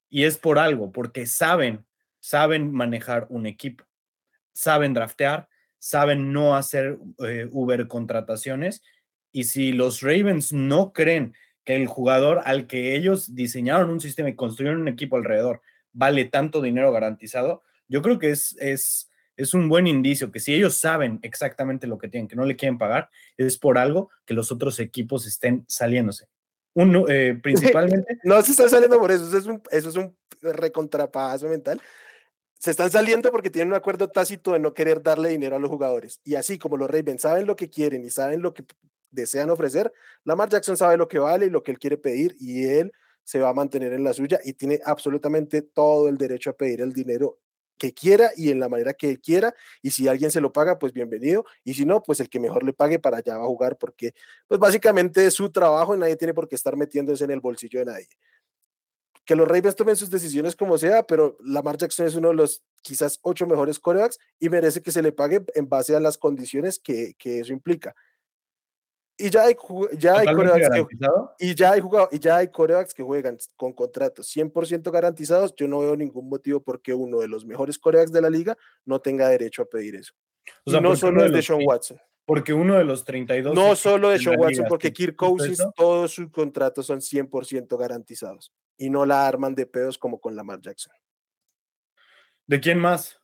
Y 0.09 0.23
es 0.23 0.39
por 0.39 0.57
algo, 0.57 0.91
porque 0.91 1.27
saben, 1.27 1.85
saben 2.19 2.71
manejar 2.71 3.27
un 3.29 3.45
equipo, 3.45 3.85
saben 4.51 4.95
draftear, 4.95 5.47
saben 5.77 6.33
no 6.33 6.55
hacer 6.55 6.97
eh, 7.19 7.47
Uber 7.51 7.87
contrataciones. 7.87 8.81
Y 9.31 9.43
si 9.43 9.73
los 9.73 10.01
Ravens 10.01 10.51
no 10.51 10.91
creen 10.91 11.35
el 11.75 11.87
jugador 11.87 12.41
al 12.45 12.67
que 12.67 12.95
ellos 12.95 13.35
diseñaron 13.35 13.89
un 13.89 13.99
sistema 13.99 14.29
y 14.29 14.35
construyeron 14.35 14.81
un 14.81 14.87
equipo 14.87 15.17
alrededor 15.17 15.61
vale 15.91 16.25
tanto 16.25 16.61
dinero 16.61 16.91
garantizado, 16.91 17.63
yo 17.87 18.01
creo 18.01 18.19
que 18.19 18.31
es, 18.31 18.55
es, 18.59 19.09
es 19.35 19.53
un 19.53 19.69
buen 19.69 19.87
indicio 19.87 20.31
que 20.31 20.39
si 20.39 20.53
ellos 20.53 20.75
saben 20.77 21.19
exactamente 21.23 21.87
lo 21.87 21.97
que 21.97 22.07
tienen, 22.07 22.27
que 22.27 22.35
no 22.35 22.45
le 22.45 22.55
quieren 22.55 22.77
pagar, 22.77 23.09
es 23.37 23.57
por 23.57 23.77
algo 23.77 24.09
que 24.25 24.33
los 24.33 24.51
otros 24.51 24.79
equipos 24.79 25.25
estén 25.27 25.65
saliéndose. 25.67 26.27
Uno, 26.73 27.05
eh, 27.07 27.37
principalmente. 27.43 28.19
no 28.23 28.41
se 28.41 28.51
están 28.51 28.69
saliendo 28.69 28.99
por 28.99 29.11
eso, 29.11 29.27
eso 29.27 29.37
es 29.37 29.45
un, 29.45 29.61
eso 29.71 29.89
es 29.89 29.95
un 29.95 30.15
recontrapazo 30.41 31.47
mental. 31.47 31.81
Se 32.59 32.71
están 32.71 32.91
saliendo 32.91 33.31
porque 33.31 33.49
tienen 33.49 33.69
un 33.69 33.77
acuerdo 33.77 34.09
tácito 34.09 34.51
de 34.51 34.59
no 34.59 34.73
querer 34.73 35.01
darle 35.01 35.29
dinero 35.29 35.55
a 35.55 35.59
los 35.59 35.69
jugadores. 35.69 36.19
Y 36.25 36.35
así 36.35 36.57
como 36.57 36.75
los 36.75 36.89
Ravens 36.89 37.21
saben 37.21 37.47
lo 37.47 37.55
que 37.55 37.69
quieren 37.69 38.03
y 38.03 38.09
saben 38.09 38.41
lo 38.41 38.53
que 38.53 38.65
desean 39.11 39.49
ofrecer, 39.49 39.91
Lamar 40.23 40.49
Jackson 40.49 40.77
sabe 40.77 40.97
lo 40.97 41.07
que 41.07 41.19
vale 41.19 41.47
y 41.47 41.49
lo 41.49 41.63
que 41.63 41.71
él 41.71 41.79
quiere 41.79 41.97
pedir 41.97 42.35
y 42.39 42.65
él 42.65 42.91
se 43.23 43.39
va 43.39 43.49
a 43.49 43.53
mantener 43.53 43.93
en 43.93 44.03
la 44.03 44.13
suya 44.13 44.39
y 44.43 44.53
tiene 44.53 44.79
absolutamente 44.83 45.61
todo 45.61 46.09
el 46.09 46.17
derecho 46.17 46.49
a 46.49 46.53
pedir 46.53 46.81
el 46.81 46.93
dinero 46.93 47.37
que 47.79 47.93
quiera 47.93 48.31
y 48.35 48.51
en 48.51 48.59
la 48.59 48.69
manera 48.69 48.93
que 48.93 49.19
quiera. 49.19 49.55
Y 49.81 49.91
si 49.91 50.07
alguien 50.07 50.29
se 50.29 50.41
lo 50.41 50.51
paga, 50.51 50.77
pues 50.77 50.93
bienvenido. 50.93 51.45
Y 51.63 51.73
si 51.73 51.85
no, 51.85 52.03
pues 52.03 52.19
el 52.19 52.29
que 52.29 52.39
mejor 52.39 52.63
le 52.63 52.73
pague 52.73 52.99
para 52.99 53.17
allá 53.17 53.37
va 53.37 53.45
a 53.45 53.47
jugar, 53.47 53.77
porque 53.77 54.13
pues 54.47 54.59
básicamente 54.59 55.25
es 55.25 55.33
su 55.33 55.51
trabajo 55.51 55.95
y 55.95 55.99
nadie 55.99 56.15
tiene 56.15 56.33
por 56.33 56.47
qué 56.47 56.55
estar 56.55 56.75
metiéndose 56.75 57.23
en 57.23 57.31
el 57.31 57.39
bolsillo 57.39 57.79
de 57.79 57.85
nadie. 57.85 58.07
Que 59.25 59.35
los 59.35 59.47
Ravens 59.47 59.75
tomen 59.75 59.95
sus 59.95 60.09
decisiones 60.09 60.55
como 60.55 60.77
sea, 60.77 61.03
pero 61.03 61.37
Lamar 61.39 61.77
Jackson 61.77 62.07
es 62.07 62.15
uno 62.15 62.29
de 62.29 62.33
los 62.33 62.63
quizás 62.81 63.19
ocho 63.21 63.47
mejores 63.47 63.79
corebacks 63.79 64.17
y 64.39 64.49
merece 64.49 64.81
que 64.81 64.91
se 64.91 65.01
le 65.01 65.11
pague 65.11 65.43
en 65.53 65.69
base 65.69 65.95
a 65.95 65.99
las 65.99 66.17
condiciones 66.17 66.79
que, 66.79 67.13
que 67.17 67.39
eso 67.41 67.53
implica 67.53 67.95
y 69.21 69.29
ya 69.29 69.43
hay, 69.43 69.55
ya 69.97 70.19
hay 70.19 70.33
corebacks 70.33 70.69
que, 70.69 70.85
y 71.39 71.53
ya 71.53 71.71
hay 71.71 71.81
jugado, 71.81 72.07
y 72.09 72.19
ya 72.19 72.37
hay 72.37 72.47
corebacks 72.47 72.93
que 72.93 73.03
juegan 73.03 73.37
con 73.57 73.73
contratos 73.73 74.33
100% 74.33 74.89
garantizados. 74.91 75.53
Yo 75.57 75.67
no 75.67 75.79
veo 75.79 75.97
ningún 75.97 76.29
motivo 76.29 76.61
por 76.61 76.81
qué 76.81 76.93
uno 76.93 77.19
de 77.19 77.27
los 77.27 77.45
mejores 77.45 77.77
corebacks 77.77 78.13
de 78.13 78.21
la 78.21 78.29
liga 78.29 78.57
no 78.85 79.01
tenga 79.01 79.27
derecho 79.27 79.63
a 79.63 79.65
pedir 79.65 79.95
eso. 79.95 80.13
O 80.65 80.71
sea, 80.71 80.79
no 80.79 80.95
solo 80.95 81.25
el 81.25 81.33
de 81.33 81.41
Sean 81.41 81.59
Watson. 81.61 81.99
Porque 82.25 82.53
uno 82.53 82.77
de 82.77 82.85
los 82.85 83.03
32. 83.03 83.53
No 83.53 83.75
solo 83.75 84.09
de 84.09 84.19
Sean 84.19 84.39
Watson, 84.39 84.65
porque 84.69 84.93
Kirk 84.93 85.17
Cousins, 85.17 85.61
todos 85.75 86.13
sus 86.13 86.31
contratos 86.31 86.85
son 86.85 87.01
100% 87.01 87.77
garantizados 87.77 88.53
y 88.77 88.89
no 88.89 89.05
la 89.05 89.27
arman 89.27 89.53
de 89.53 89.65
pedos 89.65 89.97
como 89.97 90.21
con 90.21 90.33
Lamar 90.33 90.61
Jackson. 90.61 90.93
¿De 92.47 92.59
quién 92.61 92.79
más? 92.79 93.19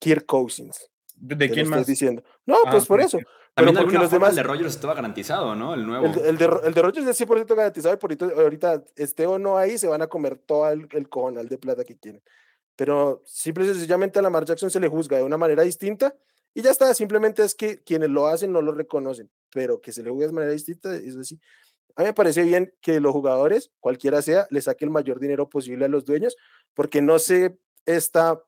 Kirk 0.00 0.26
Cousins. 0.26 0.90
¿De, 1.14 1.48
quién 1.48 1.68
más? 1.68 1.86
diciendo. 1.86 2.24
No, 2.44 2.56
ah, 2.66 2.70
pues 2.70 2.86
por 2.86 3.00
eso. 3.00 3.18
También 3.58 3.84
porque 3.84 3.98
los 3.98 4.10
demás. 4.10 4.30
El 4.30 4.36
de 4.36 4.42
Rogers 4.44 4.74
estaba 4.74 4.94
garantizado, 4.94 5.54
¿no? 5.54 5.74
El 5.74 5.86
nuevo. 5.86 6.06
El, 6.06 6.38
de, 6.38 6.50
el 6.64 6.74
de 6.74 6.82
Rogers 6.82 7.06
es 7.06 7.20
100% 7.20 7.54
garantizado 7.54 7.94
y 7.94 7.98
por 7.98 8.16
ahorita, 8.40 8.84
esté 8.96 9.26
o 9.26 9.38
no 9.38 9.58
ahí, 9.58 9.78
se 9.78 9.88
van 9.88 10.02
a 10.02 10.06
comer 10.06 10.36
todo 10.36 10.70
el, 10.70 10.88
el 10.92 11.08
cojonal 11.08 11.48
de 11.48 11.58
plata 11.58 11.84
que 11.84 11.96
quieren. 11.98 12.22
Pero 12.76 13.22
simple 13.26 13.64
y 13.64 13.68
sencillamente 13.68 14.18
a 14.18 14.22
Lamar 14.22 14.44
Jackson 14.44 14.70
se 14.70 14.78
le 14.78 14.88
juzga 14.88 15.16
de 15.16 15.24
una 15.24 15.36
manera 15.36 15.62
distinta 15.64 16.14
y 16.54 16.62
ya 16.62 16.70
está. 16.70 16.94
Simplemente 16.94 17.42
es 17.42 17.54
que 17.54 17.82
quienes 17.82 18.10
lo 18.10 18.28
hacen 18.28 18.52
no 18.52 18.62
lo 18.62 18.72
reconocen, 18.72 19.30
pero 19.50 19.80
que 19.80 19.92
se 19.92 20.02
le 20.02 20.10
juzgue 20.10 20.28
de 20.28 20.32
manera 20.32 20.52
distinta, 20.52 20.94
es 20.94 21.16
así. 21.16 21.40
A 21.96 22.02
mí 22.02 22.06
me 22.06 22.14
parece 22.14 22.44
bien 22.44 22.72
que 22.80 23.00
los 23.00 23.12
jugadores, 23.12 23.72
cualquiera 23.80 24.22
sea, 24.22 24.46
le 24.50 24.60
saque 24.62 24.84
el 24.84 24.92
mayor 24.92 25.18
dinero 25.18 25.50
posible 25.50 25.86
a 25.86 25.88
los 25.88 26.04
dueños, 26.04 26.36
porque 26.72 27.02
no 27.02 27.18
sé 27.18 27.58
esta 27.84 28.40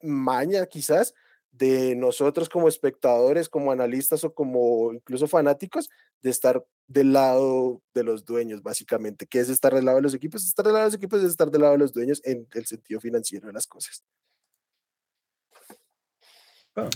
maña 0.00 0.66
quizás 0.66 1.14
de 1.52 1.94
nosotros 1.94 2.48
como 2.48 2.66
espectadores, 2.66 3.48
como 3.48 3.70
analistas 3.70 4.24
o 4.24 4.34
como 4.34 4.92
incluso 4.92 5.28
fanáticos, 5.28 5.88
de 6.22 6.30
estar 6.30 6.64
del 6.86 7.12
lado 7.12 7.82
de 7.94 8.04
los 8.04 8.24
dueños, 8.24 8.62
básicamente. 8.62 9.26
¿Qué 9.26 9.38
es 9.38 9.50
estar 9.50 9.74
del 9.74 9.84
lado 9.84 9.98
de 9.98 10.02
los 10.02 10.14
equipos? 10.14 10.44
Estar 10.44 10.64
del 10.64 10.72
lado 10.74 10.86
de 10.86 10.88
los 10.88 10.96
equipos 10.96 11.22
es 11.22 11.30
estar 11.30 11.50
del 11.50 11.60
lado 11.60 11.74
de 11.74 11.78
los 11.78 11.92
dueños 11.92 12.20
en 12.24 12.48
el 12.54 12.66
sentido 12.66 13.00
financiero 13.00 13.46
de 13.46 13.52
las 13.52 13.66
cosas. 13.66 14.02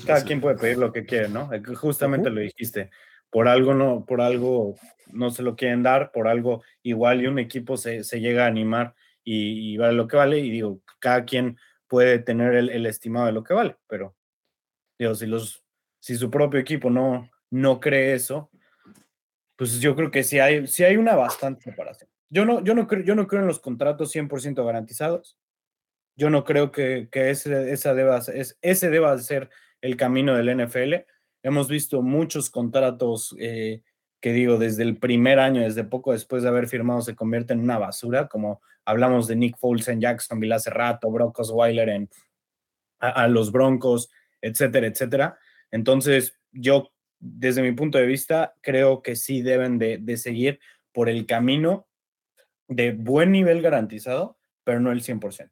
cada 0.06 0.24
quien 0.24 0.40
puede 0.40 0.56
pedir 0.56 0.78
lo 0.78 0.90
que 0.90 1.04
quiere, 1.04 1.28
¿no? 1.28 1.50
Justamente 1.76 2.30
lo 2.30 2.40
dijiste. 2.40 2.90
Por 3.28 3.48
algo 3.48 3.74
no, 3.74 4.06
por 4.06 4.22
algo 4.22 4.76
no 5.08 5.30
se 5.30 5.42
lo 5.42 5.56
quieren 5.56 5.82
dar, 5.82 6.12
por 6.12 6.28
algo 6.28 6.62
igual 6.82 7.20
y 7.20 7.26
un 7.26 7.38
equipo 7.38 7.76
se, 7.76 8.02
llega 8.02 8.44
a 8.44 8.48
animar 8.48 8.94
y, 9.22 9.76
vale 9.76 9.94
lo 9.94 10.08
que 10.08 10.16
vale. 10.16 10.38
Y 10.38 10.50
digo, 10.50 10.80
cada 10.98 11.24
quien 11.26 11.58
puede 11.88 12.20
tener 12.20 12.54
el, 12.54 12.70
el 12.70 12.86
estimado 12.86 13.26
de 13.26 13.32
lo 13.32 13.44
que 13.44 13.52
vale, 13.52 13.76
pero 13.86 14.16
Digo, 14.98 15.14
si, 15.14 15.26
los, 15.26 15.64
si 16.00 16.16
su 16.16 16.30
propio 16.30 16.60
equipo 16.60 16.90
no, 16.90 17.30
no 17.50 17.80
cree 17.80 18.14
eso, 18.14 18.50
pues 19.56 19.80
yo 19.80 19.96
creo 19.96 20.10
que 20.10 20.22
sí 20.22 20.38
hay, 20.38 20.66
sí 20.66 20.84
hay 20.84 20.96
una 20.96 21.14
bastante 21.14 21.62
separación. 21.62 22.10
Yo 22.28 22.44
no, 22.44 22.62
yo, 22.62 22.74
no 22.74 22.86
creo, 22.86 23.02
yo 23.02 23.14
no 23.14 23.26
creo 23.26 23.42
en 23.42 23.48
los 23.48 23.60
contratos 23.60 24.14
100% 24.14 24.64
garantizados. 24.64 25.38
Yo 26.16 26.30
no 26.30 26.44
creo 26.44 26.72
que, 26.72 27.08
que 27.10 27.30
ese, 27.30 27.72
esa 27.72 27.94
deba, 27.94 28.20
ese 28.62 28.90
deba 28.90 29.18
ser 29.18 29.50
el 29.80 29.96
camino 29.96 30.34
del 30.34 30.56
NFL. 30.56 30.94
Hemos 31.42 31.68
visto 31.68 32.02
muchos 32.02 32.50
contratos 32.50 33.34
eh, 33.38 33.82
que 34.20 34.32
digo, 34.32 34.58
desde 34.58 34.82
el 34.82 34.98
primer 34.98 35.38
año, 35.38 35.60
desde 35.60 35.84
poco 35.84 36.12
después 36.12 36.42
de 36.42 36.48
haber 36.48 36.68
firmado, 36.68 37.02
se 37.02 37.14
convierten 37.14 37.58
en 37.58 37.64
una 37.64 37.78
basura, 37.78 38.28
como 38.28 38.60
hablamos 38.84 39.26
de 39.28 39.36
Nick 39.36 39.58
Foles 39.58 39.88
en 39.88 40.00
Jacksonville 40.00 40.54
hace 40.54 40.70
rato, 40.70 41.10
Brock 41.10 41.38
Osweiler 41.38 41.88
en 41.90 42.10
a 42.98 43.28
los 43.28 43.52
Broncos, 43.52 44.08
etcétera, 44.40 44.86
etcétera. 44.86 45.38
Entonces, 45.70 46.38
yo, 46.52 46.92
desde 47.18 47.62
mi 47.62 47.72
punto 47.72 47.98
de 47.98 48.06
vista, 48.06 48.54
creo 48.60 49.02
que 49.02 49.16
sí 49.16 49.42
deben 49.42 49.78
de, 49.78 50.16
seguir 50.16 50.60
por 50.92 51.08
el 51.08 51.26
camino 51.26 51.88
de 52.68 52.92
buen 52.92 53.32
nivel 53.32 53.62
garantizado, 53.62 54.38
pero 54.64 54.80
no 54.80 54.92
el 54.92 55.02
100%. 55.02 55.50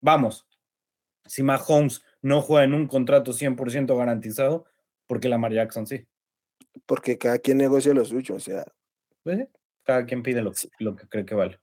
Vamos, 0.00 0.46
si 1.26 1.42
Mahomes 1.42 2.02
no 2.20 2.42
juega 2.42 2.64
en 2.64 2.74
un 2.74 2.86
contrato 2.86 3.32
100% 3.32 3.96
garantizado, 3.96 4.66
¿por 5.06 5.20
qué 5.20 5.28
Lamar 5.28 5.52
Jackson 5.52 5.86
sí? 5.86 6.06
Porque 6.86 7.18
cada 7.18 7.38
quien 7.38 7.58
negocia 7.58 7.94
lo 7.94 8.04
suyo, 8.04 8.36
o 8.36 8.40
sea. 8.40 8.64
Pues 9.22 9.48
cada 9.84 10.04
quien 10.06 10.22
pide 10.22 10.42
lo, 10.42 10.52
lo 10.78 10.96
que 10.96 11.08
cree 11.08 11.24
que 11.24 11.34
vale. 11.34 11.60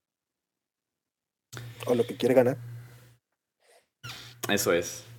O 1.85 1.95
lo 1.95 2.05
que 2.05 2.15
quiere 2.15 2.35
ganar. 2.35 2.57
Eso 4.49 4.73
es. 4.73 5.10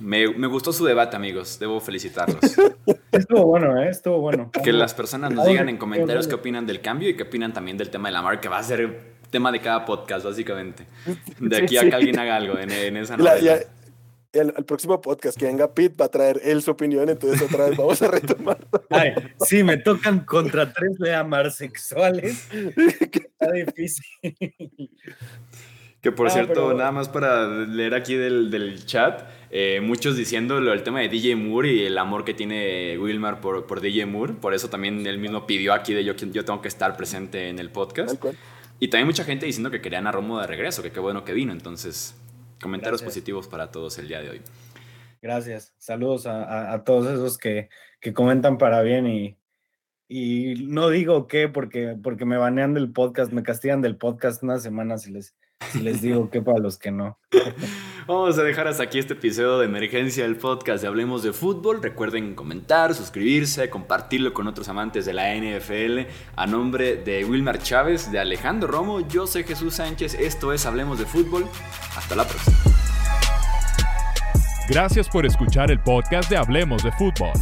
Me, 0.00 0.26
gustó 0.26 0.72
su 0.72 0.84
debate, 0.84 1.16
amigos. 1.16 1.58
Debo 1.58 1.80
felicitarlos. 1.80 2.38
Estuvo 3.12 3.44
bueno, 3.46 3.80
¿eh? 3.80 3.88
Estuvo 3.88 4.20
bueno. 4.20 4.50
Que 4.62 4.72
las 4.72 4.94
personas 4.94 5.32
nos 5.32 5.46
digan 5.46 5.68
en 5.68 5.76
comentarios 5.76 6.26
qué 6.26 6.34
opinan 6.34 6.66
del 6.66 6.80
cambio 6.80 7.08
y 7.08 7.16
qué 7.16 7.24
opinan 7.24 7.52
también 7.52 7.76
del 7.76 7.90
tema 7.90 8.08
de 8.08 8.12
la 8.12 8.22
marca, 8.22 8.40
que 8.40 8.48
va 8.48 8.58
a 8.58 8.62
ser 8.62 9.18
tema 9.30 9.52
de 9.52 9.60
cada 9.60 9.84
podcast, 9.84 10.24
básicamente. 10.24 10.86
De 11.38 11.56
aquí 11.56 11.76
a 11.76 11.88
que 11.88 11.94
alguien 11.94 12.18
haga 12.18 12.36
algo 12.36 12.58
en, 12.58 12.96
esa 12.96 13.16
novela. 13.16 13.58
el, 14.32 14.52
próximo 14.64 15.00
podcast 15.00 15.38
que 15.38 15.46
venga 15.46 15.72
Pete 15.72 15.96
va 16.00 16.06
a 16.06 16.10
traer 16.10 16.40
él 16.44 16.62
su 16.62 16.70
opinión, 16.70 17.08
entonces 17.08 17.42
otra 17.42 17.68
vez 17.68 17.76
vamos 17.76 18.00
a 18.02 18.08
retomar. 18.08 18.58
Ay, 18.90 19.12
sí, 19.46 19.62
me 19.62 19.76
tocan 19.76 20.20
contra 20.20 20.72
tres 20.72 20.98
de 20.98 21.14
amar 21.14 21.50
sexuales. 21.50 22.48
Está 22.52 23.52
difícil. 23.52 24.90
Que 26.08 26.12
por 26.12 26.30
cierto, 26.30 26.72
nada 26.72 26.90
más 26.90 27.06
para 27.10 27.46
leer 27.66 27.94
aquí 27.94 28.14
del, 28.14 28.50
del 28.50 28.86
chat, 28.86 29.28
eh, 29.50 29.82
muchos 29.82 30.16
diciendo 30.16 30.56
el 30.56 30.82
tema 30.82 31.00
de 31.00 31.10
DJ 31.10 31.36
Moore 31.36 31.70
y 31.70 31.84
el 31.84 31.98
amor 31.98 32.24
que 32.24 32.32
tiene 32.32 32.96
Wilmar 32.96 33.42
por, 33.42 33.66
por 33.66 33.82
DJ 33.82 34.06
Moore. 34.06 34.32
Por 34.32 34.54
eso 34.54 34.70
también 34.70 35.06
él 35.06 35.18
mismo 35.18 35.46
pidió 35.46 35.74
aquí 35.74 35.92
de 35.92 36.04
yo, 36.04 36.14
yo 36.14 36.46
tengo 36.46 36.62
que 36.62 36.68
estar 36.68 36.96
presente 36.96 37.50
en 37.50 37.58
el 37.58 37.68
podcast. 37.68 38.24
Y 38.80 38.88
también 38.88 39.06
mucha 39.06 39.22
gente 39.24 39.44
diciendo 39.44 39.70
que 39.70 39.82
querían 39.82 40.06
a 40.06 40.12
Romo 40.12 40.40
de 40.40 40.46
regreso, 40.46 40.82
que 40.82 40.90
qué 40.92 40.98
bueno 40.98 41.24
que 41.24 41.34
vino. 41.34 41.52
Entonces, 41.52 42.14
comentarios 42.58 43.02
positivos 43.02 43.46
para 43.46 43.70
todos 43.70 43.98
el 43.98 44.08
día 44.08 44.22
de 44.22 44.30
hoy. 44.30 44.40
Gracias. 45.20 45.74
Saludos 45.76 46.26
a, 46.26 46.72
a, 46.72 46.84
todos 46.84 47.06
esos 47.06 47.36
que, 47.36 47.68
que, 48.00 48.14
comentan 48.14 48.56
para 48.56 48.80
bien 48.80 49.06
y, 49.06 49.36
y 50.08 50.54
no 50.68 50.88
digo 50.88 51.26
qué 51.26 51.48
porque, 51.48 51.98
porque 52.02 52.24
me 52.24 52.38
banean 52.38 52.72
del 52.72 52.92
podcast, 52.92 53.30
me 53.30 53.42
castigan 53.42 53.82
del 53.82 53.98
podcast 53.98 54.42
unas 54.42 54.62
semanas 54.62 55.06
y 55.06 55.12
les, 55.12 55.34
Si 55.72 55.80
les 55.80 56.00
digo 56.00 56.30
que 56.30 56.40
para 56.40 56.58
los 56.58 56.78
que 56.78 56.90
no. 56.90 57.18
Vamos 58.06 58.38
a 58.38 58.42
dejar 58.42 58.68
hasta 58.68 58.84
aquí 58.84 58.98
este 58.98 59.12
episodio 59.12 59.58
de 59.58 59.66
emergencia 59.66 60.22
del 60.22 60.36
podcast 60.36 60.80
de 60.80 60.88
Hablemos 60.88 61.22
de 61.22 61.34
Fútbol. 61.34 61.82
Recuerden 61.82 62.34
comentar, 62.34 62.94
suscribirse, 62.94 63.68
compartirlo 63.68 64.32
con 64.32 64.46
otros 64.46 64.68
amantes 64.68 65.04
de 65.04 65.12
la 65.12 65.34
NFL. 65.34 66.08
A 66.36 66.46
nombre 66.46 66.96
de 66.96 67.24
Wilmar 67.24 67.58
Chávez, 67.58 68.10
de 68.10 68.18
Alejandro 68.18 68.68
Romo, 68.68 69.06
yo 69.06 69.26
soy 69.26 69.44
Jesús 69.44 69.74
Sánchez. 69.74 70.14
Esto 70.14 70.54
es 70.54 70.64
Hablemos 70.64 70.98
de 70.98 71.04
Fútbol. 71.04 71.44
Hasta 71.96 72.16
la 72.16 72.26
próxima. 72.26 72.56
Gracias 74.70 75.08
por 75.08 75.26
escuchar 75.26 75.70
el 75.70 75.80
podcast 75.80 76.30
de 76.30 76.36
Hablemos 76.36 76.82
de 76.82 76.92
Fútbol. 76.92 77.32